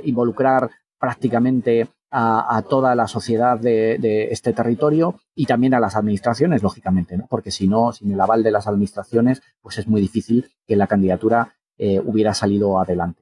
involucrar 0.04 0.70
prácticamente 1.00 1.88
a, 2.12 2.64
toda 2.68 2.96
la 2.96 3.08
sociedad 3.08 3.60
de, 3.60 4.30
este 4.32 4.54
territorio 4.54 5.16
y 5.36 5.46
también 5.46 5.74
a 5.74 5.80
las 5.80 5.96
administraciones, 5.96 6.64
lógicamente, 6.64 7.18
¿no? 7.18 7.28
porque 7.30 7.52
si 7.52 7.68
no, 7.68 7.92
sin 7.92 8.12
el 8.12 8.22
aval 8.22 8.44
de 8.44 8.52
las 8.52 8.68
administraciones, 8.68 9.42
pues 9.62 9.78
es 9.78 9.88
muy 9.88 10.02
difícil 10.02 10.50
que 10.66 10.76
la 10.76 10.88
candidatura 10.88 11.56
eh, 11.78 12.02
hubiera 12.04 12.34
salido 12.34 12.80
adelante. 12.80 13.22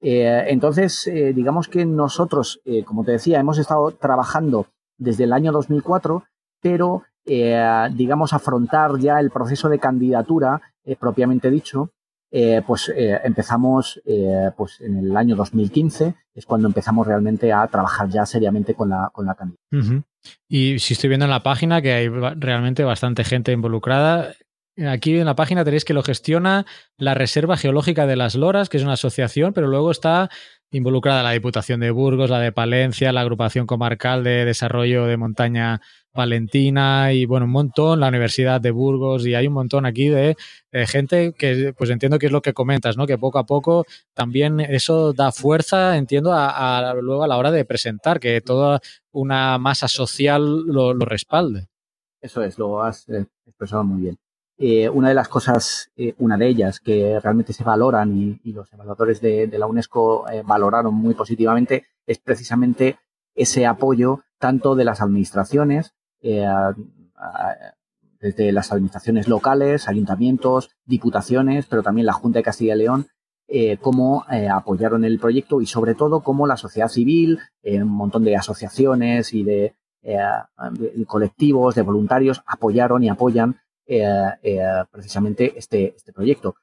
Eh, 0.00 0.44
entonces, 0.48 1.06
eh, 1.06 1.32
digamos 1.34 1.68
que 1.68 1.84
nosotros, 1.84 2.60
como 2.86 3.04
te 3.04 3.12
decía, 3.12 3.40
hemos 3.40 3.58
estado 3.58 3.90
trabajando 3.90 4.66
desde 4.96 5.24
el 5.24 5.32
año 5.32 5.52
2004, 5.52 6.24
pero, 6.62 7.04
digamos, 7.24 8.32
afrontar 8.32 8.98
ya 8.98 9.20
el 9.20 9.30
proceso 9.30 9.68
de 9.68 9.78
candidatura 9.78 10.60
propiamente 10.98 11.50
dicho, 11.50 11.90
eh, 12.30 12.62
pues 12.66 12.92
eh, 12.94 13.20
empezamos 13.24 14.00
eh, 14.04 14.50
pues 14.56 14.80
en 14.80 14.98
el 14.98 15.16
año 15.16 15.34
2015, 15.36 16.14
es 16.34 16.46
cuando 16.46 16.68
empezamos 16.68 17.06
realmente 17.06 17.52
a 17.52 17.66
trabajar 17.66 18.08
ya 18.08 18.24
seriamente 18.24 18.74
con 18.74 18.90
la, 18.90 19.10
con 19.12 19.26
la 19.26 19.34
candidatura. 19.34 20.04
Y 20.48 20.78
si 20.78 20.94
estoy 20.94 21.08
viendo 21.08 21.24
en 21.24 21.30
la 21.30 21.42
página 21.42 21.82
que 21.82 21.92
hay 21.92 22.08
realmente 22.08 22.84
bastante 22.84 23.24
gente 23.24 23.52
involucrada, 23.52 24.32
Aquí 24.88 25.18
en 25.18 25.26
la 25.26 25.34
página 25.34 25.64
tenéis 25.64 25.84
que 25.84 25.92
lo 25.92 26.02
gestiona 26.02 26.64
la 26.96 27.14
Reserva 27.14 27.56
Geológica 27.56 28.06
de 28.06 28.16
las 28.16 28.34
Loras, 28.34 28.68
que 28.68 28.78
es 28.78 28.82
una 28.82 28.94
asociación, 28.94 29.52
pero 29.52 29.66
luego 29.66 29.90
está 29.90 30.30
involucrada 30.70 31.22
la 31.22 31.32
Diputación 31.32 31.80
de 31.80 31.90
Burgos, 31.90 32.30
la 32.30 32.38
de 32.38 32.52
Palencia, 32.52 33.12
la 33.12 33.20
Agrupación 33.20 33.66
Comarcal 33.66 34.24
de 34.24 34.44
Desarrollo 34.44 35.06
de 35.06 35.16
Montaña 35.16 35.80
Valentina 36.12 37.12
y 37.12 37.24
bueno, 37.24 37.46
un 37.46 37.52
montón, 37.52 38.00
la 38.00 38.08
Universidad 38.08 38.60
de 38.60 38.70
Burgos 38.70 39.26
y 39.26 39.34
hay 39.34 39.46
un 39.46 39.54
montón 39.54 39.86
aquí 39.86 40.08
de, 40.08 40.36
gente 40.72 41.32
que 41.32 41.74
pues 41.76 41.90
entiendo 41.90 42.18
que 42.18 42.26
es 42.26 42.32
lo 42.32 42.42
que 42.42 42.52
comentas, 42.52 42.96
¿no? 42.96 43.06
Que 43.06 43.18
poco 43.18 43.38
a 43.38 43.46
poco 43.46 43.84
también 44.14 44.60
eso 44.60 45.12
da 45.12 45.32
fuerza, 45.32 45.96
entiendo, 45.96 46.32
a, 46.32 46.94
luego 47.00 47.24
a 47.24 47.28
la 47.28 47.36
hora 47.36 47.50
de 47.50 47.64
presentar, 47.64 48.20
que 48.20 48.40
toda 48.40 48.80
una 49.12 49.58
masa 49.58 49.88
social 49.88 50.64
lo, 50.66 50.94
respalde. 50.94 51.68
Eso 52.20 52.42
es, 52.42 52.58
lo 52.58 52.82
has 52.82 53.08
eh, 53.08 53.26
expresado 53.46 53.84
muy 53.84 54.02
bien. 54.02 54.18
Eh, 54.58 54.88
una 54.90 55.08
de 55.08 55.14
las 55.14 55.28
cosas, 55.28 55.90
eh, 55.96 56.14
una 56.18 56.36
de 56.36 56.48
ellas 56.48 56.80
que 56.80 57.18
realmente 57.18 57.52
se 57.52 57.64
valoran 57.64 58.38
y, 58.44 58.52
los 58.52 58.70
evaluadores 58.72 59.20
de 59.20 59.48
la 59.52 59.66
UNESCO 59.66 60.26
valoraron 60.44 60.94
muy 60.94 61.14
positivamente 61.14 61.86
es 62.06 62.18
precisamente 62.18 62.98
ese 63.34 63.64
apoyo 63.64 64.20
tanto 64.38 64.74
de 64.74 64.84
las 64.84 65.00
administraciones 65.00 65.94
eh, 66.22 66.46
desde 68.20 68.52
las 68.52 68.70
administraciones 68.70 69.28
locales, 69.28 69.88
ayuntamientos, 69.88 70.70
diputaciones, 70.84 71.66
pero 71.66 71.82
también 71.82 72.06
la 72.06 72.12
Junta 72.12 72.38
de 72.38 72.42
Castilla 72.42 72.74
y 72.74 72.78
León, 72.78 73.06
eh, 73.48 73.78
cómo 73.78 74.26
eh, 74.30 74.48
apoyaron 74.48 75.04
el 75.04 75.18
proyecto 75.18 75.60
y 75.60 75.66
sobre 75.66 75.94
todo 75.94 76.22
cómo 76.22 76.46
la 76.46 76.56
sociedad 76.56 76.88
civil, 76.88 77.40
un 77.64 77.88
montón 77.88 78.24
de 78.24 78.36
asociaciones 78.36 79.32
y 79.32 79.42
de, 79.42 79.74
colectivos, 81.06 81.74
de 81.74 81.82
voluntarios 81.82 82.42
apoyaron 82.46 83.02
y 83.02 83.08
apoyan 83.08 83.56
precisamente 84.92 85.54
este, 85.56 85.94
este 85.96 86.12
proyecto. 86.12 86.54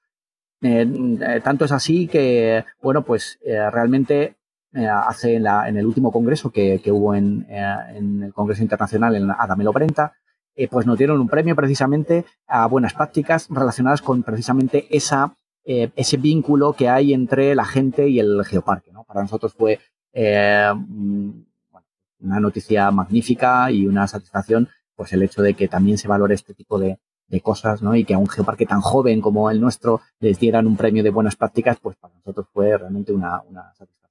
tanto 0.61 1.65
es 1.65 1.71
así 1.71 2.07
que, 2.07 2.65
bueno, 2.81 3.03
pues 3.03 3.39
realmente 3.43 4.36
eh, 4.77 4.87
hace 4.87 5.35
en, 5.35 5.43
la, 5.43 5.67
en, 5.67 5.77
el 5.77 5.85
último 5.85 6.11
congreso 6.11 6.51
que, 6.51 6.79
que 6.83 6.91
hubo 6.91 7.15
en, 7.15 7.45
eh, 7.49 7.75
en, 7.95 8.23
el 8.23 8.33
Congreso 8.33 8.61
Internacional 8.61 9.15
en 9.15 9.31
Adamelo 9.31 9.73
Brenta, 9.73 10.13
eh, 10.55 10.67
pues 10.67 10.85
nos 10.85 10.97
dieron 10.97 11.19
un 11.19 11.27
premio 11.27 11.55
precisamente 11.55 12.25
a 12.47 12.67
buenas 12.67 12.93
prácticas 12.93 13.47
relacionadas 13.49 14.01
con 14.01 14.23
precisamente 14.23 14.87
esa, 14.89 15.35
ese 15.63 16.17
vínculo 16.17 16.73
que 16.73 16.87
hay 16.87 17.13
entre 17.13 17.53
la 17.53 17.65
gente 17.65 18.07
y 18.07 18.19
el 18.19 18.43
geoparque. 18.45 18.91
¿no? 18.93 19.03
Para 19.03 19.21
nosotros 19.21 19.53
fue 19.53 19.79
una 20.13 20.79
noticia 22.39 22.89
magnífica 22.89 23.69
y 23.69 23.85
una 23.85 24.07
satisfacción 24.07 24.69
pues 24.95 25.13
el 25.13 25.23
hecho 25.23 25.41
de 25.41 25.53
que 25.53 25.67
también 25.67 25.97
se 25.97 26.07
valore 26.07 26.33
este 26.33 26.53
tipo 26.53 26.79
de, 26.79 26.97
de 27.27 27.41
cosas, 27.41 27.81
¿no? 27.81 27.95
Y 27.95 28.05
que 28.05 28.13
a 28.13 28.17
un 28.17 28.27
geoparque 28.27 28.65
tan 28.65 28.81
joven 28.81 29.21
como 29.21 29.49
el 29.49 29.59
nuestro 29.59 30.01
les 30.19 30.39
dieran 30.39 30.65
un 30.65 30.77
premio 30.77 31.03
de 31.03 31.09
buenas 31.09 31.35
prácticas, 31.35 31.77
pues 31.79 31.97
para 31.97 32.13
nosotros 32.15 32.47
fue 32.51 32.77
realmente 32.77 33.11
una, 33.11 33.41
una 33.41 33.73
satisfacción. 33.73 34.06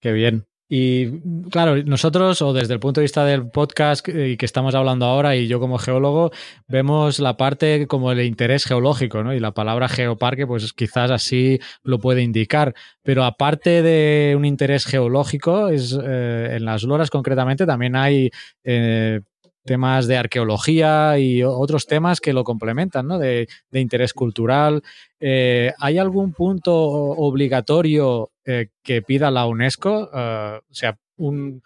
Qué 0.00 0.12
bien. 0.12 0.46
Y 0.70 1.20
claro, 1.48 1.82
nosotros, 1.84 2.42
o 2.42 2.52
desde 2.52 2.74
el 2.74 2.80
punto 2.80 3.00
de 3.00 3.06
vista 3.06 3.24
del 3.24 3.48
podcast 3.48 4.06
y 4.06 4.36
que 4.36 4.44
estamos 4.44 4.74
hablando 4.74 5.06
ahora, 5.06 5.34
y 5.34 5.48
yo 5.48 5.60
como 5.60 5.78
geólogo, 5.78 6.30
vemos 6.66 7.20
la 7.20 7.38
parte 7.38 7.86
como 7.86 8.12
el 8.12 8.20
interés 8.20 8.66
geológico, 8.66 9.24
¿no? 9.24 9.32
Y 9.32 9.40
la 9.40 9.52
palabra 9.54 9.88
geoparque, 9.88 10.46
pues 10.46 10.74
quizás 10.74 11.10
así 11.10 11.58
lo 11.82 11.98
puede 11.98 12.20
indicar. 12.22 12.74
Pero 13.02 13.24
aparte 13.24 13.82
de 13.82 14.34
un 14.36 14.44
interés 14.44 14.84
geológico, 14.84 15.68
es, 15.68 15.98
eh, 16.04 16.56
en 16.56 16.66
las 16.66 16.82
loras 16.82 17.08
concretamente 17.08 17.64
también 17.64 17.96
hay 17.96 18.30
eh, 18.62 19.20
temas 19.68 20.06
de 20.06 20.16
arqueología 20.16 21.18
y 21.18 21.42
otros 21.42 21.86
temas 21.86 22.20
que 22.20 22.32
lo 22.32 22.42
complementan, 22.42 23.06
¿no? 23.06 23.18
De, 23.18 23.46
interés 23.70 24.14
cultural. 24.14 24.82
Eh, 25.20 25.72
¿Hay 25.78 25.98
algún 25.98 26.32
punto 26.32 26.74
obligatorio 26.74 28.30
eh, 28.46 28.68
que 28.82 29.02
pida 29.02 29.30
la 29.30 29.44
UNESCO? 29.44 30.10
Eh, 30.12 30.60
o 30.70 30.74
sea, 30.74 30.98
un, 31.18 31.62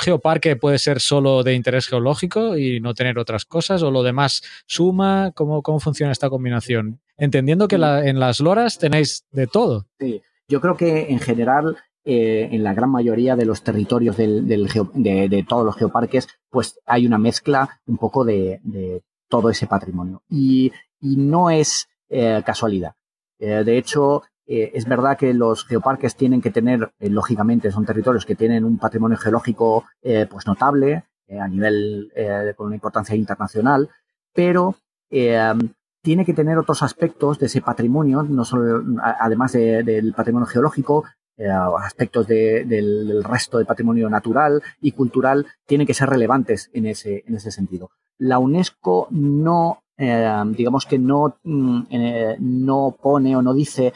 geoparque 0.00 0.56
puede 0.56 0.78
ser 0.78 1.00
solo 1.00 1.42
de 1.42 1.54
interés 1.54 1.86
geológico 1.86 2.58
y 2.58 2.78
no 2.80 2.92
tener 2.92 3.18
otras 3.18 3.46
cosas, 3.46 3.82
o 3.82 3.90
lo 3.90 4.02
demás 4.02 4.42
suma. 4.66 5.32
¿Cómo, 5.34 5.62
cómo 5.62 5.80
funciona 5.80 6.12
esta 6.12 6.28
combinación? 6.28 7.00
Entendiendo 7.16 7.68
que 7.68 7.76
en 7.76 8.20
las 8.20 8.40
loras 8.40 8.78
tenéis 8.78 9.24
de 9.30 9.46
todo. 9.46 9.86
Sí, 9.98 10.20
yo 10.46 10.60
creo 10.60 10.76
que 10.76 11.06
en 11.08 11.20
general 11.20 11.78
eh, 12.08 12.50
en 12.52 12.62
la 12.62 12.72
gran 12.72 12.90
mayoría 12.90 13.34
de 13.34 13.44
los 13.44 13.64
territorios 13.64 14.16
del, 14.16 14.46
de, 14.46 15.46
todos 15.48 15.66
los 15.66 15.74
geoparques, 15.74 16.28
pues 16.50 16.78
hay 16.86 17.04
una 17.04 17.18
mezcla 17.18 17.80
un 17.84 17.98
poco 17.98 18.24
de, 18.24 19.02
todo 19.28 19.50
ese 19.50 19.66
patrimonio. 19.66 20.22
Y, 20.30 20.72
no 21.00 21.50
es 21.50 21.88
eh, 22.08 22.42
casualidad. 22.46 22.94
Eh, 23.40 23.64
de 23.64 23.76
hecho, 23.76 24.22
es 24.46 24.86
verdad 24.86 25.18
que 25.18 25.34
los 25.34 25.64
geoparques 25.64 26.14
tienen 26.14 26.40
que 26.40 26.52
tener, 26.52 26.92
lógicamente, 27.00 27.72
son 27.72 27.84
territorios 27.84 28.24
que 28.24 28.36
tienen 28.36 28.64
un 28.64 28.78
patrimonio 28.78 29.18
geológico 29.18 29.84
pues 30.30 30.46
notable 30.46 31.02
a 31.28 31.48
nivel 31.48 32.12
con 32.56 32.68
una 32.68 32.76
importancia 32.76 33.16
internacional, 33.16 33.90
pero 34.32 34.76
tiene 35.10 36.24
que 36.24 36.34
tener 36.34 36.56
otros 36.58 36.84
aspectos 36.84 37.40
de 37.40 37.46
ese 37.46 37.60
patrimonio, 37.60 38.22
no 38.22 38.44
solo 38.44 38.84
además 39.02 39.52
del 39.52 40.14
patrimonio 40.14 40.46
geológico, 40.46 41.04
eh, 41.38 41.50
aspectos 41.50 42.26
del 42.26 43.22
resto 43.22 43.58
del 43.58 43.66
patrimonio 43.66 44.08
natural 44.08 44.62
y 44.80 44.92
cultural 44.92 45.44
tienen 45.66 45.86
que 45.86 45.92
ser 45.92 46.08
relevantes 46.08 46.70
en 46.72 46.86
ese, 46.86 47.24
en 47.26 47.34
ese 47.34 47.50
sentido. 47.50 47.90
La 48.16 48.38
UNESCO 48.38 49.08
no, 49.10 49.82
eh, 49.98 50.32
digamos 50.56 50.86
que 50.86 50.98
no, 50.98 51.36
mm, 51.42 51.80
eh, 51.90 52.36
no 52.40 52.96
pone 52.98 53.36
o 53.36 53.42
no 53.42 53.52
dice 53.52 53.92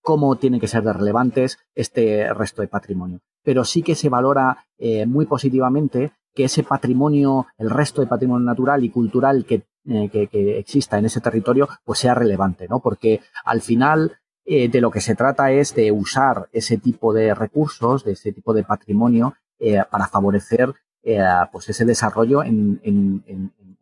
cómo 0.00 0.36
tienen 0.36 0.60
que 0.60 0.66
ser 0.66 0.82
de 0.82 0.94
relevantes 0.94 1.58
este 1.74 2.32
resto 2.32 2.62
de 2.62 2.68
patrimonio, 2.68 3.20
pero 3.44 3.64
sí 3.64 3.82
que 3.82 3.94
se 3.94 4.08
valora 4.08 4.66
muy 5.06 5.26
positivamente 5.26 6.12
que 6.34 6.44
ese 6.44 6.64
patrimonio, 6.64 7.46
el 7.58 7.70
resto 7.70 8.00
de 8.00 8.08
patrimonio 8.08 8.44
natural 8.44 8.82
y 8.82 8.90
cultural 8.90 9.44
que, 9.44 9.62
que, 10.10 10.58
exista 10.58 10.98
en 10.98 11.04
ese 11.04 11.20
territorio, 11.20 11.68
pues 11.84 12.00
sea 12.00 12.14
relevante, 12.14 12.66
¿no? 12.66 12.80
Porque 12.80 13.20
al 13.44 13.60
final 13.60 14.16
eh, 14.46 14.68
de 14.68 14.80
lo 14.80 14.90
que 14.90 15.00
se 15.00 15.14
trata 15.14 15.50
es 15.50 15.74
de 15.74 15.90
usar 15.90 16.48
ese 16.52 16.76
tipo 16.76 17.14
de 17.14 17.34
recursos, 17.34 18.04
de 18.04 18.12
ese 18.12 18.32
tipo 18.32 18.52
de 18.52 18.62
patrimonio 18.62 19.34
eh, 19.58 19.82
para 19.90 20.06
favorecer 20.06 20.74
eh, 21.02 21.24
pues 21.50 21.68
ese 21.70 21.84
desarrollo 21.84 22.42
en, 22.42 22.80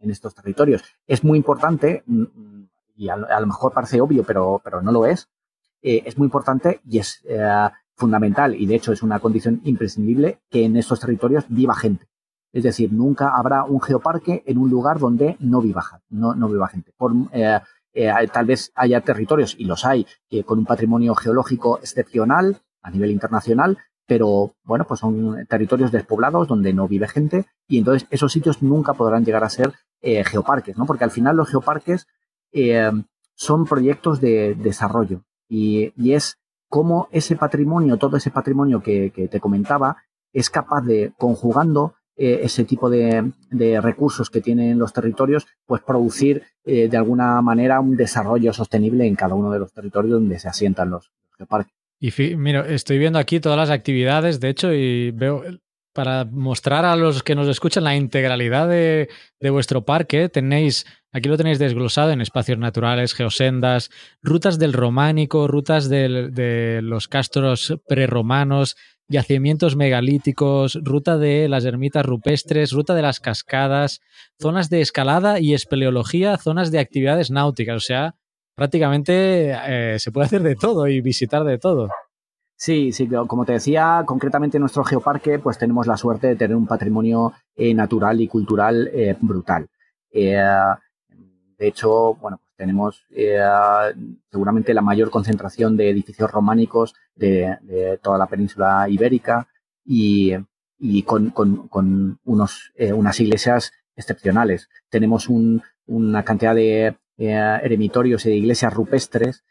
estos 0.01 0.35
territorios. 0.35 0.83
Es 1.07 1.25
muy 1.25 1.39
importante, 1.39 2.03
mm, 2.07 2.23
mm, 2.23 2.69
y 2.97 3.09
a, 3.09 3.17
lo 3.17 3.47
mejor 3.47 3.73
parece 3.73 4.01
obvio, 4.01 4.25
pero, 4.25 4.61
pero 4.63 4.83
no 4.83 4.93
lo 4.93 5.07
es, 5.07 5.29
es 5.81 6.17
muy 6.17 6.27
importante 6.27 6.81
y 6.85 6.99
es 6.99 7.25
fundamental, 7.97 8.55
y 8.55 8.67
de 8.67 8.77
hecho 8.77 8.93
es 8.93 9.03
una 9.03 9.19
condición 9.19 9.61
imprescindible, 9.65 10.41
que 10.49 10.65
en 10.65 10.77
estos 10.77 11.01
territorios 11.01 11.45
viva 11.49 11.75
gente. 11.75 12.07
Es 12.53 12.63
decir, 12.63 12.93
nunca 12.93 13.31
habrá 13.35 13.65
un 13.65 13.81
geoparque 13.81 14.45
en 14.47 14.59
un 14.59 14.71
lugar 14.71 14.99
donde 15.01 15.37
no 15.41 15.61
viva, 15.61 16.03
no, 16.11 16.35
no 16.35 16.49
viva 16.49 16.69
gente. 16.69 16.93
Eh, 17.95 18.11
tal 18.33 18.47
vez 18.47 18.73
haya 18.75 19.01
territorios, 19.01 19.55
y 19.59 19.65
los 19.65 19.85
hay, 19.85 20.07
con 20.45 20.59
un 20.59 20.65
patrimonio 20.65 21.15
geológico 21.15 21.79
excepcional 21.79 22.63
a 22.83 22.91
nivel 22.91 23.11
internacional, 23.11 23.79
pero 24.07 24.55
bueno, 24.65 24.85
pues 24.87 25.01
son 25.01 25.47
territorios 25.49 25.93
despoblados 25.93 26.49
donde 26.49 26.73
no 26.73 26.89
vive 26.89 27.09
gente 27.09 27.47
y 27.69 27.79
entonces 27.79 28.07
esos 28.11 28.33
sitios 28.33 28.63
nunca 28.63 28.95
podrán 28.95 29.25
llegar 29.25 29.45
a 29.45 29.49
ser 29.49 29.73
eh, 30.01 30.25
geoparques, 30.25 30.77
¿no? 30.77 30.87
Porque 30.87 31.05
al 31.05 31.11
final 31.11 31.37
los 31.37 31.49
geoparques 31.49 32.09
eh, 32.53 32.91
son 33.35 33.65
proyectos 33.65 34.21
de 34.21 34.55
desarrollo 34.55 35.25
y, 35.49 35.93
es 36.13 36.39
como 36.69 37.09
ese 37.13 37.37
patrimonio, 37.37 37.99
todo 37.99 38.17
ese 38.17 38.31
patrimonio 38.31 38.83
que 38.83 39.29
te 39.31 39.41
comentaba, 39.41 39.99
es 40.33 40.49
capaz 40.49 40.81
de, 40.81 41.13
conjugando 41.19 41.95
eh, 42.17 42.41
ese 42.43 42.65
tipo 42.65 42.91
de, 42.91 43.33
recursos 43.81 44.29
que 44.29 44.41
tienen 44.41 44.79
los 44.79 44.93
territorios, 44.93 45.47
pues 45.65 45.83
producir 45.83 46.43
eh, 46.65 46.89
de 46.89 46.97
alguna 46.97 47.41
manera 47.41 47.81
un 47.81 47.97
desarrollo 47.97 48.53
sostenible 48.53 49.07
en 49.07 49.15
cada 49.15 49.35
uno 49.35 49.51
de 49.51 49.59
los 49.59 49.73
territorios 49.73 50.21
donde 50.21 50.39
se 50.39 50.49
asientan 50.49 50.91
los, 50.91 51.11
geoparques. 51.39 51.75
Y 51.99 52.37
mira, 52.37 52.67
estoy 52.69 52.99
viendo 52.99 53.19
aquí 53.19 53.41
todas 53.41 53.57
las 53.57 53.71
actividades, 53.71 54.41
de 54.41 54.49
hecho, 54.49 54.73
y 54.75 55.13
veo 55.13 55.43
para 55.95 56.25
mostrar 56.25 56.85
a 56.85 56.97
los 56.97 57.23
que 57.23 57.35
nos 57.35 57.49
escuchan 57.49 57.85
la 57.85 57.97
integralidad 57.97 58.69
de, 58.69 59.09
vuestro 59.51 59.85
parque, 59.85 60.29
tenéis, 60.29 60.87
aquí 61.13 61.29
lo 61.29 61.37
tenéis 61.37 61.59
desglosado 61.59 62.11
en 62.11 62.21
espacios 62.21 62.59
naturales, 62.59 63.15
geosendas, 63.15 63.91
rutas 64.23 64.59
del 64.59 64.73
románico, 64.73 65.47
rutas 65.49 65.89
de 65.89 66.81
los 66.83 67.09
castros 67.09 67.79
preromanos, 67.87 68.77
yacimientos 69.09 69.77
megalíticos, 69.77 70.79
ruta 70.83 71.19
de 71.19 71.49
las 71.49 71.65
ermitas 71.65 72.05
rupestres, 72.05 72.73
ruta 72.73 72.95
de 72.95 73.03
las 73.03 73.21
cascadas, 73.21 74.01
zonas 74.41 74.71
de 74.71 74.81
escalada 74.81 75.41
y 75.41 75.55
espeleología, 75.55 76.37
zonas 76.39 76.71
de 76.71 76.79
actividades 76.79 77.31
náuticas. 77.31 77.77
O 77.77 77.81
sea, 77.81 78.15
prácticamente 78.55 79.53
eh, 79.53 79.99
se 79.99 80.13
puede 80.13 80.27
hacer 80.27 80.43
de 80.43 80.57
todo 80.57 80.89
y 80.89 81.01
visitar 81.01 81.45
de 81.45 81.59
todo. 81.59 81.89
Sí, 82.57 82.93
sí, 82.93 83.09
como 83.27 83.45
te 83.45 83.55
decía, 83.55 84.05
concretamente 84.07 84.57
en 84.57 84.61
nuestro 84.61 84.85
geoparque, 84.85 85.41
pues 85.41 85.59
tenemos 85.59 85.87
la 85.87 85.97
suerte 85.97 86.29
de 86.29 86.37
tener 86.37 86.57
un 86.57 86.67
patrimonio 86.67 87.33
eh, 87.57 87.75
natural 87.75 88.21
y 88.21 88.29
cultural 88.29 88.89
eh, 88.93 89.17
brutal. 89.21 89.69
de 90.13 90.79
hecho, 91.59 92.15
bueno, 92.15 92.41
tenemos 92.63 93.05
eh, 93.11 93.41
seguramente 94.31 94.73
la 94.73 94.83
mayor 94.83 95.11
concentración 95.11 95.77
de 95.77 95.91
edificios 95.91 96.31
románicos 96.31 96.95
de, 97.17 97.99
toda 98.01 98.19
la 98.19 98.29
península 98.29 98.87
ibérica 98.89 99.49
y, 99.85 100.37
con, 101.05 101.33
unos, 102.25 102.73
eh, 102.77 102.93
unas 102.93 103.19
iglesias 103.19 103.73
excepcionales. 103.97 104.69
Tenemos 104.91 105.29
una 105.29 106.23
cantidad 106.23 106.55
de 106.55 106.97
eh, 107.19 107.59
eremitorios 107.65 108.27
y 108.27 108.29
de 108.29 108.37
iglesias 108.37 108.73
rupestres 108.73 109.43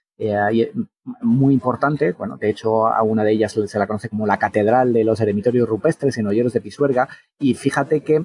muy 1.22 1.54
importante. 1.54 2.14
Bueno, 2.14 2.38
de 2.38 2.50
hecho, 2.50 2.88
a 2.88 3.04
una 3.04 3.26
de 3.26 3.34
ellas 3.34 3.52
se 3.66 3.80
la 3.80 3.88
conoce 3.88 4.08
como 4.08 4.26
la 4.26 4.38
Catedral 4.38 4.94
de 4.94 5.04
los 5.04 5.20
Eremitorios 5.20 5.68
Rupestres 5.68 6.18
en 6.18 6.28
Olleros 6.28 6.54
de 6.54 6.62
Pisuerga. 6.62 7.10
Y 7.40 7.56
fíjate 7.56 8.04
que 8.04 8.24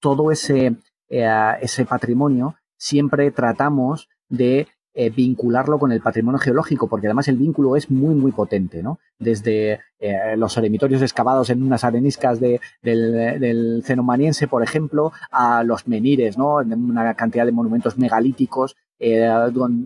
todo 0.00 0.32
ese, 0.32 0.74
ese 1.08 1.84
patrimonio 1.84 2.56
siempre 2.76 3.30
tratamos 3.30 4.08
de 4.36 4.68
eh, 4.96 5.10
vincularlo 5.10 5.80
con 5.80 5.90
el 5.90 6.00
patrimonio 6.00 6.38
geológico, 6.38 6.86
porque 6.86 7.08
además 7.08 7.26
el 7.26 7.36
vínculo 7.36 7.74
es 7.74 7.90
muy, 7.90 8.14
muy 8.14 8.30
potente, 8.30 8.80
¿no? 8.80 9.00
Desde 9.18 9.80
eh, 9.98 10.36
los 10.36 10.56
eremitorios 10.56 11.02
excavados 11.02 11.50
en 11.50 11.64
unas 11.64 11.82
areniscas 11.82 12.38
de, 12.38 12.60
del, 12.80 13.40
del 13.40 13.82
cenomaniense, 13.84 14.46
por 14.46 14.62
ejemplo, 14.62 15.12
a 15.32 15.64
los 15.64 15.88
menires, 15.88 16.38
¿no? 16.38 16.58
Una 16.58 17.12
cantidad 17.14 17.44
de 17.44 17.50
monumentos 17.50 17.98
megalíticos 17.98 18.76
eh, 19.00 19.28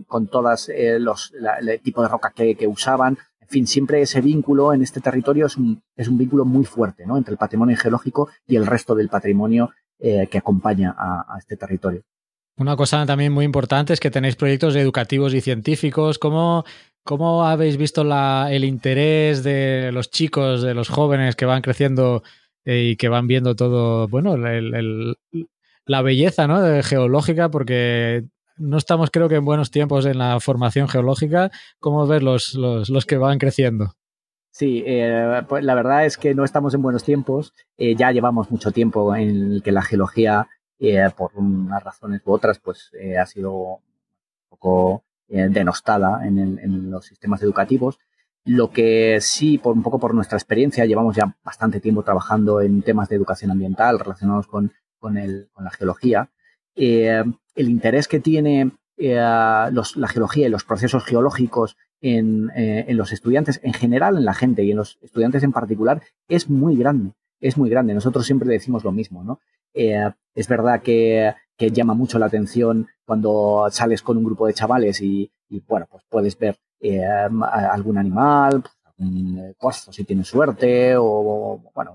con, 0.07 0.27
todas 0.27 0.69
los 0.99 1.33
el 1.59 1.81
tipo 1.81 2.03
de 2.03 2.07
roca 2.07 2.31
que, 2.35 2.67
usaban. 2.67 3.17
En 3.41 3.47
fin, 3.47 3.65
siempre 3.65 4.03
ese 4.03 4.21
vínculo 4.21 4.75
en 4.75 4.83
este 4.83 5.01
territorio 5.01 5.47
es 5.47 5.57
un, 5.57 5.81
es 5.95 6.07
un 6.07 6.19
vínculo 6.19 6.45
muy 6.45 6.65
fuerte, 6.65 7.07
¿no? 7.07 7.17
Entre 7.17 7.31
el 7.31 7.39
patrimonio 7.39 7.75
geológico 7.77 8.29
y 8.45 8.57
el 8.57 8.67
resto 8.67 8.93
del 8.93 9.09
patrimonio 9.09 9.71
que 9.97 10.37
acompaña 10.37 10.95
a 10.97 11.35
este 11.39 11.57
territorio. 11.57 12.03
Una 12.59 12.75
cosa 12.75 13.05
también 13.05 13.31
muy 13.31 13.45
importante 13.45 13.93
es 13.93 14.01
que 14.01 14.11
tenéis 14.11 14.35
proyectos 14.35 14.75
educativos 14.75 15.33
y 15.33 15.39
científicos. 15.39 16.19
¿Cómo, 16.19 16.65
cómo 17.05 17.45
habéis 17.45 17.77
visto 17.77 18.01
el 18.01 18.65
interés 18.65 19.43
de 19.43 19.91
los 19.93 20.11
chicos, 20.11 20.61
de 20.61 20.73
los 20.73 20.89
jóvenes 20.89 21.37
que 21.37 21.45
van 21.45 21.61
creciendo 21.61 22.21
eh, 22.65 22.89
y 22.91 22.95
que 22.97 23.07
van 23.07 23.27
viendo 23.27 23.55
todo, 23.55 24.09
bueno, 24.09 24.35
la 24.37 26.01
belleza 26.01 26.47
¿no? 26.47 26.83
geológica? 26.83 27.49
Porque 27.49 28.25
no 28.57 28.77
estamos, 28.77 29.09
creo 29.09 29.29
que, 29.29 29.35
en 29.35 29.45
buenos 29.45 29.71
tiempos 29.71 30.05
en 30.05 30.17
la 30.17 30.37
formación 30.41 30.89
geológica. 30.89 31.51
¿Cómo 31.79 32.05
ves 32.07 32.21
los, 32.21 32.55
los, 32.55 33.05
que 33.05 33.15
van 33.15 33.39
creciendo? 33.39 33.93
Sí, 34.51 34.83
eh, 34.85 35.43
pues 35.47 35.63
la 35.63 35.75
verdad 35.75 36.05
es 36.05 36.17
que 36.17 36.35
no 36.35 36.43
estamos 36.43 36.73
en 36.73 36.81
buenos 36.81 37.05
tiempos. 37.05 37.53
Eh, 37.77 37.95
ya 37.95 38.11
llevamos 38.11 38.51
mucho 38.51 38.71
tiempo 38.71 39.15
en 39.15 39.53
el 39.53 39.63
que 39.63 39.71
la 39.71 39.81
geología 39.81 40.49
eh, 40.81 41.09
por 41.15 41.31
unas 41.35 41.83
razones 41.83 42.21
u 42.25 42.31
otras, 42.31 42.59
pues 42.59 42.89
eh, 42.97 43.17
ha 43.17 43.25
sido 43.25 43.51
un 43.53 43.79
poco 44.49 45.03
eh, 45.27 45.47
denostada 45.49 46.25
en, 46.25 46.89
los 46.89 47.05
sistemas 47.05 47.43
educativos. 47.43 47.99
Lo 48.45 48.71
que 48.71 49.19
sí, 49.19 49.57
por 49.57 49.75
un 49.75 49.83
poco 49.83 49.99
por 49.99 50.13
nuestra 50.15 50.37
experiencia, 50.37 50.85
llevamos 50.85 51.17
ya 51.17 51.35
bastante 51.43 51.81
tiempo 51.81 52.03
trabajando 52.03 52.61
en 52.61 52.81
temas 52.81 53.09
de 53.09 53.17
educación 53.17 53.51
ambiental 53.51 53.99
relacionados 53.99 54.47
con, 54.47 54.71
la 55.01 55.71
geología. 55.71 56.29
el 56.75 57.35
interés 57.55 58.07
que 58.07 58.19
tiene 58.19 58.71
la 58.97 60.07
geología 60.07 60.47
y 60.47 60.49
los 60.49 60.63
procesos 60.63 61.03
geológicos 61.03 61.75
en, 62.01 62.51
los 62.95 63.11
estudiantes 63.11 63.59
en 63.63 63.73
general, 63.73 64.17
en 64.17 64.25
la 64.25 64.33
gente 64.33 64.63
y 64.63 64.71
en 64.71 64.77
los 64.77 64.97
estudiantes 65.01 65.43
en 65.43 65.51
particular, 65.51 66.01
es 66.29 66.49
muy 66.49 66.77
grande. 66.77 67.13
Es 67.39 67.57
muy 67.57 67.69
grande. 67.69 67.93
Nosotros 67.93 68.25
siempre 68.25 68.49
decimos 68.49 68.83
lo 68.83 68.91
mismo, 68.91 69.23
¿no? 69.23 69.39
Eh, 69.73 70.09
es 70.35 70.47
verdad 70.47 70.81
que, 70.81 71.33
llama 71.57 71.93
mucho 71.93 72.17
la 72.19 72.27
atención 72.27 72.87
cuando 73.05 73.67
sales 73.69 74.01
con 74.01 74.17
un 74.17 74.23
grupo 74.23 74.47
de 74.47 74.53
chavales 74.53 75.01
y, 75.01 75.31
bueno, 75.67 75.87
pues 75.89 76.03
puedes 76.09 76.37
ver 76.37 76.57
eh, 76.79 77.03
algún 77.03 77.97
animal, 77.97 78.61
pues, 78.61 78.73
algún 78.85 79.37
eh, 79.39 79.53
corzo 79.57 79.91
si 79.91 80.05
tienes 80.05 80.27
suerte 80.27 80.95
o, 80.97 81.61
bueno, 81.73 81.93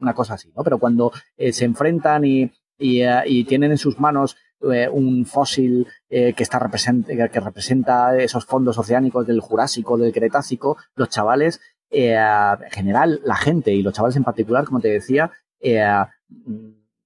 una 0.00 0.14
cosa 0.14 0.34
así, 0.34 0.52
¿no? 0.54 0.62
Pero 0.62 0.78
cuando 0.78 1.12
se 1.36 1.64
enfrentan 1.64 2.24
y, 2.24 2.52
tienen 2.78 3.72
en 3.72 3.78
sus 3.78 3.98
manos 3.98 4.36
un 4.60 5.24
fósil 5.24 5.86
que, 6.08 6.34
está 6.36 6.70
que 6.70 7.40
representa 7.40 8.16
esos 8.16 8.44
fondos 8.44 8.78
oceánicos 8.78 9.26
del 9.26 9.40
Jurásico, 9.40 9.96
del 9.96 10.12
Cretácico, 10.12 10.76
los 10.94 11.08
chavales, 11.08 11.60
en 11.90 12.70
general, 12.70 13.20
la 13.24 13.36
gente 13.36 13.72
y 13.72 13.82
los 13.82 13.94
chavales 13.94 14.16
en 14.16 14.24
particular, 14.24 14.64
como 14.64 14.80
te 14.80 14.88
decía, 14.88 15.30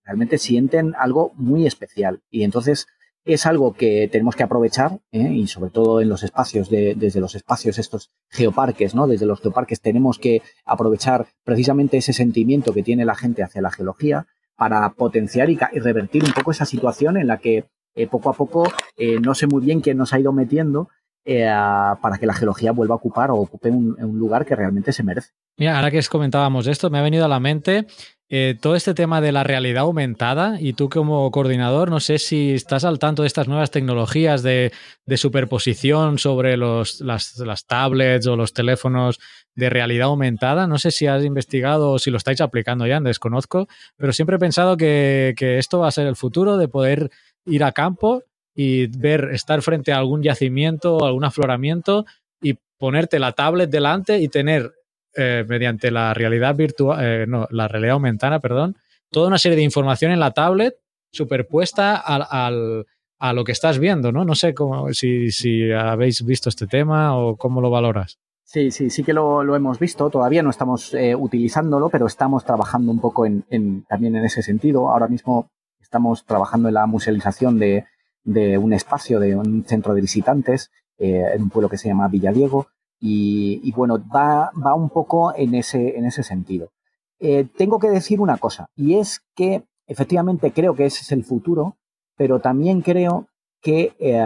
realmente 0.04 0.38
sienten 0.38 0.94
algo 0.98 1.32
muy 1.36 1.66
especial. 1.66 2.20
Y 2.30 2.44
entonces 2.44 2.86
es 3.24 3.46
algo 3.46 3.72
que 3.72 4.08
tenemos 4.10 4.34
que 4.34 4.42
aprovechar 4.42 5.00
¿eh? 5.12 5.32
y 5.32 5.46
sobre 5.46 5.70
todo 5.70 6.00
en 6.00 6.08
los 6.08 6.22
espacios 6.22 6.68
de, 6.70 6.94
desde 6.96 7.20
los 7.20 7.34
espacios 7.34 7.78
estos 7.78 8.10
geoparques, 8.30 8.94
¿no? 8.94 9.06
Desde 9.06 9.26
los 9.26 9.40
geoparques 9.40 9.80
tenemos 9.80 10.18
que 10.18 10.42
aprovechar 10.64 11.26
precisamente 11.44 11.98
ese 11.98 12.12
sentimiento 12.12 12.72
que 12.72 12.82
tiene 12.82 13.04
la 13.04 13.14
gente 13.14 13.42
hacia 13.42 13.62
la 13.62 13.70
geología 13.70 14.26
para 14.56 14.90
potenciar 14.94 15.50
y, 15.50 15.56
revertir 15.56 16.24
un 16.24 16.32
poco 16.32 16.50
esa 16.50 16.66
situación 16.66 17.16
en 17.16 17.28
la 17.28 17.38
que 17.38 17.64
eh, 17.94 18.06
poco 18.06 18.30
a 18.30 18.32
poco 18.32 18.64
eh, 18.96 19.20
no 19.20 19.34
sé 19.34 19.46
muy 19.46 19.62
bien 19.62 19.80
quién 19.80 19.98
nos 19.98 20.12
ha 20.12 20.18
ido 20.18 20.32
metiendo 20.32 20.88
para 21.24 22.18
que 22.18 22.26
la 22.26 22.34
geología 22.34 22.72
vuelva 22.72 22.94
a 22.94 22.96
ocupar 22.96 23.30
o 23.30 23.36
ocupe 23.36 23.70
un, 23.70 23.96
lugar 24.18 24.44
que 24.44 24.56
realmente 24.56 24.92
se 24.92 25.02
merece. 25.02 25.30
Mira, 25.56 25.76
ahora 25.76 25.90
que 25.90 26.02
comentábamos 26.10 26.66
esto, 26.66 26.90
me 26.90 26.98
ha 26.98 27.02
venido 27.02 27.24
a 27.24 27.28
la 27.28 27.40
mente 27.40 27.86
eh, 28.28 28.56
todo 28.58 28.76
este 28.76 28.94
tema 28.94 29.20
de 29.20 29.30
la 29.30 29.44
realidad 29.44 29.82
aumentada 29.82 30.58
y 30.58 30.72
tú 30.72 30.88
como 30.88 31.30
coordinador, 31.30 31.90
no 31.90 32.00
sé 32.00 32.18
si 32.18 32.52
estás 32.54 32.82
al 32.84 32.98
tanto 32.98 33.22
de 33.22 33.28
estas 33.28 33.46
nuevas 33.46 33.70
tecnologías 33.70 34.42
de, 34.42 34.72
superposición 35.16 36.18
sobre 36.18 36.56
los, 36.56 37.02
las, 37.02 37.66
tablets 37.66 38.26
o 38.26 38.36
los 38.36 38.54
teléfonos 38.54 39.20
de 39.54 39.68
realidad 39.68 40.06
aumentada. 40.06 40.66
No 40.66 40.78
sé 40.78 40.90
si 40.90 41.06
has 41.06 41.24
investigado 41.24 41.90
o 41.90 41.98
si 41.98 42.10
lo 42.10 42.16
estáis 42.16 42.40
aplicando 42.40 42.86
ya, 42.86 43.00
desconozco, 43.00 43.68
pero 43.96 44.14
siempre 44.14 44.36
he 44.36 44.40
pensado 44.40 44.76
que 44.78 45.34
esto 45.38 45.80
va 45.80 45.88
a 45.88 45.92
ser 45.92 46.06
el 46.06 46.16
futuro 46.16 46.56
de 46.56 46.68
poder 46.68 47.10
ir 47.44 47.64
a 47.64 47.72
campo 47.72 48.22
y 48.54 48.86
ver, 48.86 49.30
estar 49.32 49.62
frente 49.62 49.92
a 49.92 49.98
algún 49.98 50.22
yacimiento 50.22 50.96
o 50.96 51.04
algún 51.04 51.24
afloramiento 51.24 52.04
y 52.40 52.54
ponerte 52.78 53.18
la 53.18 53.32
tablet 53.32 53.70
delante 53.70 54.18
y 54.18 54.28
tener 54.28 54.72
eh, 55.14 55.44
mediante 55.48 55.90
la 55.90 56.14
realidad 56.14 56.54
virtual, 56.54 56.98
eh, 57.02 57.26
no, 57.26 57.46
la 57.50 57.68
realidad 57.68 57.94
aumentada, 57.94 58.40
perdón, 58.40 58.76
toda 59.10 59.28
una 59.28 59.38
serie 59.38 59.56
de 59.56 59.62
información 59.62 60.12
en 60.12 60.20
la 60.20 60.32
tablet 60.32 60.74
superpuesta 61.12 61.96
al, 61.96 62.86
a 63.18 63.32
lo 63.32 63.44
que 63.44 63.52
estás 63.52 63.78
viendo, 63.78 64.10
¿no? 64.10 64.24
No 64.24 64.34
sé 64.34 64.54
cómo, 64.54 64.92
si, 64.92 65.30
si 65.30 65.70
habéis 65.70 66.24
visto 66.24 66.48
este 66.48 66.66
tema 66.66 67.16
o 67.16 67.36
cómo 67.36 67.60
lo 67.60 67.70
valoras. 67.70 68.18
Sí, 68.44 68.70
sí, 68.70 68.90
sí 68.90 69.02
que 69.02 69.12
lo, 69.12 69.44
lo 69.44 69.54
hemos 69.56 69.78
visto. 69.78 70.10
Todavía 70.10 70.42
no 70.42 70.50
estamos 70.50 70.92
eh, 70.94 71.14
utilizándolo, 71.14 71.88
pero 71.88 72.06
estamos 72.06 72.44
trabajando 72.44 72.90
un 72.90 73.00
poco 73.00 73.24
en, 73.24 73.44
en, 73.48 73.84
también 73.84 74.16
en 74.16 74.24
ese 74.24 74.42
sentido. 74.42 74.90
Ahora 74.90 75.08
mismo 75.08 75.48
estamos 75.80 76.24
trabajando 76.24 76.68
en 76.68 76.74
la 76.74 76.86
musealización 76.86 77.58
de, 77.58 77.84
de 78.24 78.58
un 78.58 78.72
espacio, 78.72 79.20
de 79.20 79.36
un 79.36 79.64
centro 79.64 79.94
de 79.94 80.00
visitantes 80.00 80.70
en 80.98 81.42
un 81.42 81.50
pueblo 81.50 81.68
que 81.68 81.78
se 81.78 81.88
llama 81.88 82.06
Villadiego, 82.06 82.68
y, 83.04 83.72
bueno, 83.72 83.98
va, 83.98 84.52
va, 84.54 84.74
un 84.74 84.88
poco 84.88 85.34
en 85.34 85.56
ese, 85.56 85.98
en 85.98 86.06
ese 86.06 86.22
sentido. 86.22 86.70
Eh, 87.18 87.48
tengo 87.56 87.80
que 87.80 87.90
decir 87.90 88.20
una 88.20 88.36
cosa, 88.36 88.70
y 88.76 88.94
es 88.94 89.20
que 89.34 89.64
efectivamente 89.88 90.52
creo 90.52 90.76
que 90.76 90.86
ese 90.86 91.02
es 91.02 91.10
el 91.10 91.24
futuro, 91.24 91.76
pero 92.16 92.38
también 92.38 92.80
creo 92.80 93.26
que 93.60 93.96
eh, 93.98 94.22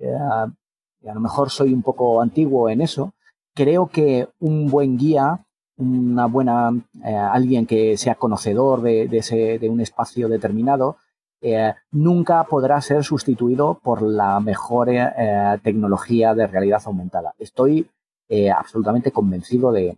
eh, 0.00 0.18
a 0.18 1.14
lo 1.14 1.20
mejor 1.20 1.50
soy 1.50 1.72
un 1.72 1.82
poco 1.82 2.20
antiguo 2.20 2.68
en 2.68 2.82
eso. 2.82 3.14
Creo 3.54 3.86
que 3.86 4.28
un 4.38 4.68
buen 4.68 4.98
guía, 4.98 5.46
una 5.78 6.26
buena 6.26 6.70
alguien 7.02 7.64
que 7.64 7.96
sea 7.96 8.16
conocedor 8.16 8.82
de, 8.82 9.08
de, 9.08 9.18
ese, 9.18 9.58
de 9.58 9.70
un 9.70 9.80
espacio 9.80 10.28
determinado, 10.28 10.98
eh, 11.48 11.74
nunca 11.92 12.42
podrá 12.42 12.80
ser 12.80 13.04
sustituido 13.04 13.78
por 13.80 14.02
la 14.02 14.40
mejor 14.40 14.88
eh, 14.90 15.06
tecnología 15.62 16.34
de 16.34 16.48
realidad 16.48 16.82
aumentada. 16.86 17.34
Estoy 17.38 17.86
eh, 18.28 18.50
absolutamente 18.50 19.12
convencido 19.12 19.70
de, 19.70 19.96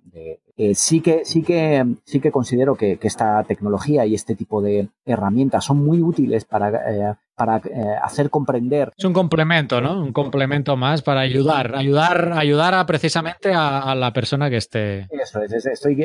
sí 0.75 1.01
que 1.01 1.25
sí 1.25 1.43
que 1.43 1.87
sí 2.05 2.21
que 2.21 2.31
considero 2.31 2.77
que, 2.77 2.99
esta 3.01 3.43
tecnología 3.45 4.05
y 4.05 4.15
este 4.15 4.35
tipo 4.35 4.61
de 4.61 4.91
herramientas 5.07 5.65
son 5.65 5.83
muy 5.83 6.03
útiles 6.03 6.45
para 6.45 7.19
para 7.39 7.63
hacer 8.03 8.29
comprender 8.29 8.93
es 8.97 9.05
un 9.05 9.15
complemento 9.15 9.81
no 9.81 10.03
un 10.03 10.13
complemento 10.13 10.77
más 10.77 11.03
para 11.03 11.21
ayudar 11.21 11.75
ayudar 11.75 12.33
ayudar 12.35 12.75
a 12.75 12.85
precisamente 12.85 13.53
a, 13.55 13.95
la 13.95 14.13
persona 14.13 14.51
que 14.51 14.57
esté 14.57 15.07
eso 15.11 15.41
es, 15.43 15.65
estoy 15.65 16.05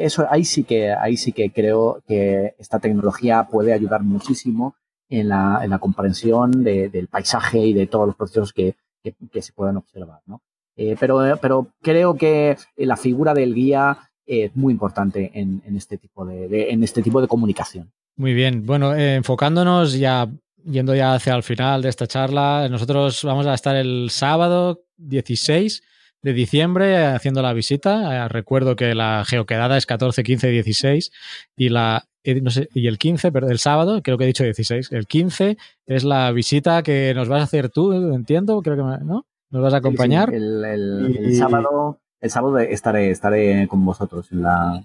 eso 0.00 0.26
ahí 0.30 0.44
sí 0.44 0.64
que 0.64 0.92
ahí 0.92 1.16
sí 1.16 1.32
que 1.32 1.50
creo 1.50 2.02
que 2.06 2.54
esta 2.58 2.78
tecnología 2.78 3.48
puede 3.50 3.74
ayudar 3.74 4.02
muchísimo 4.02 4.76
en 5.10 5.28
la, 5.28 5.60
en 5.62 5.70
la 5.70 5.78
comprensión 5.78 6.62
del 6.62 7.08
paisaje 7.08 7.58
y 7.58 7.72
de 7.72 7.86
todos 7.86 8.06
los 8.06 8.16
procesos 8.16 8.52
que, 8.52 8.76
que 9.02 9.42
se 9.42 9.52
puedan 9.52 9.76
observar 9.76 10.20
¿no? 10.26 10.40
Eh, 10.78 10.96
pero, 10.98 11.20
pero 11.42 11.66
creo 11.82 12.14
que 12.14 12.56
la 12.76 12.96
figura 12.96 13.34
del 13.34 13.52
guía 13.52 13.98
es 14.24 14.54
muy 14.54 14.72
importante 14.72 15.32
en, 15.34 15.60
este, 15.74 15.98
tipo 15.98 16.24
de, 16.24 16.70
en 16.70 16.84
este 16.84 17.02
tipo 17.02 17.20
de 17.20 17.26
comunicación. 17.26 17.90
Muy 18.16 18.32
bien. 18.32 18.64
Bueno, 18.64 18.94
eh, 18.94 19.16
enfocándonos 19.16 19.98
ya, 19.98 20.28
yendo 20.64 20.94
ya 20.94 21.14
hacia 21.14 21.34
el 21.34 21.42
final 21.42 21.82
de 21.82 21.88
esta 21.88 22.06
charla, 22.06 22.68
nosotros 22.70 23.22
vamos 23.24 23.46
a 23.46 23.54
estar 23.54 23.76
el 23.76 24.10
sábado 24.10 24.84
16 24.96 25.82
de 26.22 26.32
diciembre 26.32 27.06
haciendo 27.06 27.42
la 27.42 27.52
visita. 27.52 28.26
Eh, 28.26 28.28
recuerdo 28.28 28.76
que 28.76 28.94
la 28.94 29.24
geoquedada 29.26 29.76
es 29.76 29.86
14, 29.86 30.22
15 30.22 30.48
y 30.48 30.52
16 30.52 31.12
y 31.56 31.68
la 31.68 32.04
no 32.42 32.50
sé, 32.50 32.68
y 32.74 32.88
el 32.88 32.98
15, 32.98 33.32
pero 33.32 33.48
el 33.48 33.58
sábado, 33.58 34.02
creo 34.02 34.18
que 34.18 34.24
he 34.24 34.26
dicho 34.26 34.44
16, 34.44 34.92
el 34.92 35.06
15 35.06 35.56
es 35.86 36.04
la 36.04 36.30
visita 36.32 36.82
que 36.82 37.14
nos 37.14 37.28
vas 37.28 37.40
a 37.40 37.44
hacer 37.44 37.70
tú, 37.70 37.92
entiendo, 38.12 38.60
creo 38.60 38.76
que 38.76 39.04
¿no? 39.04 39.24
¿Nos 39.50 39.62
vas 39.62 39.72
a 39.72 39.78
acompañar? 39.78 40.34
El, 40.34 41.34
sábado, 41.38 42.00
el 42.20 42.30
sábado 42.30 42.58
estaré, 42.58 43.10
estaré 43.10 43.66
con 43.66 43.82
vosotros 43.82 44.30
en 44.30 44.42
la, 44.42 44.84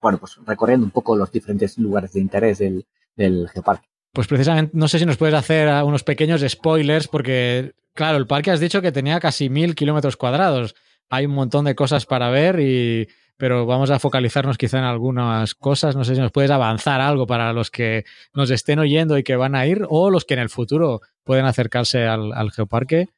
bueno, 0.00 0.18
pues 0.18 0.38
recorriendo 0.44 0.84
un 0.84 0.90
poco 0.90 1.16
los 1.16 1.32
diferentes 1.32 1.78
lugares 1.78 2.12
de 2.12 2.20
interés 2.20 2.58
del, 2.58 2.86
del 3.16 3.48
geoparque. 3.48 3.88
Pues 4.12 4.28
precisamente, 4.28 4.72
no 4.74 4.88
sé 4.88 4.98
si 4.98 5.06
nos 5.06 5.16
puedes 5.16 5.34
hacer 5.34 5.68
unos 5.84 6.02
pequeños 6.02 6.44
spoilers, 6.46 7.08
porque, 7.08 7.74
claro, 7.92 8.16
el 8.16 8.26
parque 8.26 8.50
has 8.50 8.60
dicho 8.60 8.80
que 8.80 8.92
tenía 8.92 9.20
casi 9.20 9.50
mil 9.50 9.74
kilómetros 9.74 10.16
cuadrados. 10.16 10.74
Hay 11.10 11.26
un 11.26 11.32
montón 11.32 11.66
de 11.66 11.74
cosas 11.74 12.06
para 12.06 12.30
ver 12.30 12.60
y 12.60 13.08
pero 13.36 13.66
vamos 13.66 13.90
a 13.90 13.98
focalizarnos 13.98 14.56
quizá 14.56 14.78
en 14.78 14.84
algunas 14.84 15.54
cosas. 15.54 15.94
No 15.96 16.04
sé 16.04 16.14
si 16.14 16.20
nos 16.20 16.32
puedes 16.32 16.50
avanzar 16.50 17.00
algo 17.00 17.26
para 17.26 17.52
los 17.52 17.70
que 17.70 18.04
nos 18.34 18.50
estén 18.50 18.78
oyendo 18.78 19.18
y 19.18 19.22
que 19.22 19.36
van 19.36 19.54
a 19.54 19.66
ir 19.66 19.84
o 19.88 20.10
los 20.10 20.24
que 20.24 20.34
en 20.34 20.40
el 20.40 20.48
futuro 20.48 21.00
pueden 21.22 21.44
acercarse 21.44 22.06
al, 22.06 22.50
geoparque. 22.50 23.08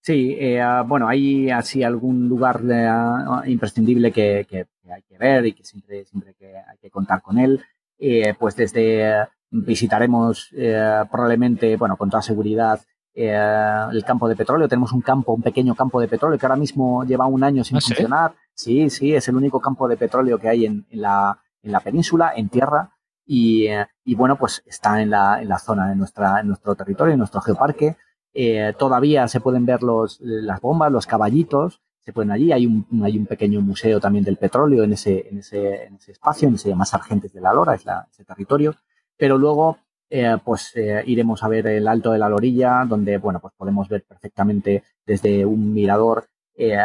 Sí, 0.00 0.36
eh, 0.38 0.60
ah, 0.60 0.84
bueno, 0.86 1.08
hay 1.08 1.50
así 1.50 1.82
algún 1.82 2.28
lugar 2.28 2.62
ah, 2.72 3.42
imprescindible 3.46 4.12
que, 4.12 4.46
hay 4.88 5.02
que 5.02 5.18
ver 5.18 5.46
y 5.46 5.52
que 5.52 5.64
siempre, 5.64 6.04
siempre 6.04 6.34
que 6.34 6.56
hay 6.56 6.78
que 6.80 6.90
contar 6.90 7.20
con 7.20 7.38
él. 7.38 7.60
Eh, 7.98 8.34
pues 8.38 8.56
desde 8.56 9.28
visitaremos 9.50 10.50
eh, 10.56 11.02
probablemente, 11.10 11.76
bueno, 11.76 11.96
con 11.96 12.10
toda 12.10 12.22
seguridad, 12.22 12.80
el 13.14 14.04
campo 14.04 14.28
de 14.28 14.36
petróleo. 14.36 14.68
Tenemos 14.68 14.92
un 14.92 15.00
campo, 15.00 15.32
un 15.32 15.42
pequeño 15.42 15.74
campo 15.74 16.00
de 16.00 16.06
petróleo 16.06 16.38
que 16.38 16.46
ahora 16.46 16.56
mismo 16.56 17.04
lleva 17.04 17.26
un 17.26 17.42
año 17.42 17.64
sin 17.64 17.78
¿Ah, 17.78 17.80
funcionar. 17.80 18.34
Sí, 18.54 18.88
sí, 18.90 19.12
es 19.12 19.26
el 19.26 19.36
único 19.36 19.60
campo 19.60 19.88
de 19.88 19.96
petróleo 19.96 20.38
que 20.38 20.48
hay 20.48 20.66
en, 20.66 20.86
la, 20.92 21.36
en 21.62 21.72
la, 21.72 21.80
península, 21.80 22.32
en 22.36 22.48
tierra, 22.48 22.92
y, 23.26 23.66
y 24.04 24.14
bueno, 24.14 24.36
pues 24.36 24.62
está 24.66 25.02
en 25.02 25.10
la, 25.10 25.42
en 25.42 25.48
la 25.48 25.58
zona, 25.58 25.90
en, 25.90 25.98
nuestra, 25.98 26.40
en 26.40 26.46
nuestro 26.46 26.76
territorio, 26.76 27.12
en 27.12 27.18
nuestro 27.18 27.40
geoparque. 27.40 27.96
Eh, 28.34 28.72
todavía 28.78 29.26
se 29.26 29.40
pueden 29.40 29.66
ver 29.66 29.82
los, 29.82 30.20
las 30.20 30.60
bombas, 30.60 30.92
los 30.92 31.06
caballitos, 31.06 31.80
se 32.08 32.14
pueden 32.14 32.30
allí. 32.30 32.52
Hay 32.52 32.64
un, 32.64 32.86
hay 33.04 33.18
un 33.18 33.26
pequeño 33.26 33.60
museo 33.60 34.00
también 34.00 34.24
del 34.24 34.38
petróleo 34.38 34.82
en 34.82 34.94
ese, 34.94 35.28
en 35.28 35.40
ese, 35.40 35.84
en 35.84 35.96
ese 35.96 36.12
espacio, 36.12 36.56
se 36.56 36.70
llama 36.70 36.86
Sargentes 36.86 37.34
de 37.34 37.42
la 37.42 37.52
Lora, 37.52 37.74
es 37.74 37.84
la, 37.84 38.08
ese 38.10 38.24
territorio. 38.24 38.74
Pero 39.18 39.36
luego, 39.36 39.76
eh, 40.08 40.38
pues 40.42 40.72
eh, 40.74 41.02
iremos 41.04 41.42
a 41.42 41.48
ver 41.48 41.66
el 41.66 41.86
Alto 41.86 42.12
de 42.12 42.18
la 42.18 42.30
Lorilla, 42.30 42.86
donde, 42.88 43.18
bueno, 43.18 43.40
pues 43.40 43.52
podemos 43.58 43.90
ver 43.90 44.06
perfectamente 44.08 44.84
desde 45.04 45.44
un 45.44 45.74
mirador 45.74 46.28
eh, 46.54 46.78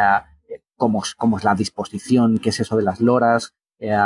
cómo, 0.76 1.02
cómo 1.16 1.38
es 1.38 1.44
la 1.44 1.54
disposición, 1.54 2.36
qué 2.36 2.50
es 2.50 2.60
eso 2.60 2.76
de 2.76 2.82
las 2.82 3.00
loras. 3.00 3.54
Eh, 3.78 3.96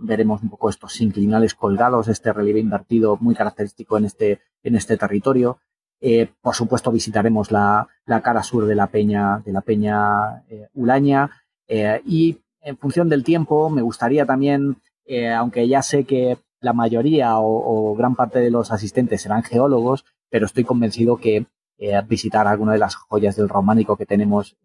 veremos 0.00 0.42
un 0.42 0.48
poco 0.48 0.70
estos 0.70 0.98
inclinales 1.02 1.54
colgados, 1.54 2.08
este 2.08 2.32
relieve 2.32 2.60
invertido 2.60 3.18
muy 3.20 3.34
característico 3.34 3.98
en 3.98 4.06
este, 4.06 4.40
en 4.62 4.76
este 4.76 4.96
territorio. 4.96 5.58
Eh, 6.00 6.28
por 6.40 6.54
supuesto, 6.54 6.92
visitaremos 6.92 7.50
la, 7.50 7.88
la, 8.04 8.20
cara 8.20 8.42
sur 8.42 8.66
de 8.66 8.74
la 8.74 8.88
peña, 8.88 9.42
de 9.44 9.52
la 9.52 9.62
peña 9.62 10.44
eh, 10.48 10.68
Ulaña. 10.74 11.30
y 12.04 12.38
en 12.60 12.76
función 12.78 13.08
del 13.08 13.24
tiempo, 13.24 13.70
me 13.70 13.82
gustaría 13.82 14.26
también, 14.26 14.76
aunque 15.36 15.68
ya 15.68 15.82
sé 15.82 16.04
que 16.04 16.38
la 16.60 16.72
mayoría 16.72 17.38
o, 17.38 17.90
o, 17.90 17.94
gran 17.94 18.14
parte 18.14 18.38
de 18.40 18.50
los 18.50 18.70
asistentes 18.70 19.22
serán 19.22 19.42
geólogos, 19.42 20.04
pero 20.30 20.46
estoy 20.46 20.64
convencido 20.64 21.16
que 21.18 21.46
visitar 22.08 22.46
alguna 22.46 22.72
de 22.72 22.78
las 22.78 22.94
joyas 22.94 23.36
del 23.36 23.50
románico 23.50 23.96
que 23.96 24.06
tenemos 24.06 24.56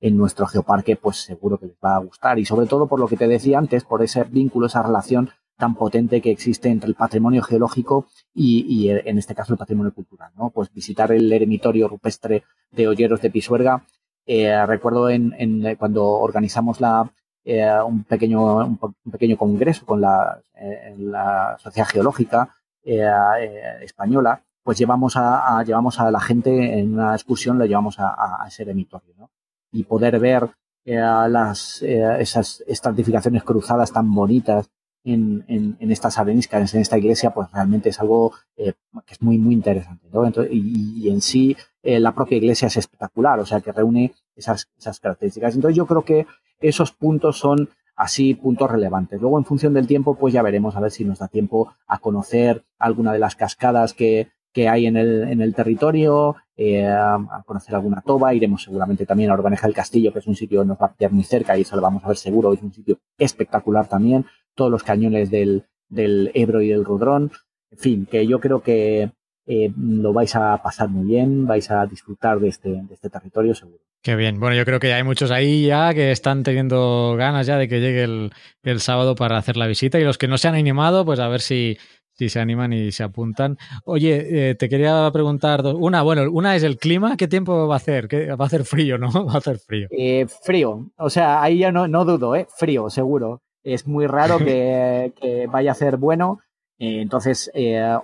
en 0.00 0.16
nuestro 0.16 0.46
geoparque, 0.46 0.96
pues 0.96 1.16
seguro 1.18 1.58
que 1.58 1.66
les 1.66 1.76
va 1.84 1.96
a 1.96 2.00
gustar. 2.00 2.38
Y 2.38 2.44
sobre 2.44 2.66
todo 2.66 2.86
por 2.86 3.00
lo 3.00 3.08
que 3.08 3.16
te 3.16 3.28
decía 3.28 3.58
antes, 3.58 3.84
por 3.84 4.02
ese 4.02 4.24
vínculo, 4.24 4.66
esa 4.66 4.82
relación 4.82 5.30
tan 5.56 5.74
potente 5.74 6.20
que 6.20 6.30
existe 6.30 6.68
entre 6.68 6.88
el 6.88 6.94
patrimonio 6.94 7.42
geológico 7.42 8.06
y, 8.34 8.90
en 8.90 9.18
este 9.18 9.34
caso 9.34 9.54
el 9.54 9.58
patrimonio 9.58 9.92
cultural, 9.92 10.30
¿no? 10.36 10.50
Pues 10.50 10.72
visitar 10.72 11.12
el 11.12 11.32
eremitorio 11.32 11.88
rupestre 11.88 12.44
de 12.70 12.88
Olleros 12.88 13.20
de 13.22 13.30
Pisuerga. 13.30 13.82
Eh, 14.26 14.66
recuerdo 14.66 15.08
en, 15.08 15.34
en, 15.38 15.76
cuando 15.76 16.04
organizamos 16.04 16.80
la, 16.80 17.10
eh, 17.44 17.70
un, 17.86 18.04
pequeño, 18.04 18.56
un, 18.56 18.78
pequeño 19.10 19.36
congreso 19.36 19.86
con 19.86 20.00
la, 20.00 20.40
eh, 20.54 20.94
la 20.98 21.56
Sociedad 21.58 21.88
Geológica, 21.88 22.54
española, 22.84 24.42
pues 24.62 24.78
llevamos 24.78 25.14
a, 25.16 25.60
llevamos 25.64 25.98
a 25.98 26.08
la 26.10 26.20
gente 26.20 26.78
en 26.78 26.94
una 26.94 27.14
excursión, 27.14 27.58
lo 27.58 27.64
llevamos 27.64 27.96
a, 27.98 28.44
ese 28.46 28.62
eremitorio, 28.62 29.12
¿no? 29.18 29.30
Y 29.72 29.82
poder 29.84 30.20
ver 30.20 30.50
las, 30.84 31.82
esas 31.82 32.62
estratificaciones 32.68 33.42
cruzadas 33.42 33.90
tan 33.90 34.12
bonitas 34.14 34.70
en, 35.12 35.44
en, 35.78 35.90
estas 35.90 36.18
areniscas, 36.18 36.74
en 36.74 36.80
esta 36.80 36.98
iglesia, 36.98 37.30
pues 37.30 37.50
realmente 37.52 37.90
es 37.90 38.00
algo 38.00 38.32
que 38.56 38.74
es 39.08 39.22
muy, 39.22 39.38
muy 39.38 39.54
interesante. 39.54 40.08
y, 40.50 41.08
en 41.08 41.20
sí, 41.20 41.56
la 41.82 42.14
propia 42.14 42.38
iglesia 42.38 42.68
es 42.68 42.76
espectacular, 42.76 43.38
o 43.38 43.46
sea, 43.46 43.60
que 43.60 43.72
reúne 43.72 44.12
esas, 44.34 44.68
esas 44.78 45.00
características. 45.00 45.54
Entonces, 45.54 45.76
yo 45.76 45.86
creo 45.86 46.04
que 46.04 46.26
esos 46.60 46.92
puntos 46.92 47.38
son 47.38 47.68
así 47.96 48.34
puntos 48.34 48.70
relevantes. 48.70 49.20
Luego, 49.20 49.38
en 49.38 49.44
función 49.44 49.74
del 49.74 49.86
tiempo, 49.86 50.16
pues 50.16 50.34
ya 50.34 50.42
veremos 50.42 50.76
a 50.76 50.80
ver 50.80 50.90
si 50.90 51.04
nos 51.04 51.18
da 51.18 51.28
tiempo 51.28 51.72
a 51.86 51.98
conocer 51.98 52.64
alguna 52.78 53.12
de 53.12 53.18
las 53.18 53.36
cascadas 53.36 53.94
que, 53.94 54.28
que 54.52 54.68
hay 54.68 54.86
en 54.86 54.96
el, 54.96 55.24
en 55.24 55.40
el 55.40 55.54
territorio, 55.54 56.36
eh, 56.56 56.86
a 56.86 57.42
conocer 57.44 57.74
alguna 57.74 58.02
toba. 58.02 58.34
Iremos 58.34 58.62
seguramente 58.62 59.06
también 59.06 59.30
a 59.30 59.34
Orbaneja 59.34 59.66
del 59.66 59.74
Castillo, 59.74 60.12
que 60.12 60.20
es 60.20 60.26
un 60.26 60.36
sitio 60.36 60.62
que 60.62 60.68
nos 60.68 60.78
va 60.78 60.86
a 60.86 60.92
pillar 60.92 61.12
muy 61.12 61.24
cerca 61.24 61.56
y 61.56 61.62
eso 61.62 61.76
lo 61.76 61.82
vamos 61.82 62.04
a 62.04 62.08
ver 62.08 62.16
seguro. 62.16 62.52
Es 62.52 62.62
un 62.62 62.72
sitio 62.72 62.98
espectacular 63.18 63.88
también. 63.88 64.26
Todos 64.56 64.72
los 64.72 64.82
cañones 64.82 65.30
del, 65.30 65.66
del 65.88 66.32
Ebro 66.34 66.60
y 66.62 66.68
del 66.68 66.84
Rudrón. 66.84 67.30
En 67.70 67.78
fin, 67.78 68.06
que 68.10 68.26
yo 68.26 68.40
creo 68.40 68.60
que 68.62 69.10
eh, 69.46 69.72
lo 69.78 70.12
vais 70.12 70.34
a 70.34 70.60
pasar 70.62 70.88
muy 70.88 71.06
bien, 71.06 71.46
vais 71.46 71.70
a 71.70 71.86
disfrutar 71.86 72.40
de 72.40 72.48
este, 72.48 72.70
de 72.70 72.94
este 72.94 73.08
territorio 73.08 73.54
seguro. 73.54 73.78
Qué 74.02 74.16
bien. 74.16 74.38
Bueno, 74.40 74.56
yo 74.56 74.64
creo 74.64 74.80
que 74.80 74.92
hay 74.92 75.02
muchos 75.02 75.30
ahí 75.30 75.66
ya 75.66 75.92
que 75.94 76.10
están 76.10 76.42
teniendo 76.42 77.14
ganas 77.16 77.46
ya 77.46 77.56
de 77.56 77.68
que 77.68 77.80
llegue 77.80 78.04
el, 78.04 78.80
sábado 78.80 79.14
para 79.14 79.36
hacer 79.36 79.56
la 79.56 79.66
visita 79.66 79.98
y 79.98 80.04
los 80.04 80.18
que 80.18 80.28
no 80.28 80.38
se 80.38 80.48
han 80.48 80.54
animado, 80.54 81.04
pues 81.04 81.18
a 81.18 81.28
ver 81.28 81.40
si, 81.40 81.76
si 82.12 82.28
se 82.28 82.40
animan 82.40 82.72
y 82.72 82.92
se 82.92 83.02
apuntan. 83.02 83.56
Oye, 83.84 84.50
eh, 84.50 84.54
te 84.54 84.68
quería 84.68 85.10
preguntar 85.12 85.64
una, 85.66 86.02
bueno, 86.02 86.30
una 86.30 86.54
es 86.54 86.62
el 86.62 86.76
clima, 86.76 87.16
¿qué 87.16 87.26
tiempo 87.26 87.66
va 87.66 87.74
a 87.74 87.78
hacer? 87.78 88.08
Va 88.12 88.44
a 88.44 88.46
hacer 88.46 88.64
frío, 88.64 88.96
¿no? 88.98 89.10
Va 89.26 89.34
a 89.34 89.38
hacer 89.38 89.58
frío. 89.58 89.88
Eh, 89.90 90.26
frío, 90.42 90.90
o 90.98 91.10
sea, 91.10 91.42
ahí 91.42 91.58
ya 91.58 91.72
no, 91.72 91.88
no 91.88 92.04
dudo, 92.04 92.36
¿eh? 92.36 92.46
Frío, 92.56 92.90
seguro. 92.90 93.42
Es 93.66 93.86
muy 93.86 94.06
raro 94.06 94.38
que, 94.38 95.12
vaya 95.50 95.72
a 95.72 95.74
ser 95.74 95.96
bueno, 95.96 96.40
eh, 96.78 97.00
entonces 97.00 97.50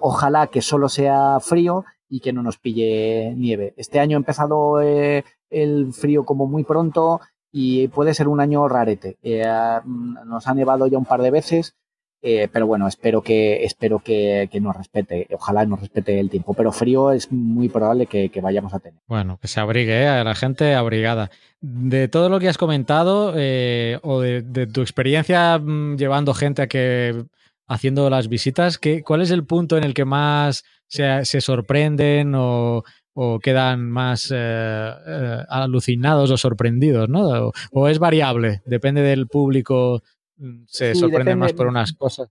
ojalá 0.01 0.49
que 0.49 0.63
solo 0.63 0.89
sea 0.89 1.39
frío 1.41 1.85
y 2.09 2.21
que 2.21 2.33
no 2.33 2.43
nos 2.43 2.59
pille 2.59 3.35
nieve. 3.37 3.75
Este 3.77 4.01
año 4.01 4.17
ha 4.17 4.21
empezado 4.21 4.81
el 4.81 5.93
frío 5.93 6.25
como 6.25 6.47
muy 6.47 6.65
pronto 6.65 7.21
y 7.53 7.89
puede 7.89 8.15
ser 8.15 8.29
un 8.29 8.41
año 8.41 8.67
rarete. 8.67 9.19
Eh, 9.23 9.45
nos 9.85 10.49
ha 10.49 10.55
nevado 10.55 10.87
ya 10.87 10.99
un 10.99 11.05
par 11.05 11.21
de 11.21 11.31
veces, 11.31 11.77
eh, 12.23 12.49
pero 12.53 12.67
bueno, 12.67 12.87
espero 12.87 13.21
que 13.23 13.65
espero 13.65 13.99
que, 13.99 14.49
nos 14.61 14.77
respete, 14.77 15.27
ojalá 15.33 15.67
nos 15.67 15.81
respete 15.81 16.21
el 16.21 16.31
tiempo, 16.31 16.55
pero 16.55 16.73
frío 16.73 17.13
es 17.13 17.31
muy 17.33 17.69
probable 17.69 18.07
que, 18.07 18.31
vayamos 18.41 18.73
a 18.75 18.79
tener. 18.79 19.01
Bueno, 19.07 19.39
que 19.41 19.49
se 19.49 19.61
abrigue, 19.61 20.03
¿eh? 20.03 20.09
a 20.09 20.25
la 20.25 20.35
gente 20.35 20.75
abrigada. 20.75 21.31
De 21.61 22.09
todo 22.09 22.29
lo 22.29 22.41
que 22.41 22.49
has 22.49 22.59
comentado 22.59 23.31
o 23.31 23.33
de, 23.33 24.69
tu 24.73 24.81
experiencia 24.81 25.59
mm, 25.59 25.97
llevando 25.97 26.35
gente 26.35 26.63
a 26.63 26.67
que 26.67 27.25
haciendo 27.69 28.09
las 28.11 28.29
visitas, 28.29 28.79
¿qué, 28.79 29.03
¿cuál 29.03 29.23
es 29.23 29.31
el 29.31 29.45
punto 29.45 29.77
en 29.77 29.85
el 29.85 29.95
que 29.95 30.05
más 30.05 30.65
se, 30.89 31.25
se 31.25 31.41
sorprenden 31.41 32.35
o 32.35 32.85
o 33.15 33.39
quedan 33.39 33.91
más 33.91 34.31
eh, 34.31 34.37
eh, 34.37 35.45
alucinados 35.49 36.31
o 36.31 36.37
sorprendidos, 36.37 37.09
¿no? 37.09 37.53
O, 37.73 37.89
es 37.89 37.99
variable, 37.99 38.63
depende 38.65 39.03
del 39.03 39.27
público, 39.27 40.03
mm, 40.43 40.65
se 40.67 40.95
sorprende 40.95 41.37
más 41.37 41.53
por 41.53 41.67
unas 41.67 41.93
cosas. 41.93 42.29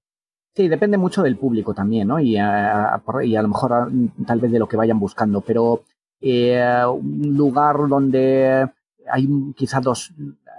Sí, 0.54 0.68
depende 0.68 0.98
mucho 0.98 1.24
del 1.24 1.38
público 1.38 1.74
también, 1.74 2.10
¿no? 2.10 2.20
Y 2.20 2.38
a, 2.38 3.02
y 3.24 3.36
a 3.36 3.42
lo 3.42 3.48
mejor 3.48 3.92
tal 4.26 4.40
vez 4.40 4.52
de 4.52 4.60
lo 4.60 4.68
que 4.68 4.78
vayan 4.78 5.00
buscando, 5.00 5.42
pero 5.42 5.84
eh, 6.20 6.84
un 6.86 7.36
lugar 7.38 7.78
donde 7.88 8.70
hay 9.10 9.28
quizás 9.56 9.82
dos, 9.82 10.14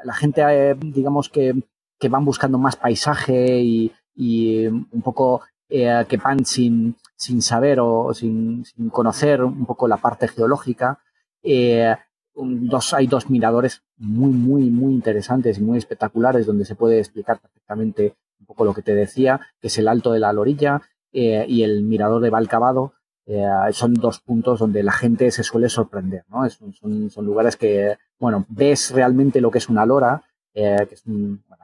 la 0.05 0.15
gente, 0.15 0.77
digamos 0.81 1.29
que, 1.29 1.55
que 1.99 2.09
van 2.09 2.25
buscando 2.25 2.59
más 2.59 2.77
paisaje 2.77 3.61
y, 3.61 3.93
y 4.15 4.67
un 4.67 5.03
poco 5.03 5.43
que 5.69 6.21
van 6.23 6.45
sin, 6.45 6.97
sin 7.17 7.41
saber 7.41 7.79
o 7.81 8.13
sin, 8.13 8.65
conocer 8.91 9.43
un 9.43 9.65
poco 9.65 9.89
la 9.89 9.97
parte 9.97 10.29
geológica. 10.29 10.99
Eh, 11.43 11.95
dos, 12.35 12.95
hay 12.95 13.07
dos 13.07 13.31
miradores 13.31 13.83
muy, 13.97 14.31
muy, 14.31 14.71
muy 14.71 14.95
interesantes 14.95 15.59
y 15.59 15.63
muy 15.63 15.79
espectaculares 15.79 16.47
donde 16.47 16.65
se 16.65 16.75
puede 16.75 16.99
explicar 16.99 17.41
perfectamente 17.41 18.17
un 18.41 18.47
poco 18.47 18.65
lo 18.65 18.75
que 18.75 18.83
te 18.83 18.95
decía, 18.95 19.41
que 19.61 19.69
es 19.69 19.79
el 19.79 19.89
Alto 19.89 20.13
de 20.13 20.21
la 20.21 20.33
Lorilla 20.33 20.83
eh, 21.13 21.45
y 21.49 21.63
el 21.63 21.83
mirador 21.83 22.23
de 22.23 22.31
Valcabado. 22.31 22.95
Eh, 23.27 23.47
son 23.71 23.95
dos 23.95 24.19
puntos 24.19 24.59
donde 24.59 24.83
la 24.83 24.93
gente 24.93 25.31
se 25.31 25.45
suele 25.45 25.69
sorprender, 25.69 26.25
¿no? 26.29 26.49
son, 26.51 27.11
son, 27.11 27.25
lugares 27.25 27.57
que, 27.57 27.97
bueno, 28.19 28.45
ves 28.49 28.91
realmente 28.91 29.41
lo 29.41 29.51
que 29.51 29.59
es 29.59 29.69
una 29.69 29.87
lora, 29.87 30.25
que 30.53 30.89
es 30.91 31.05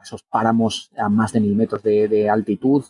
esos 0.03 0.23
páramos 0.23 0.91
a 0.97 1.09
más 1.09 1.33
de 1.33 1.41
mil 1.41 1.57
metros 1.57 1.83
de, 1.83 2.07
de 2.07 2.31
altitud, 2.31 2.85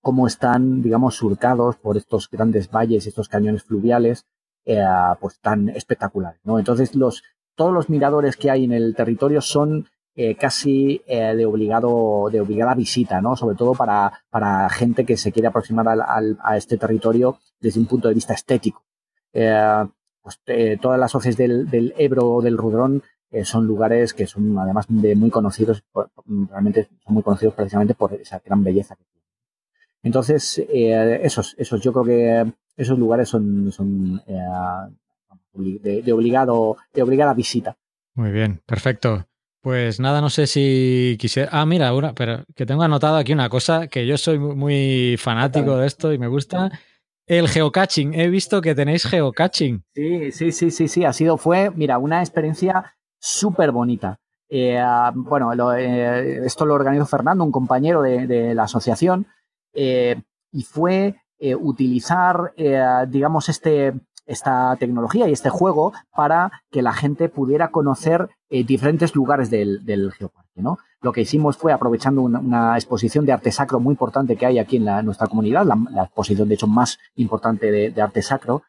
cómo 0.00 0.26
están, 0.26 0.82
digamos, 0.82 1.16
surcados 1.16 1.76
por 1.76 1.96
estos 1.96 2.30
grandes 2.30 2.70
valles, 2.70 3.06
estos 3.06 3.28
cañones 3.28 3.64
fluviales, 3.64 4.26
eh, 4.64 4.82
pues 5.20 5.38
tan 5.40 5.68
espectaculares, 5.70 6.40
¿no? 6.44 6.58
Entonces, 6.58 6.94
los, 6.94 7.22
todos 7.54 7.72
los 7.72 7.88
miradores 7.88 8.36
que 8.36 8.50
hay 8.50 8.64
en 8.64 8.72
el 8.72 8.94
territorio 8.94 9.40
son 9.40 9.88
eh, 10.16 10.36
casi 10.36 11.02
eh, 11.06 11.34
de 11.34 11.44
obligado, 11.46 12.28
de 12.30 12.40
obligada 12.40 12.74
visita, 12.74 13.20
¿no? 13.20 13.36
Sobre 13.36 13.56
todo 13.56 13.74
para, 13.74 14.24
para 14.30 14.68
gente 14.70 15.04
que 15.04 15.16
se 15.16 15.32
quiere 15.32 15.48
aproximar 15.48 15.88
al, 15.88 16.38
a 16.42 16.56
este 16.56 16.78
territorio 16.78 17.38
desde 17.60 17.80
un 17.80 17.86
punto 17.86 18.08
de 18.08 18.14
vista 18.14 18.34
estético. 18.34 18.84
pues 20.22 20.40
todas 20.80 20.98
las 20.98 21.14
hoces 21.14 21.36
del, 21.36 21.68
del 21.68 21.94
Ebro 21.98 22.34
o 22.34 22.42
del 22.42 22.56
Rudrón 22.56 23.02
son 23.42 23.66
lugares 23.66 24.14
que 24.14 24.26
son 24.26 24.56
además 24.58 24.86
de 24.88 25.16
muy 25.16 25.30
conocidos, 25.30 25.84
realmente 26.50 26.88
son 27.04 27.14
muy 27.14 27.22
conocidos 27.22 27.54
precisamente 27.54 27.94
por 27.94 28.14
esa 28.14 28.40
gran 28.44 28.62
belleza 28.62 28.96
que 28.96 29.04
entonces, 30.04 30.58
eh, 30.58 31.20
esos, 31.22 31.56
esos, 31.58 31.80
yo 31.80 31.92
creo 31.92 32.04
que 32.04 32.52
esos 32.76 32.98
lugares 32.98 33.28
son, 33.28 33.70
son 33.72 34.20
eh, 34.26 34.42
de, 36.02 36.12
obligado, 36.12 36.76
de 36.92 37.02
obligada 37.02 37.34
visita. 37.34 37.76
Muy 38.14 38.30
bien, 38.30 38.62
perfecto. 38.66 39.26
Pues 39.60 39.98
nada, 39.98 40.20
no 40.20 40.28
sé 40.28 40.46
si 40.46 41.16
quisiera. 41.18 41.48
Ah, 41.52 41.64
mira, 41.64 41.94
una, 41.94 42.14
pero 42.14 42.44
que 42.54 42.66
tengo 42.66 42.82
anotado 42.82 43.16
aquí 43.16 43.32
una 43.32 43.48
cosa 43.48 43.86
que 43.86 44.06
yo 44.06 44.18
soy 44.18 44.38
muy 44.38 45.16
fanático 45.18 45.78
de 45.78 45.86
esto 45.86 46.12
y 46.12 46.18
me 46.18 46.28
gusta. 46.28 46.70
El 47.26 47.48
geocaching. 47.48 48.12
He 48.12 48.28
visto 48.28 48.60
que 48.60 48.74
tenéis 48.74 49.06
geocaching. 49.06 49.82
Sí, 49.94 50.32
sí, 50.32 50.52
sí, 50.52 50.70
sí, 50.70 50.88
sí. 50.88 51.04
Ha 51.06 51.14
sido, 51.14 51.38
fue, 51.38 51.70
mira, 51.70 51.96
una 51.96 52.20
experiencia 52.20 52.94
súper 53.18 53.72
bonita. 53.72 54.20
Eh, 54.50 54.78
bueno, 55.14 55.72
esto 55.72 56.66
lo 56.66 56.74
organizó 56.74 57.06
Fernando, 57.06 57.42
un 57.42 57.50
compañero 57.50 58.02
de 58.02 58.54
la 58.54 58.64
asociación. 58.64 59.26
Eh, 59.72 60.20
y 60.52 60.62
fue 60.62 61.16
eh, 61.46 61.54
utilizar, 61.54 62.54
eh, 62.56 62.82
digamos, 63.06 63.50
este, 63.50 63.92
esta 64.24 64.74
tecnología 64.76 65.28
y 65.28 65.32
este 65.32 65.50
juego 65.50 65.92
para 66.16 66.62
que 66.70 66.80
la 66.80 66.94
gente 66.94 67.28
pudiera 67.28 67.68
conocer 67.68 68.30
diferentes 68.48 69.14
lugares 69.14 69.50
del, 69.50 69.84
del, 69.84 70.10
geoparque. 70.12 70.62
¿no? 70.62 70.78
Lo 71.02 71.12
que 71.12 71.20
hicimos 71.20 71.58
fue, 71.58 71.74
aprovechando 71.74 72.22
una, 72.22 72.76
exposición 72.76 73.26
de 73.26 73.32
arte 73.32 73.52
sacro 73.52 73.78
muy 73.78 73.92
importante 73.92 74.36
que 74.36 74.46
hay 74.46 74.58
aquí 74.58 74.78
en, 74.78 74.86
nuestra 75.04 75.26
comunidad, 75.26 75.66
la, 75.66 76.04
exposición 76.04 76.48
de 76.48 76.54
hecho 76.54 76.66
más 76.66 76.98
importante 77.16 77.70
de, 77.70 77.90
de 77.90 78.00
arte 78.00 78.22
sacro, 78.22 78.62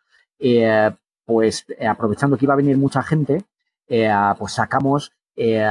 pues 1.26 1.66
aprovechando 1.88 2.36
que 2.36 2.44
iba 2.44 2.56
a 2.56 2.58
venir 2.58 2.78
mucha 2.78 3.02
gente, 3.04 3.46
pues 3.88 4.52
sacamos 4.52 5.14
eh, 5.38 5.68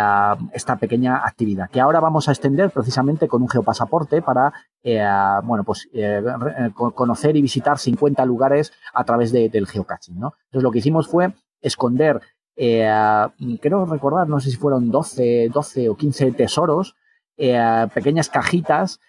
esta 0.52 0.76
pequeña 0.76 1.24
actividad, 1.24 1.70
que 1.70 1.80
ahora 1.80 1.98
vamos 1.98 2.28
a 2.28 2.32
extender 2.32 2.70
precisamente 2.70 3.28
con 3.28 3.40
un 3.40 3.48
geopasaporte 3.48 4.20
para, 4.20 4.52
eh, 4.82 5.02
bueno, 5.42 5.64
pues 5.64 5.88
eh, 5.94 6.22
conocer 6.74 7.34
y 7.34 7.40
visitar 7.40 7.78
50 7.78 8.26
lugares 8.26 8.74
a 8.92 9.04
través 9.04 9.32
del 9.32 9.66
geocaching, 9.66 10.20
¿no? 10.20 10.34
Entonces 10.48 10.62
lo 10.64 10.70
que 10.70 10.80
hicimos 10.80 11.08
fue 11.08 11.32
esconder, 11.62 12.20
quiero 12.54 13.86
recordar, 13.86 14.28
no 14.28 14.38
sé 14.38 14.50
si 14.50 14.58
fueron 14.58 14.90
12, 14.90 15.48
12 15.48 15.88
o 15.88 15.96
15 15.96 16.32
tesoros, 16.32 16.94
pequeñas 17.34 18.28
cajitas, 18.28 19.00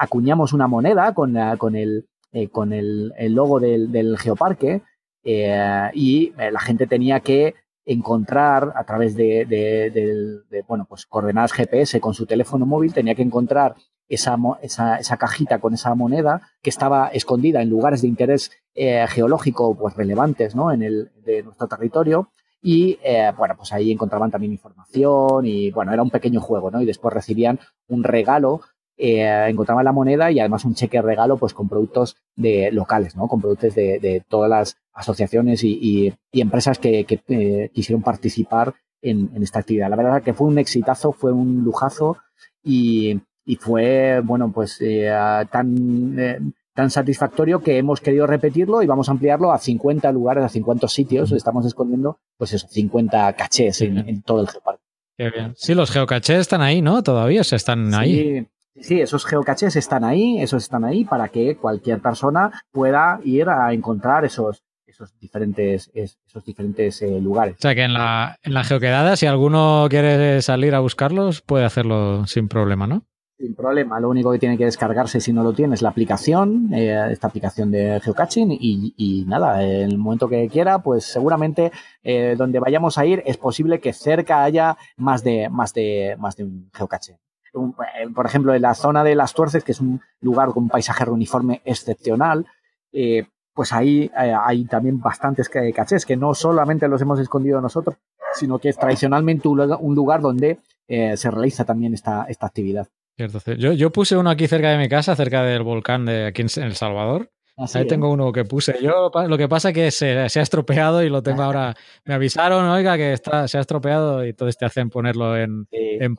acuñamos 0.00 0.54
una 0.54 0.66
moneda 0.66 1.14
con, 1.14 1.36
con, 1.56 1.76
el, 1.76 2.08
con 2.50 2.72
el, 2.72 3.12
logo 3.28 3.60
del 3.60 4.18
geoparque 4.18 4.82
y 5.22 6.32
la 6.36 6.60
gente 6.60 6.88
tenía 6.88 7.20
que 7.20 7.54
encontrar 7.86 8.72
a 8.74 8.84
través 8.84 9.14
de, 9.14 10.42
bueno, 10.68 10.86
pues 10.88 11.06
coordenadas 11.06 11.52
GPS 11.52 12.00
con 12.00 12.12
su 12.12 12.26
teléfono 12.26 12.66
móvil, 12.66 12.92
tenía 12.92 13.14
que 13.14 13.22
encontrar 13.22 13.76
esa, 14.08 14.36
esa, 14.60 14.96
esa, 14.96 15.16
cajita 15.16 15.60
con 15.60 15.74
esa 15.74 15.94
moneda 15.94 16.42
que 16.62 16.70
estaba 16.70 17.08
escondida 17.08 17.62
en 17.62 17.70
lugares 17.70 18.02
de 18.02 18.08
interés 18.08 18.50
eh, 18.74 19.06
geológico 19.08 19.76
pues 19.76 19.96
relevantes 19.96 20.54
¿no? 20.54 20.72
en 20.72 20.82
el, 20.82 21.10
de 21.24 21.42
nuestro 21.42 21.66
territorio. 21.68 22.30
Y 22.60 22.98
eh, 23.04 23.32
bueno, 23.36 23.54
pues 23.56 23.72
ahí 23.72 23.92
encontraban 23.92 24.30
también 24.30 24.52
información 24.52 25.46
y 25.46 25.70
bueno, 25.70 25.92
era 25.92 26.02
un 26.02 26.10
pequeño 26.10 26.40
juego, 26.40 26.70
¿no? 26.70 26.80
Y 26.80 26.86
después 26.86 27.14
recibían 27.14 27.60
un 27.86 28.02
regalo 28.02 28.62
eh, 28.98 29.46
encontraban 29.48 29.84
la 29.84 29.92
moneda 29.92 30.30
y 30.30 30.40
además 30.40 30.64
un 30.64 30.74
cheque 30.74 31.02
regalo 31.02 31.36
pues 31.36 31.52
con 31.52 31.68
productos 31.68 32.16
de 32.34 32.70
locales, 32.72 33.14
¿no? 33.14 33.28
Con 33.28 33.40
productos 33.40 33.74
de, 33.74 34.22
todas 34.28 34.48
las 34.48 34.78
asociaciones 34.92 35.62
y, 35.64 36.14
empresas 36.32 36.78
que, 36.78 37.06
eh, 37.28 37.70
quisieron 37.74 38.02
participar 38.02 38.74
en, 39.02 39.30
esta 39.42 39.60
actividad. 39.60 39.90
La 39.90 39.96
verdad 39.96 40.22
que 40.22 40.32
fue 40.32 40.46
un 40.46 40.58
exitazo, 40.58 41.12
fue 41.12 41.32
un 41.32 41.62
lujazo 41.62 42.16
y, 42.64 43.20
fue, 43.60 44.20
bueno, 44.24 44.50
pues 44.50 44.78
eh, 44.80 45.10
tan, 45.50 46.54
tan 46.74 46.90
satisfactorio 46.90 47.60
que 47.60 47.78
hemos 47.78 48.00
querido 48.00 48.26
repetirlo 48.26 48.82
y 48.82 48.86
vamos 48.86 49.08
a 49.08 49.12
ampliarlo 49.12 49.52
a 49.52 49.58
50 49.58 50.10
lugares, 50.12 50.42
a 50.44 50.48
50 50.48 50.88
sitios. 50.88 51.32
Estamos 51.32 51.66
escondiendo, 51.66 52.18
pues 52.38 52.54
eso, 52.54 52.66
50 52.66 53.32
cachés 53.34 53.82
en, 53.82 54.22
todo 54.22 54.40
el 54.40 54.48
geoparque. 54.48 54.82
Qué 55.18 55.30
bien. 55.30 55.52
Sí, 55.56 55.74
los 55.74 55.90
geocachés 55.90 56.40
están 56.40 56.62
ahí, 56.62 56.82
¿no? 56.82 57.02
Todavía 57.02 57.44
se 57.44 57.56
están 57.56 57.94
ahí. 57.94 58.46
Sí, 58.80 59.00
esos 59.00 59.24
geocaches 59.24 59.76
están 59.76 60.04
ahí, 60.04 60.40
esos 60.40 60.64
están 60.64 60.84
ahí 60.84 61.04
para 61.04 61.28
que 61.28 61.56
cualquier 61.56 62.00
persona 62.00 62.62
pueda 62.72 63.20
ir 63.24 63.48
a 63.48 63.72
encontrar 63.72 64.24
esos, 64.24 64.64
esos 64.86 65.18
diferentes, 65.18 65.90
esos 65.94 66.44
diferentes 66.44 67.00
eh, 67.02 67.20
lugares. 67.20 67.56
O 67.56 67.60
sea 67.60 67.74
que 67.74 67.84
en 67.84 67.94
la, 67.94 68.38
en 68.42 68.54
la 68.54 68.64
geoquedada, 68.64 69.16
si 69.16 69.26
alguno 69.26 69.86
quiere 69.88 70.42
salir 70.42 70.74
a 70.74 70.80
buscarlos, 70.80 71.42
puede 71.42 71.64
hacerlo 71.64 72.26
sin 72.26 72.48
problema, 72.48 72.86
¿no? 72.86 73.04
Sin 73.38 73.54
problema, 73.54 74.00
lo 74.00 74.08
único 74.08 74.32
que 74.32 74.38
tiene 74.38 74.56
que 74.56 74.64
descargarse 74.64 75.20
si 75.20 75.30
no 75.30 75.42
lo 75.42 75.52
tiene 75.52 75.74
es 75.74 75.82
la 75.82 75.90
aplicación, 75.90 76.72
eh, 76.72 77.08
esta 77.10 77.26
aplicación 77.26 77.70
de 77.70 78.00
geocaching 78.00 78.50
y, 78.50 78.94
y, 78.96 79.26
nada, 79.26 79.62
en 79.62 79.90
el 79.90 79.98
momento 79.98 80.26
que 80.26 80.48
quiera, 80.48 80.78
pues 80.78 81.04
seguramente 81.04 81.70
eh, 82.02 82.34
donde 82.38 82.60
vayamos 82.60 82.96
a 82.96 83.04
ir 83.04 83.22
es 83.26 83.36
posible 83.36 83.78
que 83.78 83.92
cerca 83.92 84.42
haya 84.42 84.78
más 84.96 85.22
de, 85.22 85.50
más 85.50 85.74
de, 85.74 86.16
más 86.18 86.36
de 86.36 86.44
un 86.44 86.70
geocache. 86.72 87.18
Eh, 87.54 88.08
por 88.14 88.26
ejemplo, 88.26 88.54
en 88.54 88.62
la 88.62 88.74
zona 88.74 89.04
de 89.04 89.14
las 89.14 89.32
Tuerces, 89.34 89.64
que 89.64 89.72
es 89.72 89.80
un 89.80 90.00
lugar 90.20 90.48
con 90.50 90.64
un 90.64 90.68
paisaje 90.68 91.08
uniforme 91.08 91.62
excepcional, 91.64 92.46
eh, 92.92 93.26
pues 93.54 93.72
ahí 93.72 94.10
eh, 94.18 94.34
hay 94.38 94.64
también 94.66 95.00
bastantes 95.00 95.48
cachés 95.48 96.04
que 96.04 96.16
no 96.16 96.34
solamente 96.34 96.88
los 96.88 97.00
hemos 97.00 97.18
escondido 97.18 97.60
nosotros, 97.60 97.96
sino 98.34 98.58
que 98.58 98.68
es 98.68 98.76
tradicionalmente 98.76 99.48
un 99.48 99.94
lugar, 99.94 100.20
donde 100.20 100.58
se 100.86 101.30
realiza 101.30 101.64
también 101.64 101.94
esta, 101.94 102.26
esta 102.28 102.46
actividad. 102.46 102.86
Yo, 103.16 103.72
yo 103.72 103.90
puse 103.90 104.16
uno 104.16 104.28
aquí 104.28 104.46
cerca 104.46 104.70
de 104.70 104.78
mi 104.78 104.88
casa, 104.88 105.16
cerca 105.16 105.42
del 105.42 105.62
volcán 105.62 106.04
de 106.04 106.26
aquí 106.26 106.42
en 106.42 106.62
El 106.62 106.74
Salvador, 106.74 107.30
Ahí 107.56 107.86
tengo 107.86 108.10
uno 108.10 108.32
que 108.32 108.44
puse 108.44 108.76
yo. 108.82 109.10
Lo 109.28 109.38
que 109.38 109.48
pasa 109.48 109.70
es 109.70 109.74
que 109.74 109.90
se, 109.90 110.18
ha 110.18 110.26
estropeado 110.26 111.02
y 111.02 111.08
lo 111.08 111.22
tengo 111.22 111.42
ahora. 111.42 111.74
Me 112.04 112.12
avisaron, 112.12 112.66
oiga, 112.66 112.96
que 112.96 113.14
está, 113.14 113.48
se 113.48 113.56
ha 113.56 113.62
estropeado 113.62 114.24
y 114.26 114.30
entonces 114.30 114.58
te 114.58 114.66
hacen 114.66 114.90
ponerlo 114.90 115.36
en, 115.36 115.66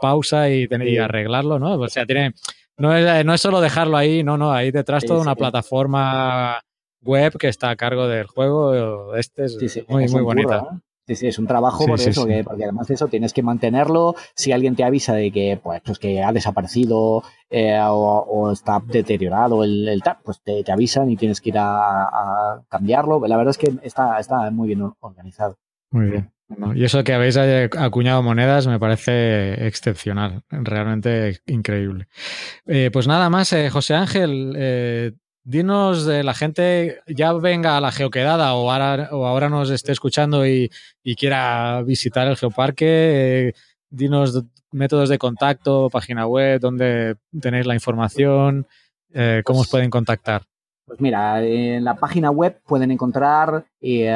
pausa 0.01 0.49
y, 0.49 0.67
y, 0.69 0.97
arreglarlo, 0.97 1.59
¿no? 1.59 1.75
O 1.75 1.87
sea, 1.87 2.05
tiene. 2.05 2.33
No 2.77 2.95
es, 2.95 3.25
no 3.25 3.33
es 3.33 3.41
solo 3.41 3.61
dejarlo 3.61 3.97
ahí, 3.97 4.23
no, 4.23 4.37
no. 4.37 4.51
Ahí 4.51 4.71
detrás 4.71 5.05
toda 5.05 5.21
una 5.21 5.35
plataforma 5.35 6.59
web 7.01 7.37
que 7.37 7.49
está 7.49 7.69
a 7.69 7.75
cargo 7.75 8.07
del 8.07 8.25
juego. 8.25 9.15
Este 9.15 9.45
es 9.45 9.85
muy, 9.87 10.07
muy 10.07 10.21
bonita. 10.21 10.57
¿eh? 10.57 10.86
Sí, 11.07 11.15
sí, 11.15 11.27
es 11.27 11.39
un 11.39 11.47
trabajo 11.47 11.85
por 11.85 12.01
eso, 12.01 12.27
porque 12.43 12.63
además 12.65 12.87
de 12.87 12.95
eso 12.95 13.07
tienes 13.07 13.31
que 13.31 13.41
mantenerlo. 13.41 14.15
Si 14.35 14.51
alguien 14.51 14.75
te 14.75 14.83
avisa 14.83 15.13
de 15.13 15.31
que, 15.31 15.57
pues, 15.63 15.81
pues 15.85 15.99
que 15.99 16.21
ha 16.21 16.33
desaparecido 16.33 17.23
eh, 17.49 17.79
o, 17.81 18.51
está 18.51 18.81
deteriorado 18.85 19.63
el, 19.63 19.87
el 19.87 20.03
tap, 20.03 20.19
pues 20.23 20.41
te, 20.43 20.69
avisan 20.69 21.09
y 21.09 21.15
tienes 21.15 21.39
que 21.39 21.49
ir 21.51 21.55
a, 21.59 22.61
cambiarlo. 22.67 23.25
La 23.25 23.37
verdad 23.37 23.51
es 23.51 23.57
que 23.57 23.73
está, 23.83 24.19
está 24.19 24.51
muy 24.51 24.67
bien 24.67 24.81
organizado. 24.99 25.57
Muy 25.91 26.07
bien. 26.07 26.31
y 26.75 26.83
eso 26.83 27.01
que 27.05 27.13
habéis 27.13 27.37
acuñado 27.37 28.21
monedas 28.21 28.67
me 28.67 28.77
parece 28.77 29.65
excepcional, 29.65 30.43
realmente 30.49 31.39
increíble. 31.45 32.09
Eh, 32.65 32.89
pues 32.91 33.07
nada 33.07 33.29
más, 33.29 33.53
eh, 33.53 33.69
José 33.69 33.93
Ángel, 33.93 35.15
dinos 35.47 36.05
de 36.05 36.25
la 36.25 36.33
gente, 36.33 36.99
ya 37.07 37.31
venga 37.31 37.77
a 37.77 37.81
la 37.81 37.93
geoquedada 37.93 38.53
o 38.53 38.69
ahora, 38.69 39.09
o 39.13 39.25
ahora 39.25 39.47
nos 39.47 39.69
esté 39.69 39.93
escuchando 39.93 40.45
y, 40.45 40.69
quiera 41.17 41.81
visitar 41.83 42.27
el 42.27 42.35
geoparque, 42.35 43.47
eh, 43.47 43.53
dinos 43.89 44.43
métodos 44.71 45.07
de 45.07 45.17
contacto, 45.17 45.89
página 45.89 46.27
web, 46.27 46.59
dónde 46.59 47.15
tenéis 47.39 47.65
la 47.65 47.75
información, 47.75 48.67
eh, 49.13 49.41
cómo 49.45 49.61
os 49.61 49.69
pueden 49.69 49.89
contactar. 49.89 50.43
Pues 50.85 50.99
mira, 50.99 51.41
en 51.41 51.83
la 51.83 51.95
página 51.95 52.29
web 52.29 52.59
pueden 52.65 52.91
encontrar 52.91 53.65
eh, 53.79 54.13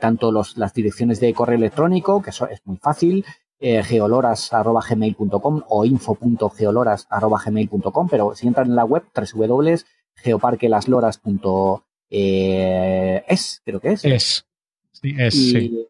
tanto 0.00 0.32
las 0.32 0.74
direcciones 0.74 1.20
de 1.20 1.32
correo 1.32 1.56
electrónico, 1.56 2.20
que 2.20 2.30
eso 2.30 2.48
es 2.48 2.60
muy 2.64 2.76
fácil, 2.78 3.24
geoloras.gmail.com 3.62 5.62
o 5.68 5.84
info.geoloras.gmail.com, 5.84 8.08
pero 8.08 8.34
si 8.34 8.48
entran 8.48 8.68
en 8.68 8.76
la 8.76 8.84
web, 8.84 9.04
www.geoparquelasloras.es, 9.14 11.80
eh, 12.10 13.24
creo 13.64 13.80
que 13.80 13.92
es. 13.92 14.04
Es. 14.04 14.46
Sí, 14.90 15.14
es, 15.18 15.34
y, 15.34 15.86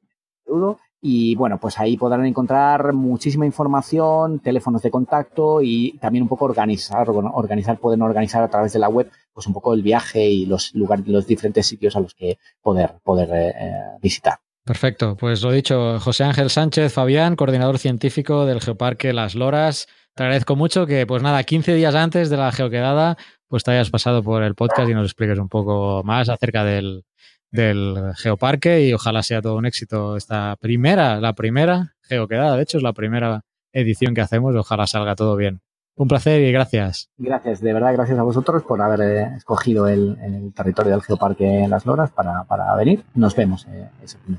Y 1.00 1.34
bueno, 1.34 1.58
pues 1.58 1.80
ahí 1.80 1.96
podrán 1.96 2.24
encontrar 2.26 2.92
muchísima 2.92 3.46
información, 3.46 4.38
teléfonos 4.38 4.82
de 4.82 4.90
contacto 4.90 5.62
y 5.62 5.98
también 5.98 6.22
un 6.22 6.28
poco 6.28 6.44
organizar, 6.44 7.08
organizar, 7.10 7.78
pueden 7.78 8.02
organizar 8.02 8.42
a 8.42 8.48
través 8.48 8.72
de 8.72 8.78
la 8.78 8.88
web, 8.88 9.10
pues 9.32 9.46
un 9.46 9.54
poco 9.54 9.74
el 9.74 9.82
viaje 9.82 10.28
y 10.28 10.46
los 10.46 10.74
lugares, 10.74 11.06
los 11.08 11.26
diferentes 11.26 11.66
sitios 11.66 11.96
a 11.96 12.00
los 12.00 12.14
que 12.14 12.38
poder, 12.60 12.94
poder 13.02 13.30
eh, 13.32 13.98
visitar. 14.00 14.38
Perfecto, 14.64 15.16
pues 15.16 15.42
lo 15.42 15.50
dicho, 15.50 15.98
José 15.98 16.22
Ángel 16.22 16.48
Sánchez 16.48 16.92
Fabián, 16.92 17.34
coordinador 17.34 17.78
científico 17.78 18.46
del 18.46 18.60
Geoparque 18.60 19.12
Las 19.12 19.34
Loras. 19.34 19.88
Te 20.14 20.22
agradezco 20.22 20.54
mucho 20.54 20.86
que, 20.86 21.04
pues 21.04 21.20
nada, 21.20 21.42
15 21.42 21.74
días 21.74 21.96
antes 21.96 22.30
de 22.30 22.36
la 22.36 22.52
geoquedada, 22.52 23.16
pues 23.48 23.64
te 23.64 23.72
hayas 23.72 23.90
pasado 23.90 24.22
por 24.22 24.44
el 24.44 24.54
podcast 24.54 24.88
y 24.88 24.94
nos 24.94 25.06
expliques 25.06 25.38
un 25.38 25.48
poco 25.48 26.02
más 26.04 26.28
acerca 26.28 26.64
del, 26.64 27.04
del 27.50 28.12
Geoparque 28.16 28.86
y 28.86 28.92
ojalá 28.92 29.22
sea 29.24 29.42
todo 29.42 29.56
un 29.56 29.66
éxito 29.66 30.16
esta 30.16 30.56
primera, 30.60 31.20
la 31.20 31.34
primera 31.34 31.96
geoquedada. 32.02 32.56
De 32.56 32.62
hecho, 32.62 32.78
es 32.78 32.84
la 32.84 32.92
primera 32.92 33.42
edición 33.72 34.14
que 34.14 34.20
hacemos. 34.20 34.54
Ojalá 34.54 34.86
salga 34.86 35.16
todo 35.16 35.34
bien. 35.34 35.60
Un 35.95 36.09
placer 36.09 36.40
y 36.43 36.53
gracias. 36.53 37.11
Gracias, 37.18 37.61
de 37.61 37.72
verdad, 37.72 37.93
gracias 37.93 38.18
a 38.18 38.22
vosotros 38.22 38.62
por 38.62 38.80
haber 38.80 39.01
eh, 39.01 39.36
escogido 39.36 39.88
el, 39.88 40.53
territorio 40.55 40.93
del 40.93 41.03
Geoparque 41.03 41.66
Las 41.68 41.84
Loras 41.84 42.11
para, 42.11 42.74
venir. 42.76 43.05
Nos 43.14 43.36
vemos 43.36 43.66
eh, 43.70 43.88
ese 44.03 44.18
fin 44.18 44.38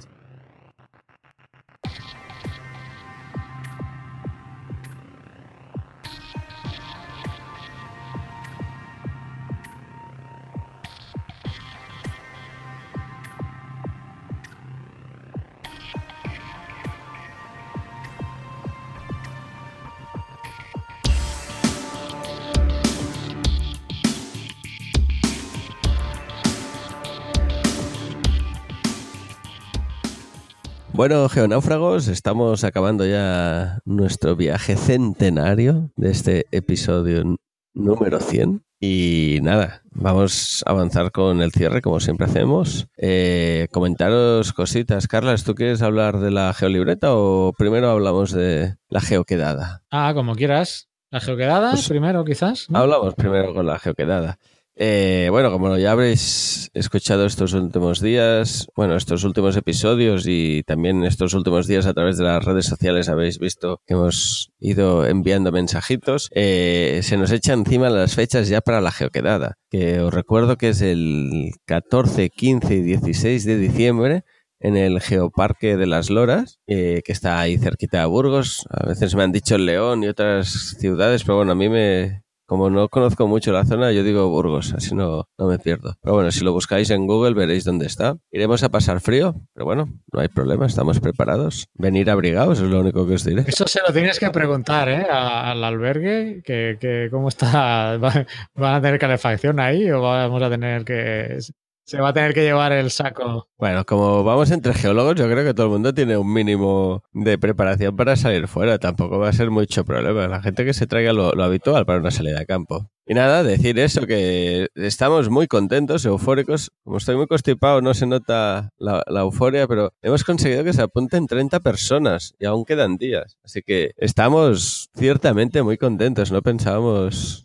Bueno, 31.04 31.28
geonáufragos, 31.28 32.08
estamos 32.08 32.64
acabando 32.64 33.06
ya 33.06 33.80
nuestro 33.84 34.38
viaje 34.38 34.78
centenario 34.78 35.92
de 35.98 36.12
este 36.12 36.46
episodio 36.52 37.36
número 37.74 38.22
100. 38.22 38.64
Y 38.80 39.40
nada, 39.42 39.82
vamos 39.92 40.64
a 40.66 40.70
avanzar 40.70 41.12
con 41.12 41.42
el 41.42 41.52
cierre 41.52 41.82
como 41.82 42.00
siempre 42.00 42.28
hacemos. 42.28 42.88
Eh, 42.96 43.68
comentaros 43.74 44.54
cositas. 44.54 45.10
Carlas, 45.10 45.44
¿tú 45.44 45.56
quieres 45.56 45.82
hablar 45.82 46.22
de 46.22 46.32
la 46.32 46.54
geolibreta 46.54 47.14
o 47.14 47.52
primero 47.58 47.90
hablamos 47.90 48.32
de 48.32 48.78
la 48.88 49.02
geoquedada? 49.02 49.84
Ah, 49.92 50.14
como 50.16 50.36
quieras. 50.36 50.88
¿La 51.12 51.20
geoquedada 51.20 51.72
pues 51.72 51.90
primero 51.90 52.24
quizás? 52.24 52.68
Hablamos 52.74 53.14
primero 53.16 53.54
con 53.54 53.66
la 53.66 53.78
geoquedada. 53.78 54.40
Eh, 54.76 55.28
bueno, 55.30 55.52
como 55.52 55.78
ya 55.78 55.92
habréis 55.92 56.72
escuchado 56.74 57.26
estos 57.26 57.54
últimos 57.54 58.02
días, 58.02 58.68
bueno, 58.76 58.96
estos 58.96 59.24
últimos 59.24 59.56
episodios 59.56 60.26
y 60.28 60.64
también 60.64 61.04
estos 61.04 61.36
últimos 61.36 61.68
días 61.68 61.86
a 61.86 61.94
través 61.94 62.18
de 62.18 62.24
las 62.24 62.44
redes 62.44 62.66
sociales 62.66 63.08
habéis 63.08 63.38
visto 63.38 63.82
que 63.86 63.94
hemos 63.94 64.52
ido 64.60 65.06
enviando 65.06 65.52
mensajitos, 65.52 66.30
eh, 66.34 67.02
se 67.04 67.18
nos 67.18 67.32
echa 67.32 67.54
encima 67.54 67.92
las 67.92 68.16
fechas 68.16 68.50
ya 68.50 68.62
para 68.62 68.82
la 68.82 68.92
geoquedada, 68.92 69.58
que 69.70 70.00
os 70.00 70.12
recuerdo 70.12 70.58
que 70.58 70.70
es 70.70 70.82
el 70.82 71.52
14, 71.66 72.32
15 72.32 72.74
y 72.74 72.82
16 72.82 73.46
de 73.46 73.58
diciembre 73.58 74.24
en 74.60 74.78
el 74.78 75.02
Geoparque 75.02 75.76
de 75.76 75.86
las 75.86 76.10
Loras, 76.10 76.58
eh, 76.68 77.02
que 77.06 77.12
está 77.12 77.40
ahí 77.40 77.58
cerquita 77.58 78.00
de 78.00 78.06
Burgos. 78.06 78.66
A 78.70 78.88
veces 78.88 79.14
me 79.14 79.24
han 79.24 79.34
dicho 79.34 79.58
León 79.58 80.04
y 80.04 80.08
otras 80.08 80.78
ciudades, 80.80 81.24
pero 81.26 81.36
bueno, 81.36 81.52
a 81.52 81.56
mí 81.56 81.68
me, 81.68 82.23
como 82.54 82.70
no 82.70 82.88
conozco 82.88 83.28
mucho 83.28 83.52
la 83.52 83.66
zona, 83.66 83.92
yo 83.92 84.04
digo 84.04 84.30
Burgos, 84.30 84.76
así 84.76 84.94
no, 84.94 85.28
no 85.40 85.48
me 85.48 85.58
pierdo. 85.58 85.96
Pero 86.04 86.14
bueno, 86.14 86.30
si 86.30 86.44
lo 86.46 86.54
buscáis 86.54 86.92
en 86.92 87.08
Google 87.08 87.34
veréis 87.34 87.64
dónde 87.64 87.88
está. 87.88 88.18
Iremos 88.32 88.62
a 88.62 88.70
pasar 88.70 89.02
frío, 89.02 89.34
pero 89.56 89.66
bueno, 89.66 89.90
no 90.12 90.20
hay 90.20 90.28
problema, 90.28 90.68
estamos 90.68 91.00
preparados. 91.00 91.66
Venir 91.74 92.12
abrigados 92.12 92.60
es 92.60 92.70
lo 92.70 92.82
único 92.82 93.08
que 93.08 93.16
os 93.16 93.26
diré. 93.26 93.44
Eso 93.48 93.66
se 93.68 93.80
lo 93.82 93.92
tienes 93.92 94.20
que 94.20 94.30
preguntar 94.30 94.88
¿eh? 94.88 95.08
al 95.10 95.64
albergue, 95.64 96.44
que, 96.46 96.78
que 96.80 97.08
cómo 97.10 97.30
está, 97.30 97.98
van 97.98 98.28
a 98.76 98.80
tener 98.80 99.00
calefacción 99.00 99.60
ahí 99.60 99.90
o 99.90 100.02
vamos 100.02 100.44
a 100.44 100.50
tener 100.52 100.86
que 100.86 101.40
se 101.86 102.00
va 102.00 102.10
a 102.10 102.14
tener 102.14 102.34
que 102.34 102.44
llevar 102.44 102.72
el 102.72 102.92
saco. 102.92 103.48
Bueno, 103.58 103.86
como 103.86 104.24
vamos 104.24 104.52
entre 104.52 104.74
geólogos, 104.74 105.16
yo 105.16 105.26
creo 105.30 105.44
que 105.44 105.54
todo 105.54 105.68
el 105.68 105.72
mundo 105.74 105.94
tiene 105.94 106.18
un 106.18 106.32
mínimo 106.32 107.04
de 107.12 107.38
preparación 107.38 107.96
para 107.96 108.16
salir 108.16 108.48
fuera. 108.48 108.78
Tampoco 108.78 109.20
va 109.20 109.30
a 109.30 109.34
ser 109.34 109.52
mucho 109.52 109.84
problema. 109.86 110.28
La 110.28 110.42
gente 110.42 110.66
que 110.66 110.74
se 110.74 110.88
traiga 110.88 111.14
lo, 111.14 111.42
habitual 111.44 111.86
para 111.86 112.00
una 112.00 112.12
salida 112.12 112.42
a 112.42 112.46
campo. 112.46 112.90
Y 113.06 113.14
nada, 113.16 113.44
decir 113.44 113.78
eso, 113.80 114.08
que 114.08 114.70
estamos 114.76 115.30
muy 115.30 115.48
contentos, 115.48 116.06
eufóricos. 116.06 116.72
Como 116.86 116.98
estoy 116.98 117.18
muy 117.18 117.28
constipado, 117.28 117.82
no 117.82 117.94
se 117.94 118.06
nota 118.06 118.70
la, 118.78 119.04
euforia, 119.08 119.68
pero 119.68 119.94
hemos 120.02 120.24
conseguido 120.24 120.64
que 120.64 120.72
se 120.72 120.82
apunten 120.82 121.28
30 121.28 121.60
personas 121.60 122.34
y 122.40 122.46
aún 122.46 122.64
quedan 122.64 122.96
días. 122.98 123.38
Así 123.44 123.62
que 123.62 123.92
estamos 123.98 124.90
ciertamente 124.96 125.64
muy 125.64 125.78
contentos. 125.78 126.32
No 126.32 126.42
pensábamos 126.42 127.43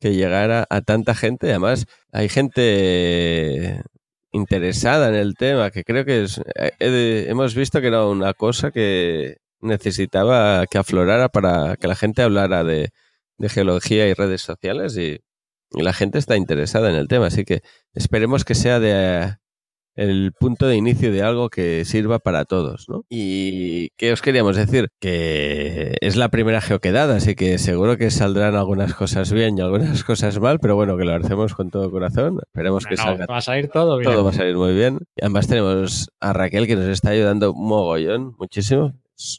que 0.00 0.14
llegara 0.14 0.66
a 0.70 0.80
tanta 0.80 1.14
gente. 1.14 1.50
Además, 1.50 1.86
hay 2.12 2.28
gente 2.28 3.82
interesada 4.32 5.08
en 5.08 5.14
el 5.14 5.34
tema, 5.36 5.70
que 5.70 5.84
creo 5.84 6.04
que 6.04 6.24
es, 6.24 6.40
eh, 6.56 7.26
hemos 7.28 7.54
visto 7.54 7.80
que 7.80 7.88
era 7.88 8.06
una 8.06 8.34
cosa 8.34 8.70
que 8.70 9.38
necesitaba 9.60 10.66
que 10.66 10.78
aflorara 10.78 11.28
para 11.28 11.76
que 11.76 11.88
la 11.88 11.96
gente 11.96 12.22
hablara 12.22 12.64
de, 12.64 12.90
geología 13.48 14.06
y 14.06 14.12
redes 14.14 14.42
sociales 14.42 14.96
y, 14.98 15.20
y, 15.72 15.82
la 15.82 15.92
gente 15.94 16.18
está 16.18 16.36
interesada 16.36 16.90
en 16.90 16.96
el 16.96 17.08
tema. 17.08 17.26
Así 17.26 17.44
que 17.44 17.62
esperemos 17.94 18.44
que 18.44 18.54
sea 18.54 18.80
de, 18.80 19.36
el 19.96 20.32
punto 20.38 20.66
de 20.66 20.76
inicio 20.76 21.12
de 21.12 21.22
algo 21.22 21.48
que 21.50 21.84
sirva 21.84 22.18
para 22.18 22.44
todos, 22.44 22.88
¿no? 22.88 23.04
Y 23.08 23.90
qué 23.96 24.12
os 24.12 24.22
queríamos 24.22 24.56
decir 24.56 24.88
que 25.00 25.96
es 26.00 26.16
la 26.16 26.28
primera 26.28 26.60
geoquedada, 26.60 27.16
así 27.16 27.34
que 27.34 27.58
seguro 27.58 27.96
que 27.96 28.10
saldrán 28.10 28.54
algunas 28.54 28.94
cosas 28.94 29.32
bien 29.32 29.58
y 29.58 29.60
algunas 29.60 30.04
cosas 30.04 30.38
mal, 30.40 30.58
pero 30.60 30.76
bueno, 30.76 30.96
que 30.96 31.04
lo 31.04 31.14
hacemos 31.14 31.54
con 31.54 31.70
todo 31.70 31.90
corazón. 31.90 32.38
Esperemos 32.46 32.86
que 32.86 32.96
salga. 32.96 33.26
Va 33.26 33.38
a 33.38 33.42
salir 33.42 33.68
todo 33.68 33.98
bien. 33.98 34.10
Todo 34.10 34.24
va 34.24 34.30
a 34.30 34.34
salir 34.34 34.56
muy 34.56 34.74
bien. 34.74 35.00
Y 35.16 35.22
además 35.22 35.48
tenemos 35.48 36.10
a 36.20 36.32
Raquel 36.32 36.66
que 36.66 36.76
nos 36.76 36.86
está 36.86 37.10
ayudando 37.10 37.54
mogollón, 37.54 38.34
muchísimo 38.38 38.92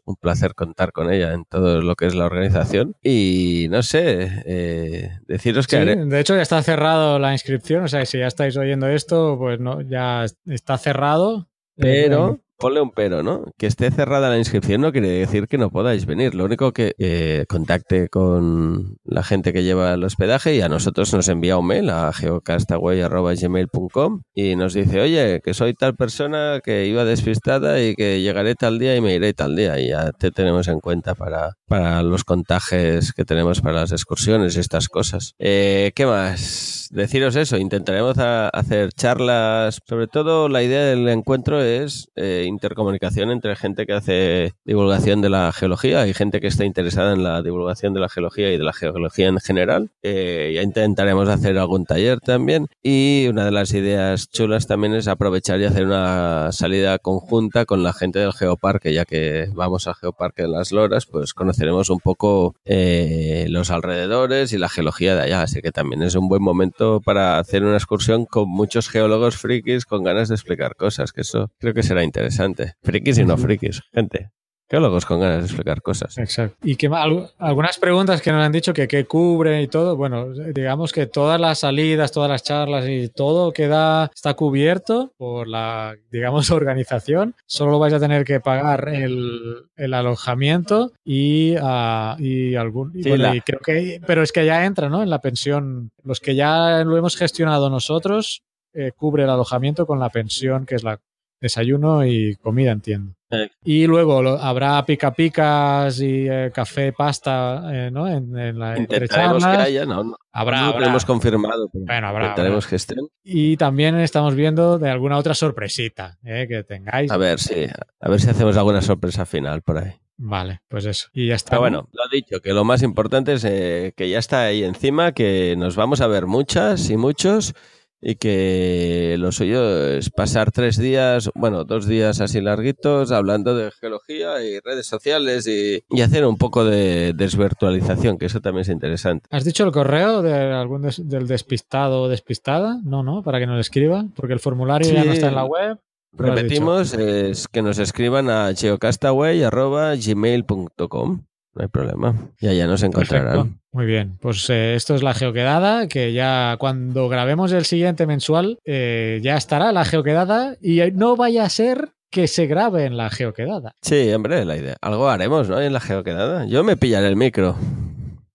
un 0.06 0.16
placer 0.16 0.54
contar 0.56 0.92
con 0.92 1.12
ella 1.12 1.34
en 1.34 1.46
todo 1.46 1.82
lo 1.82 1.96
que 1.96 2.08
es 2.08 2.16
la 2.16 2.26
organización. 2.26 2.96
Y 3.02 3.68
no 3.70 3.84
sé, 3.84 4.44
eh, 4.46 5.10
deciros 5.28 5.68
que... 5.68 5.78
De 5.78 6.20
hecho, 6.20 6.36
ya 6.36 6.42
está 6.42 6.62
cerrado 6.64 7.20
la 7.20 7.34
inscripción, 7.34 7.84
o 7.84 7.88
sea, 7.88 8.06
si 8.06 8.20
ya 8.20 8.28
estáis 8.28 8.58
oyendo 8.58 8.88
esto, 8.88 9.38
pues 9.38 9.60
no, 9.60 9.82
ya 9.82 10.26
está 10.46 10.78
cerrado. 10.78 11.48
Pero 11.76 12.42
ponle 12.62 12.80
un 12.80 12.92
pero, 12.92 13.24
¿no? 13.24 13.44
Que 13.58 13.68
esté 13.68 13.92
cerrada 13.92 14.30
la 14.30 14.38
inscripción 14.38 14.80
no 14.82 14.92
quiere 14.92 15.08
decir 15.10 15.48
que 15.48 15.58
no 15.58 15.72
podáis 15.72 16.06
venir. 16.06 16.36
Lo 16.36 16.46
único 16.46 16.72
que 16.72 16.94
eh, 17.00 17.46
contacte 17.50 18.08
con 18.08 18.98
la 19.04 19.24
gente 19.24 19.52
que 19.52 19.64
lleva 19.64 19.94
el 19.94 20.04
hospedaje 20.04 20.54
y 20.56 20.62
a 20.62 20.70
nosotros 20.70 21.12
nos 21.14 21.28
envía 21.28 21.58
un 21.58 21.66
mail 21.68 21.90
a 21.90 22.14
geocastaway.gmail.com 22.14 24.22
y 24.34 24.56
nos 24.56 24.76
dice, 24.76 25.02
oye, 25.02 25.42
que 25.44 25.56
soy 25.56 25.74
tal 25.74 25.96
persona 25.96 26.62
que 26.64 26.86
iba 26.86 27.04
despistada 27.04 27.82
y 27.82 27.96
que 27.96 28.22
llegaré 28.22 28.54
tal 28.56 28.78
día 28.78 28.96
y 28.96 29.02
me 29.02 29.16
iré 29.16 29.34
tal 29.34 29.56
día. 29.56 29.80
Y 29.80 29.88
ya 29.90 30.12
te 30.12 30.30
tenemos 30.32 30.68
en 30.68 30.80
cuenta 30.80 31.16
para, 31.16 31.58
para 31.66 32.04
los 32.04 32.24
contajes 32.24 33.14
que 33.14 33.26
tenemos 33.26 33.62
para 33.62 33.80
las 33.82 33.92
excursiones 33.92 34.56
y 34.56 34.60
estas 34.60 34.88
cosas. 34.88 35.34
Eh, 35.40 35.92
¿Qué 35.96 36.06
más? 36.06 36.82
deciros 36.92 37.36
eso, 37.36 37.58
intentaremos 37.58 38.18
hacer 38.18 38.92
charlas, 38.94 39.80
sobre 39.88 40.08
todo 40.08 40.50
la 40.50 40.62
idea 40.62 40.84
del 40.84 41.08
encuentro 41.08 41.62
es 41.62 42.10
eh, 42.16 42.46
intercomunicación 42.52 43.32
entre 43.32 43.56
gente 43.56 43.86
que 43.86 43.94
hace 43.94 44.54
divulgación 44.66 45.22
de 45.22 45.30
la 45.30 45.52
geología 45.52 46.08
y 46.08 46.14
gente 46.14 46.40
que 46.40 46.48
está 46.48 46.66
interesada 46.66 47.14
en 47.14 47.24
la 47.24 47.42
divulgación 47.42 47.94
de 47.94 48.00
la 48.00 48.10
geología 48.10 48.52
y 48.52 48.58
de 48.58 48.64
la 48.64 48.74
geología 48.74 49.28
en 49.28 49.40
general. 49.40 49.92
Eh, 50.04 50.52
ya 50.56 50.62
intentaremos 50.62 51.28
hacer 51.30 51.58
algún 51.58 51.86
taller 51.86 52.20
también 52.20 52.68
y 52.84 53.28
una 53.30 53.46
de 53.46 53.52
las 53.52 53.74
ideas 53.74 54.30
chulas 54.30 54.68
también 54.68 54.94
es 54.94 55.08
aprovechar 55.08 55.60
y 55.60 55.66
hacer 55.66 55.86
una 55.86 56.52
salida 56.52 57.00
conjunta 57.00 57.66
con 57.66 57.84
la 57.84 57.94
gente 57.94 58.20
del 58.20 58.34
Geoparque, 58.34 58.94
ya 58.94 59.06
que 59.06 59.50
vamos 59.54 59.88
al 59.88 59.96
Geoparque 59.96 60.44
de 60.44 60.50
las 60.50 60.72
Loras, 60.72 61.06
pues 61.06 61.34
conoceremos 61.34 61.90
un 61.90 62.00
poco 62.00 62.56
eh, 62.66 63.46
los 63.50 63.72
alrededores 63.72 64.54
y 64.54 64.58
la 64.58 64.70
geología 64.70 65.16
de 65.16 65.24
allá, 65.24 65.42
así 65.42 65.62
que 65.62 65.72
también 65.72 66.04
es 66.04 66.16
un 66.16 66.28
buen 66.28 66.42
momento 66.42 67.02
para 67.02 67.40
hacer 67.40 67.64
una 67.64 67.78
excursión 67.78 68.26
con 68.26 68.50
muchos 68.50 68.90
geólogos 68.90 69.38
frikis 69.38 69.86
con 69.86 70.04
ganas 70.04 70.30
de 70.30 70.36
explicar 70.36 70.76
cosas, 70.76 71.12
que 71.12 71.22
eso 71.22 71.52
creo 71.60 71.74
que 71.74 71.84
será 71.84 72.04
interesante. 72.04 72.41
Frikis 72.82 73.18
y 73.20 73.26
no 73.26 73.38
frikis, 73.38 73.82
gente 73.94 74.32
geólogos 74.72 75.06
con 75.06 75.20
ganas 75.20 75.40
de 75.40 75.46
explicar 75.48 75.82
cosas. 75.82 76.18
Exacto. 76.18 76.56
Y 76.64 76.78
que 76.78 76.88
algunas 76.88 77.78
preguntas 77.78 78.22
que 78.22 78.32
nos 78.32 78.42
han 78.42 78.54
dicho 78.54 78.74
que 78.74 78.88
qué 78.88 79.04
cubre 79.04 79.62
y 79.62 79.68
todo, 79.68 79.98
bueno, 79.98 80.30
digamos 80.32 80.94
que 80.94 81.08
todas 81.08 81.42
las 81.42 81.60
salidas, 81.60 82.14
todas 82.14 82.30
las 82.30 82.42
charlas 82.42 82.88
y 82.88 83.10
todo 83.10 83.52
queda, 83.52 84.10
está 84.16 84.34
cubierto 84.34 85.12
por 85.18 85.50
la, 85.50 85.98
digamos, 86.10 86.50
organización. 86.52 87.36
Solo 87.46 87.80
vais 87.80 87.94
a 87.94 88.00
tener 88.00 88.24
que 88.24 88.40
pagar 88.40 88.88
el, 88.88 89.94
alojamiento 89.94 90.94
y, 91.04 91.58
uh, 91.58 92.16
y 92.18 92.56
algún... 92.56 92.94
creo 92.94 93.60
que, 93.60 94.00
pero 94.08 94.24
es 94.24 94.32
que 94.32 94.46
ya 94.46 94.64
entra, 94.64 94.88
¿no? 94.88 95.04
En 95.04 95.10
la 95.10 95.20
pensión. 95.20 95.92
Los 96.02 96.22
que 96.22 96.34
ya 96.34 96.86
lo 96.86 96.96
hemos 96.96 97.18
gestionado 97.18 97.70
nosotros, 97.70 98.44
eh, 98.74 98.94
cubre 98.96 99.24
el 99.24 99.30
alojamiento 99.30 99.86
con 99.86 100.00
la 100.00 100.10
pensión, 100.10 100.66
que 100.66 100.76
es 100.76 100.84
la 100.84 101.02
desayuno 101.42 102.06
y 102.06 102.36
comida, 102.36 102.72
entiendo. 102.72 103.16
Y 103.64 103.88
luego 103.88 104.20
habrá 104.38 104.86
pica 104.86 105.14
picas 105.14 106.00
y 106.02 106.28
eh, 106.30 106.52
café, 106.54 106.92
pasta, 106.92 107.64
eh, 107.72 107.90
¿no? 107.90 108.08
En, 108.08 108.60
la 108.60 108.78
Intentaremos 108.78 109.44
que 109.44 109.52
haya, 109.52 109.86
no, 109.86 110.04
no. 110.04 110.18
Habrá, 110.34 110.78
lo 110.78 110.86
hemos 110.86 111.06
confirmado. 111.06 111.70
bueno, 111.74 112.08
habrá. 112.08 112.26
Intentaremos 112.26 112.68
que 112.68 112.76
estén. 112.76 113.08
Y 113.24 113.58
también 113.58 113.96
estamos 114.00 114.36
viendo 114.36 114.78
de 114.78 114.90
alguna 114.90 115.18
otra 115.18 115.34
sorpresita 115.34 116.18
¿eh? 116.24 116.46
que 116.48 116.64
tengáis. 116.64 117.10
A 117.12 117.18
ver, 117.18 117.40
sí. 117.40 117.68
A 118.02 118.10
ver 118.10 118.20
si 118.20 118.30
hacemos 118.30 118.58
alguna 118.58 118.82
sorpresa 118.82 119.26
final 119.26 119.62
por 119.62 119.78
ahí. 119.78 119.94
Vale, 120.18 120.62
pues 120.68 120.86
eso. 120.86 121.08
Y 121.14 121.28
ya 121.28 121.36
está. 121.36 121.52
Pero 121.52 121.62
bueno, 121.62 121.90
lo 121.94 122.04
dicho, 122.12 122.42
que 122.42 122.54
lo 122.54 122.64
más 122.64 122.84
importante 122.84 123.34
es 123.34 123.44
que 123.44 124.10
ya 124.10 124.20
está 124.20 124.44
ahí 124.44 124.64
encima, 124.64 125.14
que 125.14 125.56
nos 125.58 125.76
vamos 125.76 126.02
a 126.02 126.08
ver 126.08 126.28
muchas 126.28 126.90
y 126.90 126.98
muchos 126.98 127.56
y 128.02 128.16
que 128.16 129.16
lo 129.20 129.32
suyo 129.32 129.88
es 129.88 130.10
pasar 130.10 130.52
tres 130.52 130.78
días, 130.78 131.30
bueno, 131.36 131.64
dos 131.64 131.86
días 131.86 132.20
así 132.20 132.42
larguitos 132.42 133.12
hablando 133.12 133.56
de 133.56 133.70
geología 133.72 134.44
y 134.44 134.60
redes 134.60 134.88
sociales 134.88 135.48
y, 135.48 135.84
hacer 136.02 136.26
un 136.26 136.38
poco 136.38 136.66
de 136.66 137.14
desvirtualización, 137.14 138.18
que 138.18 138.26
eso 138.26 138.42
también 138.42 138.64
es 138.64 138.70
interesante. 138.70 139.28
¿Has 139.30 139.46
dicho 139.46 139.64
el 139.64 139.72
correo 139.72 140.24
de 140.24 140.52
algún 140.52 140.82
del 140.82 141.28
despistado 141.28 142.02
o 142.02 142.10
despistada? 142.10 142.80
No, 142.84 143.04
no, 143.04 143.22
para 143.22 143.38
que 143.40 143.46
nos 143.46 143.60
escriba, 143.60 144.08
porque 144.16 144.34
el 144.34 144.40
formulario 144.40 144.92
ya 144.92 145.06
no 145.06 145.14
está 145.14 145.28
en 145.28 145.36
la 145.36 145.46
web. 145.46 145.78
Repetimos, 146.14 146.96
es 146.96 147.48
que 147.48 147.62
nos 147.62 147.78
escriban 147.78 148.28
a 148.30 148.52
geocastaway.gmail.com 148.54 151.22
no 151.54 151.62
hay 151.62 151.68
problema. 151.68 152.16
Y 152.40 152.48
allá 152.48 152.68
nos 152.68 152.84
encontrarán. 152.84 153.61
Muy 153.74 153.86
bien, 153.86 154.18
pues 154.20 154.50
eh, 154.50 154.76
esto 154.76 154.96
es 154.96 155.02
la 155.02 155.14
geoquedada, 155.14 155.88
que 155.88 156.12
ya 156.12 156.58
cuando 156.60 157.08
grabemos 157.08 157.54
el 157.54 157.64
siguiente 157.64 158.06
mensual 158.06 158.60
eh, 158.66 159.22
ya 159.24 159.38
estará 159.38 159.72
la 159.72 159.86
geoquedada 159.86 160.58
y 160.62 160.82
no 160.92 161.16
vaya 161.16 161.46
a 161.46 161.50
ser 161.50 161.94
que 162.10 162.28
se 162.28 162.48
grabe 162.48 162.84
en 162.84 162.98
la 162.98 163.10
geoquedada. 163.10 163.76
Sí, 163.82 164.12
hombre, 164.12 164.44
la 164.44 164.58
idea. 164.58 164.76
Algo 164.82 165.08
haremos, 165.08 165.48
¿no? 165.48 165.62
En 165.62 165.72
la 165.72 165.80
geoquedada. 165.80 166.46
Yo 166.46 166.66
me 166.66 166.76
pillaré 166.76 167.08
el 167.08 167.16
micro. 167.16 167.56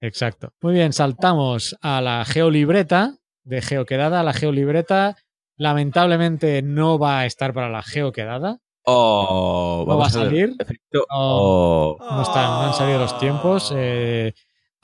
Exacto. 0.01 0.53
Muy 0.62 0.72
bien, 0.72 0.95
saltamos 0.95 1.76
a 1.82 2.01
la 2.01 2.24
geolibreta. 2.24 3.16
De 3.45 3.61
geoquedada 3.61 4.20
a 4.20 4.22
la 4.24 4.32
geolibreta. 4.32 5.16
Lamentablemente 5.59 6.62
no 6.62 6.99
va 6.99 7.20
a 7.20 7.26
estar 7.26 7.53
para 7.53 7.68
la 7.68 7.82
geoquedada. 7.82 8.59
Oh, 8.84 9.84
¿No 9.87 9.99
va 9.99 10.07
a 10.07 10.11
salir? 10.11 10.55
Oh. 11.11 11.97
No, 12.01 12.22
están, 12.22 12.45
no 12.45 12.61
han 12.62 12.74
salido 12.74 12.99
los 12.99 13.18
tiempos. 13.18 13.74
Eh, 13.76 14.32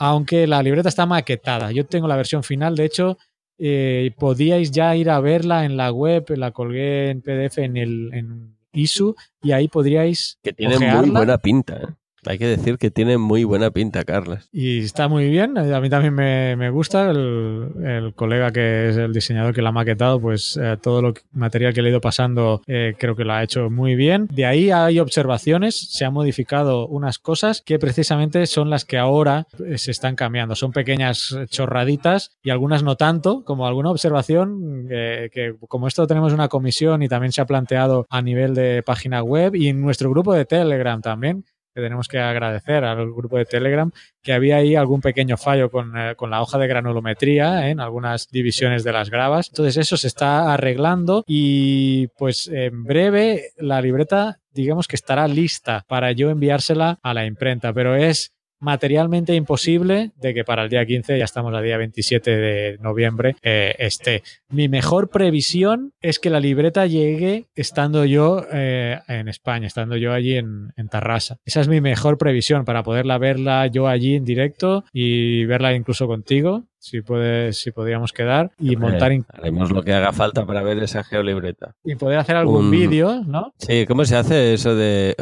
aunque 0.05 0.48
la 0.48 0.61
libreta 0.64 0.88
está 0.88 1.07
maquetada. 1.07 1.70
Yo 1.70 1.86
tengo 1.86 2.09
la 2.09 2.16
versión 2.16 2.42
final, 2.42 2.74
de 2.74 2.84
hecho, 2.84 3.18
eh, 3.57 4.11
podíais 4.18 4.72
ya 4.72 4.96
ir 4.96 5.09
a 5.09 5.20
verla 5.20 5.64
en 5.64 5.76
la 5.76 5.92
web, 5.92 6.24
la 6.36 6.50
colgué 6.50 7.11
en 7.11 7.22
PDF 7.22 7.59
en 7.59 7.76
el 7.76 8.11
en 8.12 8.57
ISU 8.72 9.14
y 9.40 9.53
ahí 9.53 9.68
podríais. 9.68 10.40
Que 10.42 10.53
tiene 10.53 10.76
muy 10.80 11.11
buena 11.11 11.38
pinta. 11.38 11.76
¿eh? 11.76 11.86
Hay 12.24 12.38
que 12.38 12.46
decir 12.46 12.78
que 12.78 12.90
tiene 12.90 13.18
muy 13.18 13.42
buena 13.42 13.72
pinta, 13.72 14.04
Carlos. 14.04 14.48
Y 14.52 14.78
está 14.78 15.08
muy 15.08 15.28
bien, 15.28 15.58
a 15.58 15.80
mí 15.80 15.90
también 15.90 16.14
me, 16.14 16.54
me 16.54 16.70
gusta. 16.70 17.10
El, 17.10 17.72
el, 17.84 18.14
colega 18.14 18.52
que 18.52 18.90
es 18.90 18.96
el 18.96 19.12
diseñador 19.12 19.52
que 19.52 19.60
la 19.60 19.70
ha 19.70 19.72
maquetado, 19.72 20.20
pues 20.20 20.56
eh, 20.56 20.76
todo 20.80 21.02
lo 21.02 21.14
material 21.32 21.74
que 21.74 21.82
le 21.82 21.88
he 21.88 21.90
ido 21.90 22.00
pasando 22.00 22.62
eh, 22.68 22.94
creo 22.96 23.16
que 23.16 23.24
lo 23.24 23.32
ha 23.32 23.42
hecho 23.42 23.70
muy 23.70 23.96
bien. 23.96 24.28
De 24.30 24.46
ahí 24.46 24.70
hay 24.70 25.00
observaciones, 25.00 25.76
se 25.76 26.04
han 26.04 26.12
modificado 26.12 26.86
unas 26.86 27.18
cosas 27.18 27.60
que 27.60 27.80
precisamente 27.80 28.46
son 28.46 28.70
las 28.70 28.84
que 28.84 28.98
ahora 28.98 29.48
eh, 29.64 29.78
se 29.78 29.90
están 29.90 30.14
cambiando. 30.14 30.54
Son 30.54 30.70
pequeñas 30.70 31.36
chorraditas 31.48 32.36
y 32.44 32.50
algunas 32.50 32.84
no 32.84 32.96
tanto, 32.96 33.42
como 33.44 33.66
alguna 33.66 33.90
observación 33.90 34.86
que 34.88 35.54
como 35.68 35.88
esto 35.88 36.06
tenemos 36.06 36.32
una 36.32 36.48
comisión 36.48 37.02
y 37.02 37.08
también 37.08 37.32
se 37.32 37.40
ha 37.40 37.46
planteado 37.46 38.06
a 38.10 38.22
nivel 38.22 38.54
de 38.54 38.82
página 38.84 39.22
web 39.22 39.54
y 39.54 39.68
en 39.68 39.80
nuestro 39.80 40.10
grupo 40.10 40.34
de 40.34 40.44
Telegram 40.44 41.00
también, 41.00 41.44
que 41.74 41.80
tenemos 41.80 42.08
que 42.08 42.18
agradecer 42.18 42.84
al 42.84 43.12
grupo 43.12 43.38
de 43.38 43.44
Telegram, 43.44 43.90
que 44.22 44.32
había 44.32 44.56
ahí 44.56 44.74
algún 44.74 45.00
pequeño 45.00 45.36
fallo 45.36 45.70
con, 45.70 45.96
eh, 45.96 46.14
con 46.16 46.30
la 46.30 46.42
hoja 46.42 46.58
de 46.58 46.66
granulometría 46.66 47.66
¿eh? 47.66 47.70
en 47.70 47.80
algunas 47.80 48.28
divisiones 48.30 48.84
de 48.84 48.92
las 48.92 49.10
gravas. 49.10 49.48
Entonces 49.48 49.76
eso 49.76 49.96
se 49.96 50.08
está 50.08 50.52
arreglando 50.52 51.24
y 51.26 52.08
pues 52.18 52.48
en 52.48 52.84
breve 52.84 53.52
la 53.56 53.80
libreta 53.80 54.38
digamos 54.52 54.86
que 54.86 54.96
estará 54.96 55.26
lista 55.28 55.84
para 55.88 56.12
yo 56.12 56.30
enviársela 56.30 56.98
a 57.02 57.14
la 57.14 57.24
imprenta, 57.26 57.72
pero 57.72 57.96
es 57.96 58.32
materialmente 58.62 59.34
imposible 59.34 60.12
de 60.16 60.32
que 60.32 60.44
para 60.44 60.62
el 60.62 60.70
día 60.70 60.86
15, 60.86 61.18
ya 61.18 61.24
estamos 61.24 61.52
a 61.54 61.60
día 61.60 61.76
27 61.76 62.30
de 62.30 62.78
noviembre, 62.78 63.36
eh, 63.42 63.74
esté. 63.78 64.22
Mi 64.48 64.68
mejor 64.68 65.10
previsión 65.10 65.92
es 66.00 66.20
que 66.20 66.30
la 66.30 66.40
libreta 66.40 66.86
llegue 66.86 67.46
estando 67.56 68.04
yo 68.04 68.46
eh, 68.52 69.00
en 69.08 69.28
España, 69.28 69.66
estando 69.66 69.96
yo 69.96 70.12
allí 70.12 70.36
en, 70.36 70.72
en, 70.76 70.88
Tarrasa. 70.88 71.38
Esa 71.44 71.60
es 71.60 71.68
mi 71.68 71.80
mejor 71.80 72.18
previsión 72.18 72.64
para 72.64 72.82
poderla 72.82 73.18
verla 73.18 73.66
yo 73.66 73.88
allí 73.88 74.14
en 74.14 74.24
directo 74.24 74.84
y 74.92 75.44
verla 75.46 75.74
incluso 75.74 76.06
contigo 76.06 76.64
si 76.82 77.00
puede, 77.00 77.52
si 77.52 77.70
podríamos 77.70 78.12
quedar 78.12 78.50
y 78.58 78.74
montar. 78.76 79.12
Haremos 79.28 79.70
lo 79.70 79.82
que 79.84 79.92
haga 79.92 80.12
falta 80.12 80.44
para 80.44 80.62
ver 80.62 80.78
esa 80.82 81.04
geolibreta. 81.04 81.76
Y 81.84 81.94
poder 81.94 82.18
hacer 82.18 82.34
algún 82.36 82.66
un... 82.66 82.70
vídeo, 82.72 83.22
¿no? 83.24 83.54
Sí, 83.56 83.86
¿cómo 83.86 84.04
se 84.04 84.16
hace 84.16 84.54
eso 84.54 84.74
de, 84.74 85.14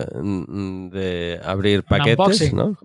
de 0.93 1.39
abrir 1.45 1.83
paquetes? 1.85 2.19
unboxing. 2.19 2.57
¿no? 2.57 2.77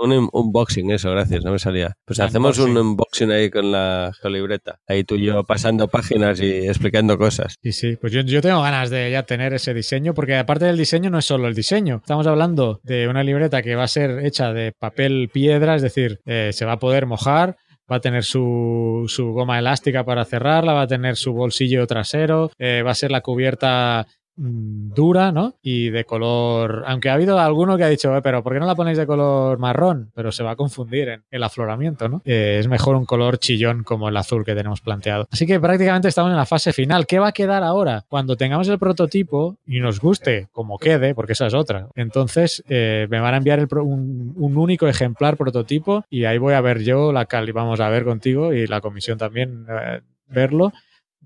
Un 0.00 0.12
Un 0.16 0.28
unboxing, 0.32 0.90
eso, 0.90 1.10
gracias, 1.12 1.44
no 1.44 1.52
me 1.52 1.58
salía. 1.58 1.96
Pues 2.04 2.18
Un 2.18 2.26
hacemos 2.26 2.58
un 2.58 2.76
unboxing. 2.76 2.90
unboxing 2.90 3.30
ahí 3.32 3.50
con 3.50 3.72
la 3.72 4.12
geolibreta. 4.20 4.80
Ahí 4.86 5.04
tú 5.04 5.14
y 5.14 5.24
yo 5.24 5.44
pasando 5.44 5.88
páginas 5.88 6.40
y 6.40 6.66
explicando 6.68 7.16
cosas. 7.16 7.56
Sí, 7.62 7.72
sí, 7.72 7.96
pues 7.96 8.12
yo, 8.12 8.20
yo 8.20 8.42
tengo 8.42 8.60
ganas 8.60 8.90
de 8.90 9.10
ya 9.10 9.22
tener 9.22 9.54
ese 9.54 9.72
diseño, 9.72 10.12
porque 10.12 10.36
aparte 10.36 10.66
del 10.66 10.76
diseño 10.76 11.08
no 11.08 11.18
es 11.18 11.24
solo 11.24 11.48
el 11.48 11.54
diseño. 11.54 11.96
Estamos 12.02 12.26
hablando 12.26 12.80
de 12.82 13.08
una 13.08 13.22
libreta 13.22 13.62
que 13.62 13.74
va 13.76 13.84
a 13.84 13.88
ser 13.88 14.24
hecha 14.26 14.52
de 14.52 14.72
papel 14.72 15.30
piedra, 15.32 15.74
es 15.76 15.82
decir, 15.82 16.20
eh, 16.26 16.50
se 16.52 16.64
va 16.66 16.72
a 16.72 16.78
poder 16.78 17.06
mojar, 17.06 17.56
va 17.90 17.96
a 17.96 18.00
tener 18.00 18.24
su, 18.24 19.04
su, 19.08 19.32
goma 19.32 19.58
elástica 19.58 20.04
para 20.04 20.24
cerrarla, 20.24 20.72
va 20.72 20.82
a 20.82 20.86
tener 20.86 21.16
su 21.16 21.32
bolsillo 21.32 21.86
trasero, 21.86 22.50
eh, 22.58 22.82
va 22.82 22.92
a 22.92 22.94
ser 22.94 23.10
la 23.10 23.20
cubierta 23.20 24.06
dura, 24.36 25.32
¿no? 25.32 25.54
Y 25.62 25.90
de 25.90 26.04
color, 26.04 26.84
aunque 26.86 27.08
ha 27.08 27.14
habido 27.14 27.38
alguno 27.38 27.76
que 27.76 27.84
ha 27.84 27.88
dicho, 27.88 28.12
pero 28.22 28.42
¿por 28.42 28.52
qué 28.52 28.60
no 28.60 28.66
la 28.66 28.74
ponéis 28.74 28.98
de 28.98 29.06
color 29.06 29.58
marrón? 29.58 30.10
Pero 30.14 30.32
se 30.32 30.42
va 30.42 30.52
a 30.52 30.56
confundir 30.56 31.08
en 31.08 31.22
el 31.30 31.42
afloramiento, 31.42 32.08
¿no? 32.08 32.22
Eh, 32.24 32.56
es 32.58 32.68
mejor 32.68 32.96
un 32.96 33.04
color 33.04 33.38
chillón 33.38 33.84
como 33.84 34.08
el 34.08 34.16
azul 34.16 34.44
que 34.44 34.54
tenemos 34.54 34.80
planteado. 34.80 35.28
Así 35.30 35.46
que 35.46 35.60
prácticamente 35.60 36.08
estamos 36.08 36.30
en 36.30 36.36
la 36.36 36.46
fase 36.46 36.72
final. 36.72 37.06
¿Qué 37.06 37.18
va 37.18 37.28
a 37.28 37.32
quedar 37.32 37.62
ahora? 37.62 38.04
Cuando 38.08 38.36
tengamos 38.36 38.68
el 38.68 38.78
prototipo 38.78 39.56
y 39.66 39.80
nos 39.80 40.00
guste 40.00 40.48
como 40.52 40.78
quede, 40.78 41.14
porque 41.14 41.32
esa 41.32 41.46
es 41.46 41.54
otra. 41.54 41.88
Entonces 41.94 42.62
eh, 42.68 43.06
me 43.10 43.20
van 43.20 43.34
a 43.34 43.36
enviar 43.38 43.58
el 43.58 43.68
pro, 43.68 43.84
un, 43.84 44.34
único 44.36 44.86
ejemplar 44.86 45.36
prototipo 45.36 46.04
y 46.08 46.24
ahí 46.24 46.38
voy 46.38 46.54
a 46.54 46.60
ver 46.60 46.82
yo 46.82 47.12
la 47.12 47.26
cali, 47.26 47.52
vamos 47.52 47.80
a 47.80 47.88
ver 47.88 48.04
contigo 48.04 48.52
y 48.52 48.66
la 48.66 48.80
comisión 48.80 49.18
también 49.18 49.66
eh, 49.68 50.00
verlo 50.28 50.72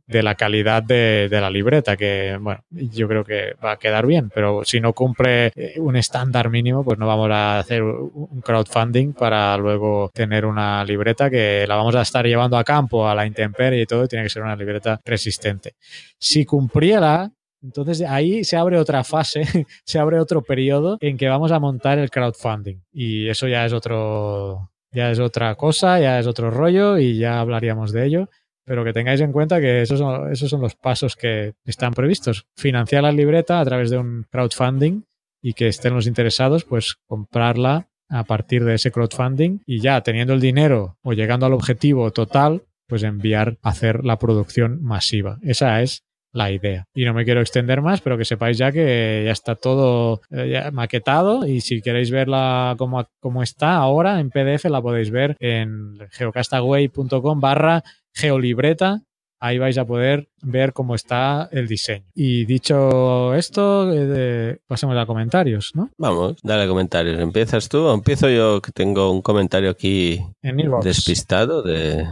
de 0.09 0.22
la 0.22 0.34
calidad 0.34 0.82
de, 0.82 1.28
de, 1.30 1.40
la 1.40 1.50
libreta, 1.50 1.96
que 1.96 2.38
bueno, 2.40 2.64
yo 2.70 3.06
creo 3.06 3.24
que 3.24 3.52
va 3.62 3.72
a 3.72 3.78
quedar 3.78 4.06
bien, 4.06 4.30
pero 4.34 4.64
si 4.64 4.80
no 4.80 4.94
cumple 4.94 5.52
eh, 5.54 5.74
un 5.76 5.96
estándar 5.96 6.48
mínimo, 6.48 6.82
pues 6.82 6.98
no 6.98 7.06
vamos 7.06 7.30
a 7.30 7.59
hacer 7.59 7.82
un 7.82 8.40
crowdfunding 8.42 9.12
para 9.12 9.56
luego 9.59 10.11
tener 10.14 10.46
una 10.46 10.82
libreta 10.84 11.28
que 11.28 11.66
la 11.68 11.76
vamos 11.76 11.94
a 11.94 12.02
estar 12.02 12.26
llevando 12.26 12.56
a 12.56 12.64
campo, 12.64 13.06
a 13.06 13.14
la 13.14 13.26
intemperie 13.26 13.82
y 13.82 13.86
todo, 13.86 14.09
tiene 14.09 14.24
que 14.24 14.30
ser 14.30 14.42
una 14.42 14.56
libreta 14.56 14.98
resistente. 15.04 15.74
Si 16.18 16.46
cumpliera, 16.46 17.30
entonces 17.62 18.00
ahí 18.00 18.44
se 18.44 18.56
abre 18.56 18.78
otra 18.78 19.04
fase, 19.04 19.42
se 19.84 19.98
abre 19.98 20.18
otro 20.18 20.40
periodo 20.40 20.96
en 21.02 21.18
que 21.18 21.28
vamos 21.28 21.52
a 21.52 21.61
montar 21.61 21.98
el 21.98 22.11
crowdfunding. 22.11 22.80
Y 22.92 23.28
eso 23.28 23.46
ya 23.46 23.66
es 23.66 23.74
otro, 23.74 24.70
ya 24.90 25.11
es 25.11 25.18
otra 25.18 25.54
cosa, 25.56 26.00
ya 26.00 26.18
es 26.18 26.26
otro 26.26 26.50
rollo 26.50 26.96
y 26.96 27.18
ya 27.18 27.40
hablaríamos 27.40 27.92
de 27.92 28.06
ello 28.06 28.30
pero 28.68 28.84
que 28.84 28.92
tengáis 28.92 29.22
en 29.22 29.32
cuenta 29.32 29.60
que 29.60 29.80
esos 29.80 29.98
son, 29.98 30.30
esos 30.30 30.50
son 30.50 30.60
los 30.60 30.74
pasos 30.74 31.16
que 31.16 31.54
están 31.64 31.94
previstos. 31.94 32.44
Financiar 32.54 33.02
la 33.02 33.12
libreta 33.12 33.60
a 33.60 33.64
través 33.64 33.88
de 33.88 33.96
un 33.96 34.26
crowdfunding 34.30 35.04
y 35.42 35.54
que 35.54 35.68
estén 35.68 35.94
los 35.94 36.06
interesados, 36.06 36.64
pues 36.64 36.96
comprarla 37.06 37.88
a 38.10 38.24
partir 38.24 38.64
de 38.64 38.74
ese 38.74 38.92
crowdfunding 38.92 39.60
y 39.64 39.80
ya 39.80 40.02
teniendo 40.02 40.34
el 40.34 40.40
dinero 40.40 40.98
o 41.02 41.14
llegando 41.14 41.46
al 41.46 41.54
objetivo 41.54 42.10
total, 42.10 42.64
pues 42.86 43.02
enviar 43.02 43.58
a 43.62 43.70
hacer 43.70 44.04
la 44.04 44.18
producción 44.18 44.82
masiva. 44.82 45.38
Esa 45.42 45.80
es 45.80 46.04
la 46.32 46.50
idea. 46.50 46.86
Y 46.94 47.04
no 47.04 47.14
me 47.14 47.24
quiero 47.24 47.40
extender 47.40 47.80
más, 47.82 48.00
pero 48.00 48.18
que 48.18 48.24
sepáis 48.24 48.58
ya 48.58 48.72
que 48.72 49.22
ya 49.24 49.32
está 49.32 49.54
todo 49.54 50.20
eh, 50.30 50.50
ya 50.50 50.70
maquetado 50.70 51.46
y 51.46 51.60
si 51.60 51.80
queréis 51.80 52.10
verla 52.10 52.74
como, 52.78 53.06
como 53.20 53.42
está 53.42 53.76
ahora 53.76 54.20
en 54.20 54.30
PDF 54.30 54.66
la 54.66 54.82
podéis 54.82 55.10
ver 55.10 55.36
en 55.40 55.98
geocastaway.com 56.12 57.40
barra 57.40 57.82
geolibreta. 58.12 59.02
Ahí 59.40 59.56
vais 59.56 59.78
a 59.78 59.84
poder 59.84 60.30
ver 60.42 60.72
cómo 60.72 60.96
está 60.96 61.48
el 61.52 61.68
diseño. 61.68 62.06
Y 62.12 62.44
dicho 62.44 63.34
esto, 63.34 63.92
eh, 63.94 64.58
pasemos 64.66 64.96
a 64.96 65.06
comentarios, 65.06 65.76
¿no? 65.76 65.90
Vamos, 65.96 66.38
dale 66.42 66.66
comentarios. 66.66 67.20
¿Empiezas 67.20 67.68
tú 67.68 67.84
o 67.84 67.94
empiezo 67.94 68.28
yo 68.28 68.60
que 68.60 68.72
tengo 68.72 69.12
un 69.12 69.22
comentario 69.22 69.70
aquí 69.70 70.20
en 70.42 70.56
despistado 70.82 71.62
de, 71.62 72.04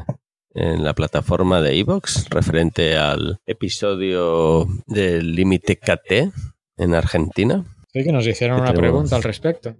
en 0.56 0.84
la 0.84 0.94
plataforma 0.94 1.60
de 1.60 1.78
Evox 1.78 2.30
referente 2.30 2.96
al 2.96 3.38
episodio 3.46 4.66
del 4.86 5.34
límite 5.34 5.76
KT 5.76 6.32
en 6.78 6.94
Argentina. 6.94 7.62
Sí, 7.92 8.02
que 8.02 8.10
nos 8.10 8.26
hicieron 8.26 8.60
una 8.60 8.72
pregunta 8.72 9.16
al 9.16 9.22
respecto. 9.22 9.76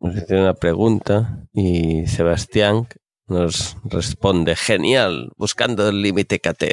Nos 0.00 0.16
hicieron 0.16 0.44
una 0.44 0.54
pregunta 0.54 1.46
y 1.52 2.06
Sebastián 2.06 2.88
nos 3.26 3.76
responde, 3.84 4.54
genial, 4.56 5.30
buscando 5.36 5.88
el 5.88 6.02
límite 6.02 6.40
KT. 6.40 6.64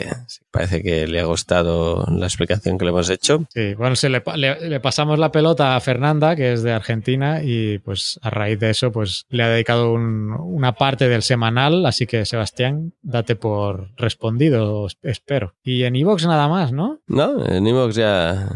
Parece 0.51 0.81
que 0.83 1.07
le 1.07 1.19
ha 1.21 1.25
gustado 1.25 2.05
la 2.09 2.25
explicación 2.25 2.77
que 2.77 2.85
le 2.85 2.91
hemos 2.91 3.09
hecho. 3.09 3.45
Sí, 3.53 3.73
bueno, 3.75 3.95
se 3.95 4.09
le, 4.09 4.21
le, 4.35 4.69
le, 4.69 4.79
pasamos 4.79 5.17
la 5.17 5.31
pelota 5.31 5.75
a 5.75 5.79
Fernanda, 5.79 6.35
que 6.35 6.53
es 6.53 6.63
de 6.63 6.73
Argentina, 6.73 7.41
y 7.43 7.77
pues 7.79 8.19
a 8.21 8.29
raíz 8.29 8.59
de 8.59 8.71
eso, 8.71 8.91
pues 8.91 9.25
le 9.29 9.43
ha 9.43 9.49
dedicado 9.49 9.93
un, 9.93 10.31
una 10.31 10.73
parte 10.73 11.07
del 11.07 11.21
semanal, 11.21 11.85
así 11.85 12.05
que 12.05 12.25
Sebastián, 12.25 12.93
date 13.01 13.35
por 13.35 13.89
respondido, 13.95 14.87
espero. 15.03 15.55
Y 15.63 15.83
en 15.83 15.95
Evox 15.95 16.25
nada 16.25 16.47
más, 16.47 16.71
¿no? 16.71 16.99
No, 17.07 17.45
en 17.45 17.65
Evox 17.67 17.95
ya... 17.95 18.47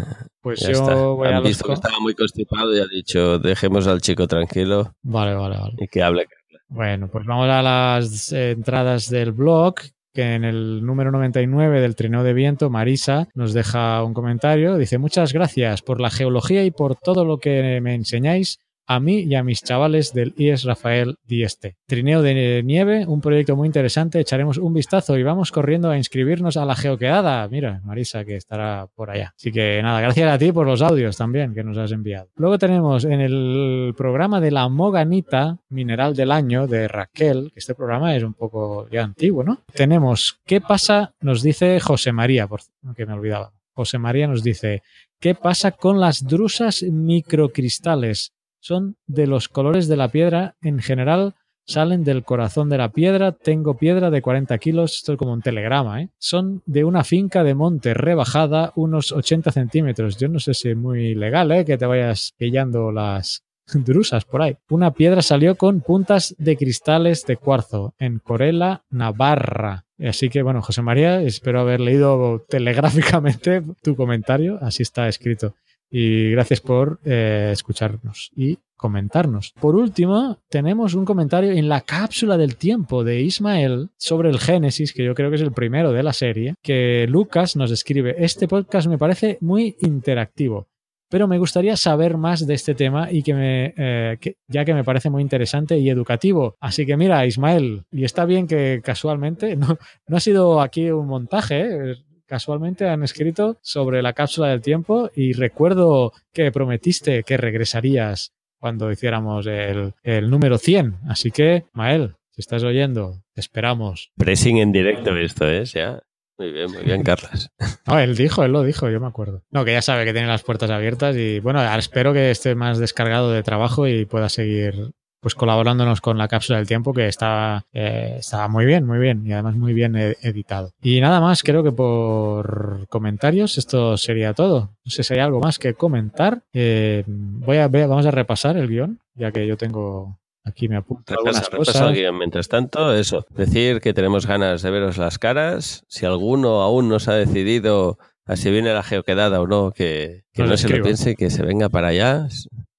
Pues 0.41 0.59
ya 0.59 0.73
yo 0.73 0.79
está. 0.79 0.93
voy 0.93 1.27
Han 1.27 1.33
a 1.33 1.41
visto 1.41 1.65
que 1.65 1.73
estaba 1.73 1.99
muy 1.99 2.13
constipado 2.13 2.75
y 2.75 2.79
ha 2.79 2.85
dicho, 2.85 3.39
dejemos 3.39 3.87
al 3.87 3.99
chico 3.99 4.27
tranquilo 4.27 4.93
Vale, 5.01 5.33
vale, 5.33 5.57
vale. 5.57 5.73
y 5.79 5.87
que 5.87 6.03
hable. 6.03 6.27
Bueno, 6.67 7.07
pues 7.09 7.25
vamos 7.25 7.47
a 7.47 7.61
las 7.61 8.31
eh, 8.31 8.51
entradas 8.51 9.09
del 9.09 9.31
blog, 9.31 9.75
que 10.13 10.33
en 10.33 10.43
el 10.43 10.85
número 10.85 11.11
99 11.11 11.81
del 11.81 11.95
trineo 11.95 12.23
de 12.23 12.33
viento, 12.33 12.69
Marisa 12.69 13.27
nos 13.35 13.53
deja 13.53 14.03
un 14.03 14.13
comentario. 14.13 14.77
Dice, 14.77 14.97
muchas 14.97 15.33
gracias 15.33 15.81
por 15.81 16.01
la 16.01 16.09
geología 16.09 16.63
y 16.63 16.71
por 16.71 16.95
todo 16.95 17.23
lo 17.25 17.37
que 17.37 17.79
me 17.81 17.93
enseñáis 17.93 18.59
a 18.87 18.99
mí 18.99 19.19
y 19.21 19.35
a 19.35 19.43
mis 19.43 19.61
chavales 19.61 20.13
del 20.13 20.33
IES 20.37 20.63
Rafael 20.63 21.17
Dieste. 21.25 21.77
Trineo 21.87 22.21
de 22.21 22.63
nieve, 22.63 23.05
un 23.05 23.21
proyecto 23.21 23.55
muy 23.55 23.67
interesante, 23.67 24.19
echaremos 24.19 24.57
un 24.57 24.73
vistazo 24.73 25.17
y 25.17 25.23
vamos 25.23 25.51
corriendo 25.51 25.89
a 25.89 25.97
inscribirnos 25.97 26.57
a 26.57 26.65
la 26.65 26.75
geoquedada. 26.75 27.47
Mira, 27.47 27.81
Marisa, 27.83 28.25
que 28.25 28.35
estará 28.35 28.87
por 28.95 29.09
allá. 29.09 29.33
Así 29.35 29.51
que 29.51 29.81
nada, 29.81 30.01
gracias 30.01 30.31
a 30.31 30.37
ti 30.37 30.51
por 30.51 30.65
los 30.67 30.81
audios 30.81 31.17
también 31.17 31.53
que 31.53 31.63
nos 31.63 31.77
has 31.77 31.91
enviado. 31.91 32.29
Luego 32.35 32.57
tenemos 32.57 33.05
en 33.05 33.21
el 33.21 33.93
programa 33.97 34.39
de 34.39 34.51
la 34.51 34.69
Moganita, 34.69 35.57
Mineral 35.69 36.15
del 36.15 36.31
Año, 36.31 36.67
de 36.67 36.87
Raquel, 36.87 37.51
que 37.53 37.59
este 37.59 37.75
programa 37.75 38.15
es 38.15 38.23
un 38.23 38.33
poco 38.33 38.87
ya 38.89 39.03
antiguo, 39.03 39.43
¿no? 39.43 39.63
Tenemos, 39.73 40.39
¿qué 40.45 40.61
pasa? 40.61 41.13
Nos 41.21 41.41
dice 41.41 41.79
José 41.79 42.11
María, 42.11 42.47
por 42.47 42.61
que 42.95 43.05
me 43.05 43.13
olvidaba. 43.13 43.51
José 43.73 43.97
María 43.97 44.27
nos 44.27 44.43
dice, 44.43 44.83
¿qué 45.19 45.35
pasa 45.35 45.71
con 45.71 45.99
las 45.99 46.25
drusas 46.25 46.83
microcristales? 46.83 48.31
Son 48.65 48.97
de 49.05 49.27
los 49.27 49.47
colores 49.47 49.87
de 49.87 49.95
la 49.95 50.07
piedra 50.07 50.55
en 50.59 50.79
general, 50.79 51.35
salen 51.67 52.03
del 52.03 52.23
corazón 52.23 52.67
de 52.67 52.79
la 52.79 52.89
piedra, 52.89 53.31
tengo 53.31 53.77
piedra 53.77 54.09
de 54.09 54.23
40 54.23 54.57
kilos, 54.57 54.95
esto 54.95 55.13
es 55.13 55.19
como 55.19 55.33
un 55.33 55.43
telegrama, 55.43 56.01
¿eh? 56.01 56.09
son 56.17 56.63
de 56.65 56.83
una 56.83 57.03
finca 57.03 57.43
de 57.43 57.53
monte 57.53 57.93
rebajada, 57.93 58.73
unos 58.75 59.11
80 59.11 59.51
centímetros. 59.51 60.17
Yo 60.17 60.29
no 60.29 60.39
sé 60.39 60.55
si 60.55 60.69
es 60.69 60.77
muy 60.77 61.13
legal 61.13 61.51
¿eh? 61.51 61.63
que 61.63 61.77
te 61.77 61.85
vayas 61.85 62.33
pillando 62.37 62.91
las, 62.91 63.43
drusas 63.71 64.25
por 64.25 64.41
ahí. 64.41 64.57
Una 64.69 64.91
piedra 64.91 65.21
salió 65.21 65.55
con 65.55 65.81
puntas 65.81 66.35
de 66.39 66.57
cristales 66.57 67.23
de 67.25 67.37
cuarzo 67.37 67.93
en 67.99 68.17
Corella, 68.17 68.83
Navarra. 68.89 69.85
Así 69.99 70.29
que 70.29 70.41
bueno, 70.41 70.63
José 70.63 70.81
María, 70.81 71.21
espero 71.21 71.61
haber 71.61 71.81
leído 71.81 72.43
telegráficamente 72.49 73.61
tu 73.83 73.95
comentario, 73.95 74.57
así 74.61 74.81
está 74.81 75.07
escrito. 75.07 75.53
Y 75.89 76.31
gracias 76.31 76.61
por 76.61 76.99
eh, 77.05 77.49
escucharnos 77.53 78.31
y 78.35 78.57
comentarnos. 78.75 79.53
Por 79.59 79.75
último, 79.75 80.39
tenemos 80.49 80.93
un 80.93 81.05
comentario 81.05 81.51
en 81.51 81.69
la 81.69 81.81
cápsula 81.81 82.37
del 82.37 82.57
tiempo 82.57 83.03
de 83.03 83.21
Ismael 83.21 83.89
sobre 83.97 84.29
el 84.29 84.39
Génesis, 84.39 84.93
que 84.93 85.05
yo 85.05 85.15
creo 85.15 85.29
que 85.29 85.37
es 85.37 85.41
el 85.41 85.53
primero 85.53 85.91
de 85.91 86.03
la 86.03 86.13
serie, 86.13 86.55
que 86.61 87.07
Lucas 87.07 87.55
nos 87.55 87.71
escribe, 87.71 88.15
este 88.17 88.47
podcast 88.47 88.87
me 88.87 88.97
parece 88.97 89.37
muy 89.41 89.77
interactivo 89.79 90.67
pero 91.09 91.27
me 91.27 91.37
gustaría 91.37 91.77
saber 91.77 92.17
más 92.17 92.45
de 92.45 92.53
este 92.53 92.75
tema 92.75 93.11
y 93.11 93.23
que 93.23 93.33
me, 93.33 93.73
eh, 93.77 94.17
ya 94.47 94.65
que 94.65 94.73
me 94.73 94.83
parece 94.83 95.09
muy 95.09 95.21
interesante 95.21 95.77
y 95.77 95.89
educativo. 95.89 96.55
Así 96.59 96.85
que 96.85 96.97
mira, 96.97 97.25
Ismael, 97.25 97.83
y 97.91 98.03
está 98.03 98.25
bien 98.25 98.47
que 98.47 98.81
casualmente, 98.83 99.55
no, 99.55 99.77
no 100.07 100.17
ha 100.17 100.19
sido 100.19 100.61
aquí 100.61 100.89
un 100.91 101.07
montaje, 101.07 101.91
¿eh? 101.91 101.95
Casualmente 102.25 102.87
han 102.87 103.03
escrito 103.03 103.57
sobre 103.61 104.01
la 104.01 104.13
cápsula 104.13 104.49
del 104.49 104.61
tiempo 104.61 105.09
y 105.15 105.33
recuerdo 105.33 106.13
que 106.33 106.51
prometiste 106.51 107.23
que 107.23 107.37
regresarías 107.37 108.33
cuando 108.59 108.91
hiciéramos 108.91 109.45
el, 109.47 109.93
el 110.03 110.29
número 110.29 110.57
100. 110.57 110.99
Así 111.07 111.31
que, 111.31 111.65
Mael, 111.73 112.15
si 112.31 112.41
estás 112.41 112.63
oyendo, 112.63 113.21
te 113.33 113.41
esperamos. 113.41 114.11
Pressing 114.17 114.57
en 114.57 114.71
directo 114.71 115.15
esto 115.15 115.47
es, 115.47 115.73
ya. 115.73 116.01
Muy 116.37 116.51
bien, 116.51 116.71
muy 116.71 116.83
bien, 116.83 117.03
Carlos. 117.03 117.49
No, 117.87 117.99
él 117.99 118.15
dijo, 118.15 118.43
él 118.43 118.51
lo 118.51 118.63
dijo, 118.63 118.89
yo 118.89 118.99
me 118.99 119.07
acuerdo. 119.07 119.43
No, 119.51 119.63
que 119.63 119.71
ya 119.71 119.81
sabe 119.81 120.05
que 120.05 120.11
tiene 120.11 120.27
las 120.27 120.43
puertas 120.43 120.71
abiertas 120.71 121.15
y 121.15 121.39
bueno, 121.39 121.63
espero 121.77 122.13
que 122.13 122.31
esté 122.31 122.55
más 122.55 122.79
descargado 122.79 123.31
de 123.31 123.43
trabajo 123.43 123.87
y 123.87 124.05
pueda 124.05 124.27
seguir 124.27 124.91
pues 125.25 125.33
colaborándonos 125.33 126.01
con 126.01 126.19
la 126.19 126.27
cápsula 126.27 126.59
del 126.59 126.67
tiempo 126.67 126.93
que 126.93 127.07
está, 127.07 127.65
eh, 127.73 128.21
muy 128.47 128.63
bien, 128.63 128.85
muy 128.85 128.99
bien 128.99 129.25
y 129.25 129.33
además 129.33 129.55
muy 129.55 129.73
bien 129.73 129.95
editado. 129.95 130.73
Y 130.83 131.01
nada 131.01 131.19
más, 131.19 131.41
creo 131.41 131.63
que 131.63 131.71
por 131.71 132.85
comentarios 132.89 133.57
esto 133.57 133.97
sería 133.97 134.35
todo. 134.35 134.75
No 134.85 134.91
sé 134.91 135.01
si 135.01 135.15
hay 135.15 135.21
algo 135.21 135.39
más 135.39 135.57
que 135.57 135.73
comentar. 135.73 136.43
Eh, 136.53 137.05
voy 137.07 137.57
a, 137.57 137.67
vamos 137.67 138.05
a 138.05 138.11
repasar 138.11 138.55
el 138.55 138.67
guion, 138.67 138.99
ya 139.15 139.31
que 139.31 139.47
yo 139.47 139.57
tengo 139.57 140.19
Aquí 140.43 140.69
me 140.69 140.75
apunto 140.75 141.11
algunas 141.11 141.49
cosas. 141.49 141.91
Mientras 142.13 142.47
tanto, 142.47 142.93
eso, 142.93 143.25
decir 143.31 143.81
que 143.81 143.95
tenemos 143.95 144.27
ganas 144.27 144.61
de 144.61 144.69
veros 144.69 144.99
las 144.99 145.17
caras. 145.17 145.85
Si 145.87 146.05
alguno 146.05 146.61
aún 146.61 146.87
no 146.87 146.99
se 146.99 147.09
ha 147.09 147.15
decidido 147.15 147.97
a 148.27 148.35
si 148.35 148.51
viene 148.51 148.73
la 148.73 148.83
geoquedada 148.83 149.41
o 149.41 149.47
no, 149.47 149.71
que, 149.71 150.23
no 150.35 150.57
se 150.57 150.69
lo 150.69 150.83
piense, 150.83 151.15
que 151.15 151.29
se 151.29 151.43
venga 151.43 151.69
para 151.69 151.89
allá, 151.89 152.27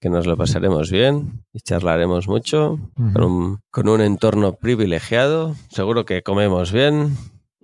que 0.00 0.10
nos 0.10 0.26
lo 0.26 0.36
pasaremos 0.36 0.90
bien 0.90 1.44
y 1.52 1.60
charlaremos 1.60 2.28
mucho 2.28 2.78
con, 2.94 3.22
un, 3.22 3.60
con 3.70 3.88
un 3.88 4.00
entorno 4.00 4.54
privilegiado. 4.54 5.54
Seguro 5.70 6.04
que 6.04 6.22
comemos 6.22 6.72
bien, 6.72 7.16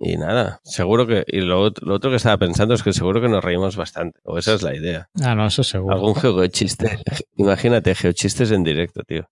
y 0.03 0.17
nada, 0.17 0.59
seguro 0.63 1.07
que. 1.07 1.23
Y 1.27 1.41
lo, 1.41 1.61
otro 1.61 2.09
que 2.09 2.17
estaba 2.17 2.37
pensando 2.37 2.73
es 2.73 2.83
que 2.83 2.91
seguro 2.91 3.21
que 3.21 3.29
nos 3.29 3.43
reímos 3.43 3.75
bastante. 3.75 4.19
O 4.23 4.37
esa 4.37 4.53
es 4.53 4.61
la 4.61 4.75
idea. 4.75 5.09
Ah, 5.21 5.33
no, 5.33 5.47
eso 5.47 5.63
seguro. 5.63 5.95
Algún 5.95 6.15
geochiste. 6.15 6.99
Imagínate, 7.37 7.95
geochistes 7.95 8.51
en 8.51 8.63
directo, 8.63 9.03
tío. 9.03 9.27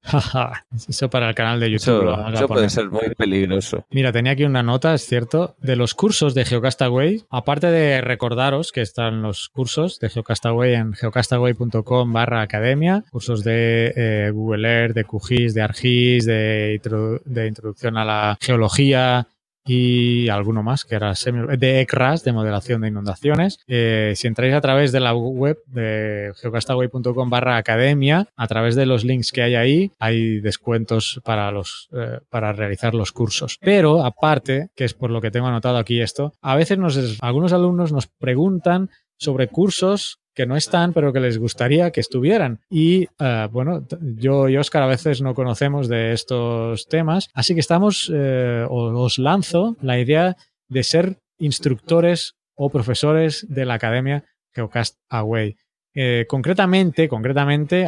eso 0.88 1.10
para 1.10 1.30
el 1.30 1.36
canal 1.36 1.60
de 1.60 1.72
YouTube. 1.72 2.16
Eso, 2.34 2.48
puede 2.48 2.70
ser 2.70 2.90
muy 2.90 3.14
peligroso. 3.18 3.86
Mira, 3.92 4.12
tenía 4.12 4.32
aquí 4.32 4.44
una 4.44 4.64
nota, 4.64 4.94
es 4.94 5.06
cierto, 5.06 5.56
de 5.62 5.76
los 5.76 5.94
cursos 5.94 6.34
de 6.34 6.46
Geocastaway. 6.46 7.24
Aparte 7.30 7.68
de 7.68 8.02
recordaros 8.02 8.72
que 8.72 8.82
están 8.82 9.22
los 9.22 9.50
cursos 9.50 10.00
de 10.00 10.10
Geocastaway 10.10 10.74
en 10.74 10.94
geocastaway.com 10.94 12.14
barra 12.14 12.42
academia. 12.42 13.04
Cursos 13.12 13.44
de 13.44 13.94
eh, 13.96 14.32
Google 14.32 14.68
Earth, 14.68 14.96
de 14.96 15.04
QGIS, 15.04 15.54
de 15.54 15.62
ArcGIS, 15.62 16.26
de, 16.26 16.82
de 17.26 17.48
introducción 17.48 17.98
a 17.98 18.06
la 18.06 18.38
geología 18.40 19.28
y 19.66 20.30
alguno 20.30 20.64
más 20.64 20.86
que 20.86 20.96
era 20.96 21.14
de 21.58 21.82
ECRAS, 21.82 22.24
de 22.24 22.34
modelación 22.34 22.82
de 22.82 22.88
inundaciones. 22.88 23.60
Eh, 23.68 24.14
si 24.16 24.28
entráis 24.28 24.54
a 24.54 24.62
través 24.62 24.92
de 24.92 25.00
la 25.00 25.14
web 25.14 25.58
de 25.68 26.34
geocastaway.com 26.42 27.30
barra 27.30 27.58
academia, 27.58 28.28
a 28.36 28.48
través 28.48 28.76
de 28.76 28.86
los 28.86 29.04
links 29.04 29.32
que 29.32 29.44
hay 29.44 29.56
ahí, 29.56 29.92
hay 30.00 30.40
descuentos 30.40 31.22
para, 31.24 31.52
los, 31.52 31.90
eh, 31.94 32.20
para 32.30 32.54
realizar 32.54 32.94
los 32.94 33.12
cursos. 33.12 33.58
Pero 33.62 34.04
aparte, 34.04 34.70
que 34.76 34.86
es 34.86 34.94
por 34.94 35.12
lo 35.12 35.22
que 35.22 35.32
tengo 35.32 35.48
anotado 35.48 35.78
aquí 35.78 36.02
esto, 36.02 36.34
a 36.42 36.56
veces 36.56 36.78
nos, 36.78 37.18
algunos 37.22 37.54
alumnos 37.54 37.92
nos 37.92 38.08
preguntan 38.08 38.90
sobre 39.18 39.48
cursos 39.48 40.21
que 40.34 40.46
no 40.46 40.56
están, 40.56 40.94
pero 40.94 41.14
que 41.14 41.20
les 41.20 41.38
gustaría 41.38 41.92
que 41.92 42.00
estuvieran. 42.00 42.60
Y 42.70 43.08
eh, 43.20 43.48
bueno, 43.52 43.86
yo 44.00 44.50
y 44.50 44.58
Oscar 44.58 44.84
a 44.84 44.88
veces 44.88 45.22
no 45.22 45.34
conocemos 45.34 45.88
de 45.88 46.14
estos 46.14 46.88
temas, 46.88 47.30
así 47.34 47.54
que 47.54 47.60
estamos, 47.60 48.12
eh, 48.14 48.66
os 48.70 49.18
lanzo 49.18 49.76
la 49.82 50.00
idea 50.00 50.38
de 50.68 50.84
ser 50.84 51.18
instructores 51.38 52.36
o 52.56 52.70
profesores 52.70 53.46
de 53.50 53.66
la 53.66 53.76
Academia 53.76 54.24
Geocast 54.54 54.98
Away. 55.10 55.56
Eh, 55.94 56.26
concretamente, 56.28 57.10
concretamente 57.10 57.88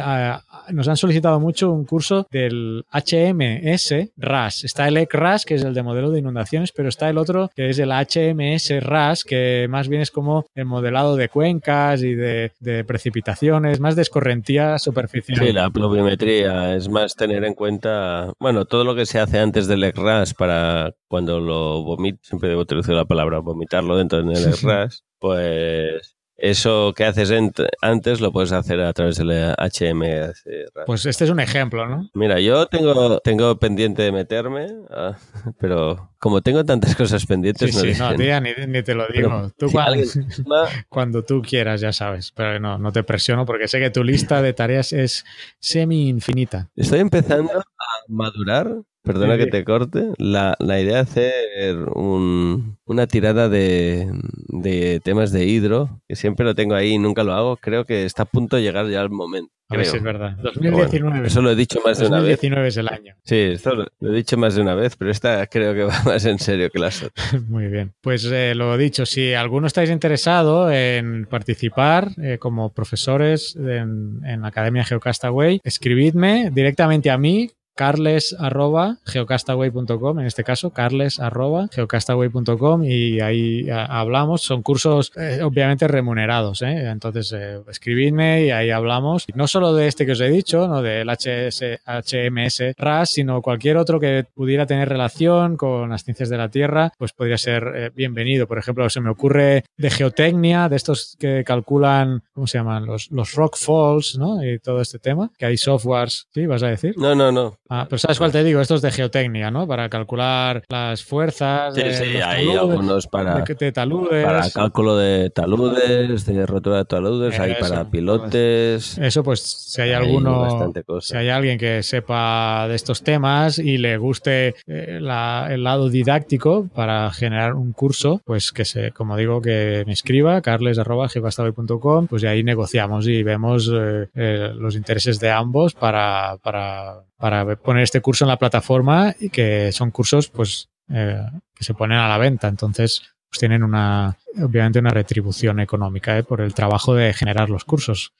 nos 0.70 0.88
han 0.88 0.96
solicitado 0.96 1.40
mucho 1.40 1.72
un 1.72 1.84
curso 1.84 2.26
del 2.30 2.84
HMS 2.92 4.12
RAS. 4.16 4.64
Está 4.64 4.88
el 4.88 4.96
ECRAS, 4.96 5.44
que 5.44 5.54
es 5.54 5.64
el 5.64 5.74
de 5.74 5.82
modelo 5.82 6.10
de 6.10 6.18
inundaciones, 6.18 6.72
pero 6.72 6.88
está 6.88 7.08
el 7.08 7.18
otro 7.18 7.50
que 7.54 7.70
es 7.70 7.78
el 7.78 7.90
HMS 7.90 8.82
RAS, 8.82 9.24
que 9.24 9.66
más 9.68 9.88
bien 9.88 10.02
es 10.02 10.10
como 10.10 10.46
el 10.54 10.66
modelado 10.66 11.16
de 11.16 11.28
cuencas 11.28 12.02
y 12.02 12.14
de, 12.14 12.52
precipitaciones, 12.86 13.80
más 13.80 13.96
de 13.96 14.02
escorrentía 14.02 14.78
superficial. 14.78 15.38
Sí, 15.38 15.52
la 15.52 15.70
pluviometría 15.70 16.74
es 16.74 16.88
más 16.88 17.14
tener 17.14 17.44
en 17.44 17.54
cuenta, 17.54 18.32
bueno, 18.38 18.64
todo 18.64 18.84
lo 18.84 18.94
que 18.94 19.06
se 19.06 19.18
hace 19.18 19.38
antes 19.38 19.66
del 19.66 19.84
ECRAS 19.84 20.34
para 20.34 20.92
cuando 21.08 21.40
lo 21.40 21.82
vomit, 21.82 22.18
siempre 22.22 22.48
debo 22.48 22.62
utilizar 22.62 22.94
la 22.94 23.04
palabra 23.04 23.38
vomitarlo 23.38 23.96
dentro 23.96 24.22
del 24.22 24.52
ECRAS, 24.52 25.04
pues 25.18 26.13
eso 26.36 26.92
que 26.96 27.04
haces 27.04 27.32
antes 27.80 28.20
lo 28.20 28.32
puedes 28.32 28.52
hacer 28.52 28.80
a 28.80 28.92
través 28.92 29.16
del 29.16 29.30
HMS. 29.30 30.44
Pues 30.86 31.06
este 31.06 31.24
es 31.24 31.30
un 31.30 31.40
ejemplo, 31.40 31.86
¿no? 31.86 32.10
Mira, 32.14 32.40
yo 32.40 32.66
tengo, 32.66 33.20
tengo 33.20 33.58
pendiente 33.58 34.02
de 34.02 34.12
meterme, 34.12 34.66
ah, 34.90 35.16
pero 35.60 36.10
como 36.18 36.40
tengo 36.40 36.64
tantas 36.64 36.96
cosas 36.96 37.24
pendientes... 37.26 37.70
Sí, 37.74 37.76
no, 37.98 38.12
sí, 38.12 38.28
no, 38.28 38.40
ni, 38.40 38.82
te 38.82 38.94
lo 38.94 39.06
digo. 39.08 39.52
tú 39.56 39.66
cuando, 40.88 41.22
tú 41.22 41.42
quieras, 41.42 41.80
ya 41.80 41.92
sabes. 41.92 42.32
Pero 42.32 42.58
no, 42.58 42.78
no 42.78 42.92
te 42.92 43.02
presiono 43.02 43.44
porque 43.44 43.68
sé 43.68 43.78
que 43.78 43.90
tu 43.90 44.02
lista 44.02 44.40
de 44.40 44.52
tareas 44.52 44.92
es 44.92 45.24
semi-infinita. 45.58 46.70
Estoy 46.76 47.00
empezando 47.00 47.62
madurar 48.08 48.82
Perdona 49.04 49.36
que 49.36 49.46
te 49.46 49.64
corte. 49.64 50.12
La, 50.16 50.56
idea 50.60 50.94
de 50.94 50.98
hacer 50.98 51.76
una 51.94 53.06
tirada 53.06 53.50
de, 53.50 55.00
temas 55.04 55.30
de 55.30 55.44
hidro, 55.44 56.00
que 56.08 56.16
siempre 56.16 56.46
lo 56.46 56.54
tengo 56.54 56.74
ahí 56.74 56.92
y 56.92 56.98
nunca 56.98 57.22
lo 57.22 57.34
hago, 57.34 57.56
creo 57.58 57.84
que 57.84 58.06
está 58.06 58.22
a 58.22 58.26
punto 58.26 58.56
de 58.56 58.62
llegar 58.62 58.88
ya 58.88 59.02
el 59.02 59.10
momento. 59.10 59.52
A 59.68 59.76
ver 59.76 59.86
si 59.86 59.96
es 59.96 60.02
verdad. 60.02 60.36
2019. 60.42 61.26
eso 61.26 61.42
lo 61.42 61.50
he 61.50 61.56
dicho 61.56 61.80
más 61.84 61.98
de 61.98 62.06
una 62.06 62.20
vez. 62.20 62.36
2019 62.40 62.68
es 62.68 62.76
el 62.76 62.88
año. 62.88 63.14
Sí, 63.24 63.36
esto 63.36 63.74
lo, 63.74 63.84
he 63.84 64.14
dicho 64.14 64.36
más 64.36 64.54
de 64.54 64.62
una 64.62 64.74
vez, 64.74 64.96
pero 64.96 65.10
esta 65.10 65.46
creo 65.48 65.74
que 65.74 65.84
va 65.84 65.94
más 66.04 66.24
en 66.24 66.38
serio 66.38 66.70
que 66.70 66.78
las 66.78 67.02
otras. 67.02 67.42
Muy 67.48 67.68
bien. 67.68 67.92
Pues 68.00 68.24
eh, 68.30 68.54
lo 68.54 68.76
dicho, 68.78 69.04
si 69.04 69.34
alguno 69.34 69.66
estáis 69.66 69.90
interesado 69.90 70.70
en 70.70 71.26
participar 71.26 72.10
eh, 72.22 72.38
como 72.38 72.72
profesores 72.72 73.56
en, 73.56 74.20
en 74.24 74.42
la 74.42 74.48
Academia 74.48 74.84
Geocastaway, 74.84 75.60
escribidme 75.64 76.50
directamente 76.52 77.10
a 77.10 77.18
mí 77.18 77.50
carles 77.74 78.34
arroba 78.38 78.98
geocastaway.com, 79.04 80.20
en 80.20 80.26
este 80.26 80.44
caso, 80.44 80.70
carles 80.70 81.20
arroba 81.20 81.68
geocastaway.com 81.72 82.84
y 82.84 83.20
ahí 83.20 83.68
hablamos. 83.70 84.42
Son 84.42 84.62
cursos 84.62 85.12
eh, 85.16 85.40
obviamente 85.42 85.88
remunerados, 85.88 86.62
¿eh? 86.62 86.88
entonces 86.88 87.32
eh, 87.32 87.60
escribidme 87.68 88.46
y 88.46 88.50
ahí 88.50 88.70
hablamos. 88.70 89.26
No 89.34 89.46
solo 89.46 89.74
de 89.74 89.86
este 89.86 90.06
que 90.06 90.12
os 90.12 90.20
he 90.20 90.28
dicho, 90.28 90.68
no 90.68 90.82
del 90.82 91.08
HS, 91.08 91.80
HMS 91.84 92.74
RAS, 92.76 93.10
sino 93.10 93.42
cualquier 93.42 93.76
otro 93.76 94.00
que 94.00 94.24
pudiera 94.34 94.66
tener 94.66 94.88
relación 94.88 95.56
con 95.56 95.90
las 95.90 96.04
ciencias 96.04 96.28
de 96.28 96.38
la 96.38 96.48
Tierra, 96.48 96.92
pues 96.98 97.12
podría 97.12 97.38
ser 97.38 97.92
bienvenido. 97.94 98.46
Por 98.46 98.58
ejemplo, 98.58 98.88
se 98.88 99.00
me 99.00 99.10
ocurre 99.10 99.64
de 99.76 99.90
geotecnia, 99.90 100.68
de 100.68 100.76
estos 100.76 101.16
que 101.18 101.42
calculan, 101.44 102.22
¿cómo 102.32 102.46
se 102.46 102.58
llaman? 102.58 102.86
Los, 102.86 103.10
los 103.10 103.34
rock 103.34 103.56
falls, 103.56 104.16
¿no? 104.18 104.44
Y 104.44 104.58
todo 104.58 104.80
este 104.80 104.98
tema, 104.98 105.30
que 105.36 105.46
hay 105.46 105.56
softwares, 105.56 106.28
¿sí? 106.32 106.46
¿Vas 106.46 106.62
a 106.62 106.68
decir? 106.68 106.94
No, 106.96 107.14
no, 107.14 107.32
no. 107.32 107.58
Ah, 107.70 107.86
pero 107.88 107.98
¿sabes 107.98 108.18
cuál 108.18 108.30
te 108.30 108.44
digo? 108.44 108.60
Estos 108.60 108.82
de 108.82 108.90
geotecnia, 108.90 109.50
¿no? 109.50 109.66
Para 109.66 109.88
calcular 109.88 110.62
las 110.68 111.02
fuerzas. 111.02 111.74
Sí, 111.74 111.82
de 111.82 111.94
sí, 111.94 112.04
hay 112.16 112.20
taludes, 112.46 112.58
algunos 112.60 113.06
para, 113.06 113.34
de, 113.42 113.54
de 113.54 113.72
taludes. 113.72 114.24
para 114.24 114.50
cálculo 114.50 114.96
de 114.98 115.30
taludes, 115.30 116.26
de 116.26 116.44
rotura 116.46 116.76
de 116.78 116.84
taludes, 116.84 117.40
hay 117.40 117.52
Eso. 117.52 117.60
para 117.60 117.90
pilotes. 117.90 118.98
Eso, 118.98 119.22
pues, 119.22 119.40
si 119.40 119.80
hay 119.80 119.90
hay 119.90 119.94
alguno. 119.94 120.72
Si 121.00 121.16
hay 121.16 121.28
alguien 121.30 121.58
que 121.58 121.82
sepa 121.82 122.66
de 122.68 122.74
estos 122.74 123.02
temas 123.02 123.58
y 123.58 123.78
le 123.78 123.96
guste 123.96 124.54
eh, 124.66 124.98
la- 125.00 125.48
el 125.50 125.64
lado 125.64 125.88
didáctico 125.88 126.68
para 126.74 127.10
generar 127.12 127.54
un 127.54 127.72
curso, 127.72 128.20
pues 128.24 128.52
que 128.52 128.64
se, 128.64 128.90
como 128.92 129.16
digo, 129.16 129.40
que 129.40 129.84
me 129.86 129.92
escriba, 129.94 130.40
carles.geocastaboy.com, 130.42 132.06
pues 132.08 132.22
y 132.22 132.26
ahí 132.26 132.42
negociamos 132.42 133.06
y 133.06 133.22
vemos 133.22 133.70
eh, 133.72 134.08
eh, 134.14 134.50
los 134.54 134.76
intereses 134.76 135.18
de 135.20 135.30
ambos 135.30 135.74
para, 135.74 136.36
para, 136.42 137.00
para 137.16 137.56
poner 137.56 137.82
este 137.82 138.00
curso 138.00 138.24
en 138.24 138.28
la 138.28 138.38
plataforma 138.38 139.14
y 139.18 139.30
que 139.30 139.72
son 139.72 139.90
cursos, 139.90 140.28
pues, 140.28 140.68
eh, 140.88 141.20
que 141.54 141.64
se 141.64 141.74
ponen 141.74 141.98
a 141.98 142.08
la 142.08 142.18
venta. 142.18 142.48
Entonces, 142.48 143.02
pues 143.34 143.40
tienen 143.40 143.64
una, 143.64 144.16
obviamente, 144.40 144.78
una 144.78 144.90
retribución 144.90 145.58
económica 145.58 146.16
eh, 146.16 146.22
por 146.22 146.40
el 146.40 146.54
trabajo 146.54 146.94
de 146.94 147.12
generar 147.12 147.50
los 147.50 147.64
cursos. 147.64 148.12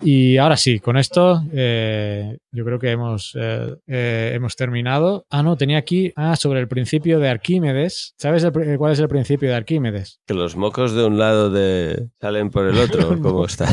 Y 0.00 0.38
ahora 0.38 0.56
sí, 0.56 0.80
con 0.80 0.96
esto 0.96 1.42
eh, 1.52 2.38
yo 2.50 2.64
creo 2.64 2.78
que 2.78 2.90
hemos, 2.90 3.36
eh, 3.38 3.76
eh, 3.86 4.32
hemos 4.34 4.56
terminado. 4.56 5.26
Ah, 5.28 5.42
no, 5.42 5.58
tenía 5.58 5.76
aquí, 5.76 6.14
ah, 6.16 6.34
sobre 6.36 6.60
el 6.60 6.68
principio 6.68 7.18
de 7.18 7.28
Arquímedes. 7.28 8.14
¿Sabes 8.16 8.42
el 8.42 8.78
cuál 8.78 8.94
es 8.94 9.00
el 9.00 9.08
principio 9.08 9.50
de 9.50 9.54
Arquímedes? 9.54 10.20
Que 10.26 10.32
los 10.32 10.56
mocos 10.56 10.94
de 10.94 11.04
un 11.04 11.18
lado 11.18 11.50
de 11.50 12.08
salen 12.18 12.48
por 12.48 12.66
el 12.66 12.78
otro, 12.78 13.20
¿cómo 13.20 13.44
está? 13.46 13.68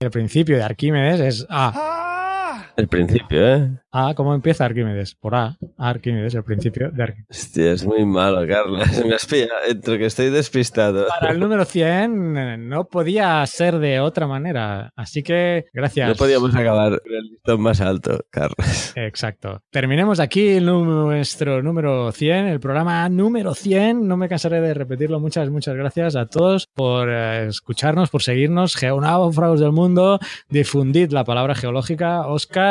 El 0.00 0.10
principio 0.10 0.56
de 0.56 0.64
Arquímedes 0.64 1.20
es 1.20 1.46
A. 1.48 2.31
El 2.76 2.88
principio, 2.88 3.46
¿eh? 3.46 3.70
A, 3.90 4.14
¿cómo 4.14 4.34
empieza 4.34 4.64
Arquímedes? 4.64 5.14
Por 5.14 5.34
A. 5.34 5.58
Arquímedes, 5.76 6.34
el 6.34 6.44
principio 6.44 6.90
de 6.90 7.02
Arquímedes. 7.02 7.28
Hostia, 7.28 7.72
es 7.72 7.84
muy 7.84 8.06
malo, 8.06 8.46
Carlos. 8.48 8.88
Me 9.06 9.14
has 9.14 9.26
pillado 9.26 9.52
entre 9.68 9.98
que 9.98 10.06
estoy 10.06 10.30
despistado. 10.30 11.06
Para 11.20 11.32
el 11.32 11.40
número 11.40 11.66
100 11.66 12.36
eh, 12.38 12.56
no 12.56 12.84
podía 12.86 13.44
ser 13.46 13.78
de 13.78 14.00
otra 14.00 14.26
manera. 14.26 14.90
Así 14.96 15.22
que, 15.22 15.66
gracias. 15.74 16.08
No 16.08 16.14
podíamos 16.14 16.54
acabar 16.54 17.02
el 17.04 17.22
listón 17.32 17.60
más 17.60 17.82
alto, 17.82 18.24
Carlos. 18.30 18.56
Exacto. 18.96 19.62
Terminemos 19.70 20.18
aquí 20.20 20.58
nuestro 20.60 21.62
número 21.62 22.10
100, 22.12 22.46
el 22.46 22.60
programa 22.60 23.06
número 23.10 23.54
100. 23.54 24.08
No 24.08 24.16
me 24.16 24.30
cansaré 24.30 24.62
de 24.62 24.72
repetirlo. 24.72 25.20
Muchas, 25.20 25.50
muchas 25.50 25.76
gracias 25.76 26.16
a 26.16 26.24
todos 26.24 26.66
por 26.66 27.10
eh, 27.10 27.48
escucharnos, 27.48 28.08
por 28.08 28.22
seguirnos. 28.22 28.74
Geonáufragos 28.76 29.60
del 29.60 29.72
mundo, 29.72 30.18
difundid 30.48 31.10
la 31.10 31.24
palabra 31.24 31.54
geológica. 31.54 32.26
Oscar, 32.26 32.61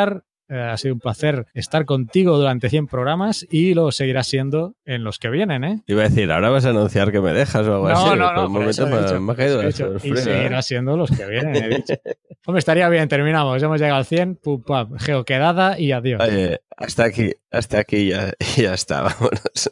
eh, 0.52 0.58
ha 0.58 0.76
sido 0.76 0.92
un 0.92 1.00
placer 1.00 1.46
estar 1.54 1.86
contigo 1.86 2.36
durante 2.36 2.68
100 2.68 2.86
programas 2.86 3.46
y 3.50 3.72
lo 3.72 3.90
seguirá 3.90 4.22
siendo 4.22 4.74
en 4.84 5.02
los 5.02 5.18
que 5.18 5.30
vienen, 5.30 5.64
¿eh? 5.64 5.82
Iba 5.86 6.02
a 6.02 6.08
decir, 6.10 6.30
ahora 6.30 6.50
vas 6.50 6.66
a 6.66 6.70
anunciar 6.70 7.10
que 7.10 7.22
me 7.22 7.32
dejas 7.32 7.66
o 7.66 7.74
algo 7.74 7.88
así. 7.88 8.04
No, 8.04 8.16
no, 8.16 8.48
no. 8.48 8.60
he 8.60 8.84
me, 8.84 9.20
me 9.20 9.32
ha 9.32 9.34
caído 9.34 9.62
he 9.62 9.64
la 9.64 9.70
Y 9.70 10.16
seguirá 10.16 10.60
siendo 10.60 10.96
los 10.96 11.10
que 11.10 11.24
vienen, 11.26 11.56
he 11.56 11.68
dicho. 11.76 11.94
Hombre, 12.46 12.58
estaría 12.58 12.86
bien, 12.90 13.08
terminamos. 13.08 13.62
Hemos 13.62 13.80
llegado 13.80 13.98
al 13.98 14.04
100, 14.04 14.36
pum, 14.42 14.62
pam, 14.62 14.98
geoquedada 14.98 15.78
y 15.78 15.92
adiós. 15.92 16.20
Oye, 16.20 16.60
hasta 16.76 17.04
aquí, 17.04 17.32
hasta 17.50 17.78
aquí 17.78 18.08
ya, 18.08 18.32
ya 18.56 18.74
está, 18.74 19.02
vámonos. 19.02 19.70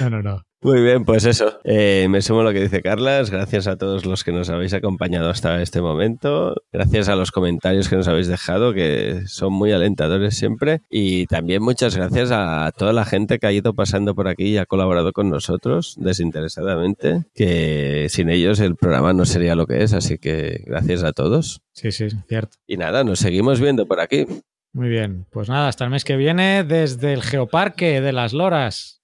No, 0.00 0.10
no, 0.10 0.22
no. 0.22 0.46
Muy 0.64 0.80
bien, 0.80 1.04
pues 1.04 1.26
eso. 1.26 1.60
Eh, 1.62 2.06
me 2.08 2.22
sumo 2.22 2.40
a 2.40 2.44
lo 2.44 2.54
que 2.54 2.62
dice 2.62 2.80
Carlas. 2.80 3.30
Gracias 3.30 3.66
a 3.66 3.76
todos 3.76 4.06
los 4.06 4.24
que 4.24 4.32
nos 4.32 4.48
habéis 4.48 4.72
acompañado 4.72 5.28
hasta 5.28 5.60
este 5.60 5.82
momento. 5.82 6.54
Gracias 6.72 7.10
a 7.10 7.16
los 7.16 7.32
comentarios 7.32 7.90
que 7.90 7.96
nos 7.96 8.08
habéis 8.08 8.28
dejado, 8.28 8.72
que 8.72 9.24
son 9.26 9.52
muy 9.52 9.72
alentadores 9.72 10.38
siempre. 10.38 10.80
Y 10.88 11.26
también 11.26 11.62
muchas 11.62 11.94
gracias 11.94 12.30
a 12.32 12.72
toda 12.74 12.94
la 12.94 13.04
gente 13.04 13.38
que 13.38 13.46
ha 13.46 13.52
ido 13.52 13.74
pasando 13.74 14.14
por 14.14 14.26
aquí 14.26 14.44
y 14.44 14.56
ha 14.56 14.64
colaborado 14.64 15.12
con 15.12 15.28
nosotros 15.28 15.96
desinteresadamente, 15.98 17.24
que 17.34 18.06
sin 18.08 18.30
ellos 18.30 18.58
el 18.58 18.76
programa 18.76 19.12
no 19.12 19.26
sería 19.26 19.56
lo 19.56 19.66
que 19.66 19.82
es. 19.82 19.92
Así 19.92 20.16
que 20.16 20.62
gracias 20.64 21.04
a 21.04 21.12
todos. 21.12 21.60
Sí, 21.72 21.92
sí, 21.92 22.08
cierto. 22.26 22.56
Y 22.66 22.78
nada, 22.78 23.04
nos 23.04 23.18
seguimos 23.18 23.60
viendo 23.60 23.84
por 23.84 24.00
aquí. 24.00 24.24
Muy 24.72 24.88
bien. 24.88 25.26
Pues 25.30 25.50
nada, 25.50 25.68
hasta 25.68 25.84
el 25.84 25.90
mes 25.90 26.04
que 26.04 26.16
viene 26.16 26.64
desde 26.64 27.12
el 27.12 27.22
Geoparque 27.22 28.00
de 28.00 28.12
las 28.14 28.32
Loras. 28.32 29.03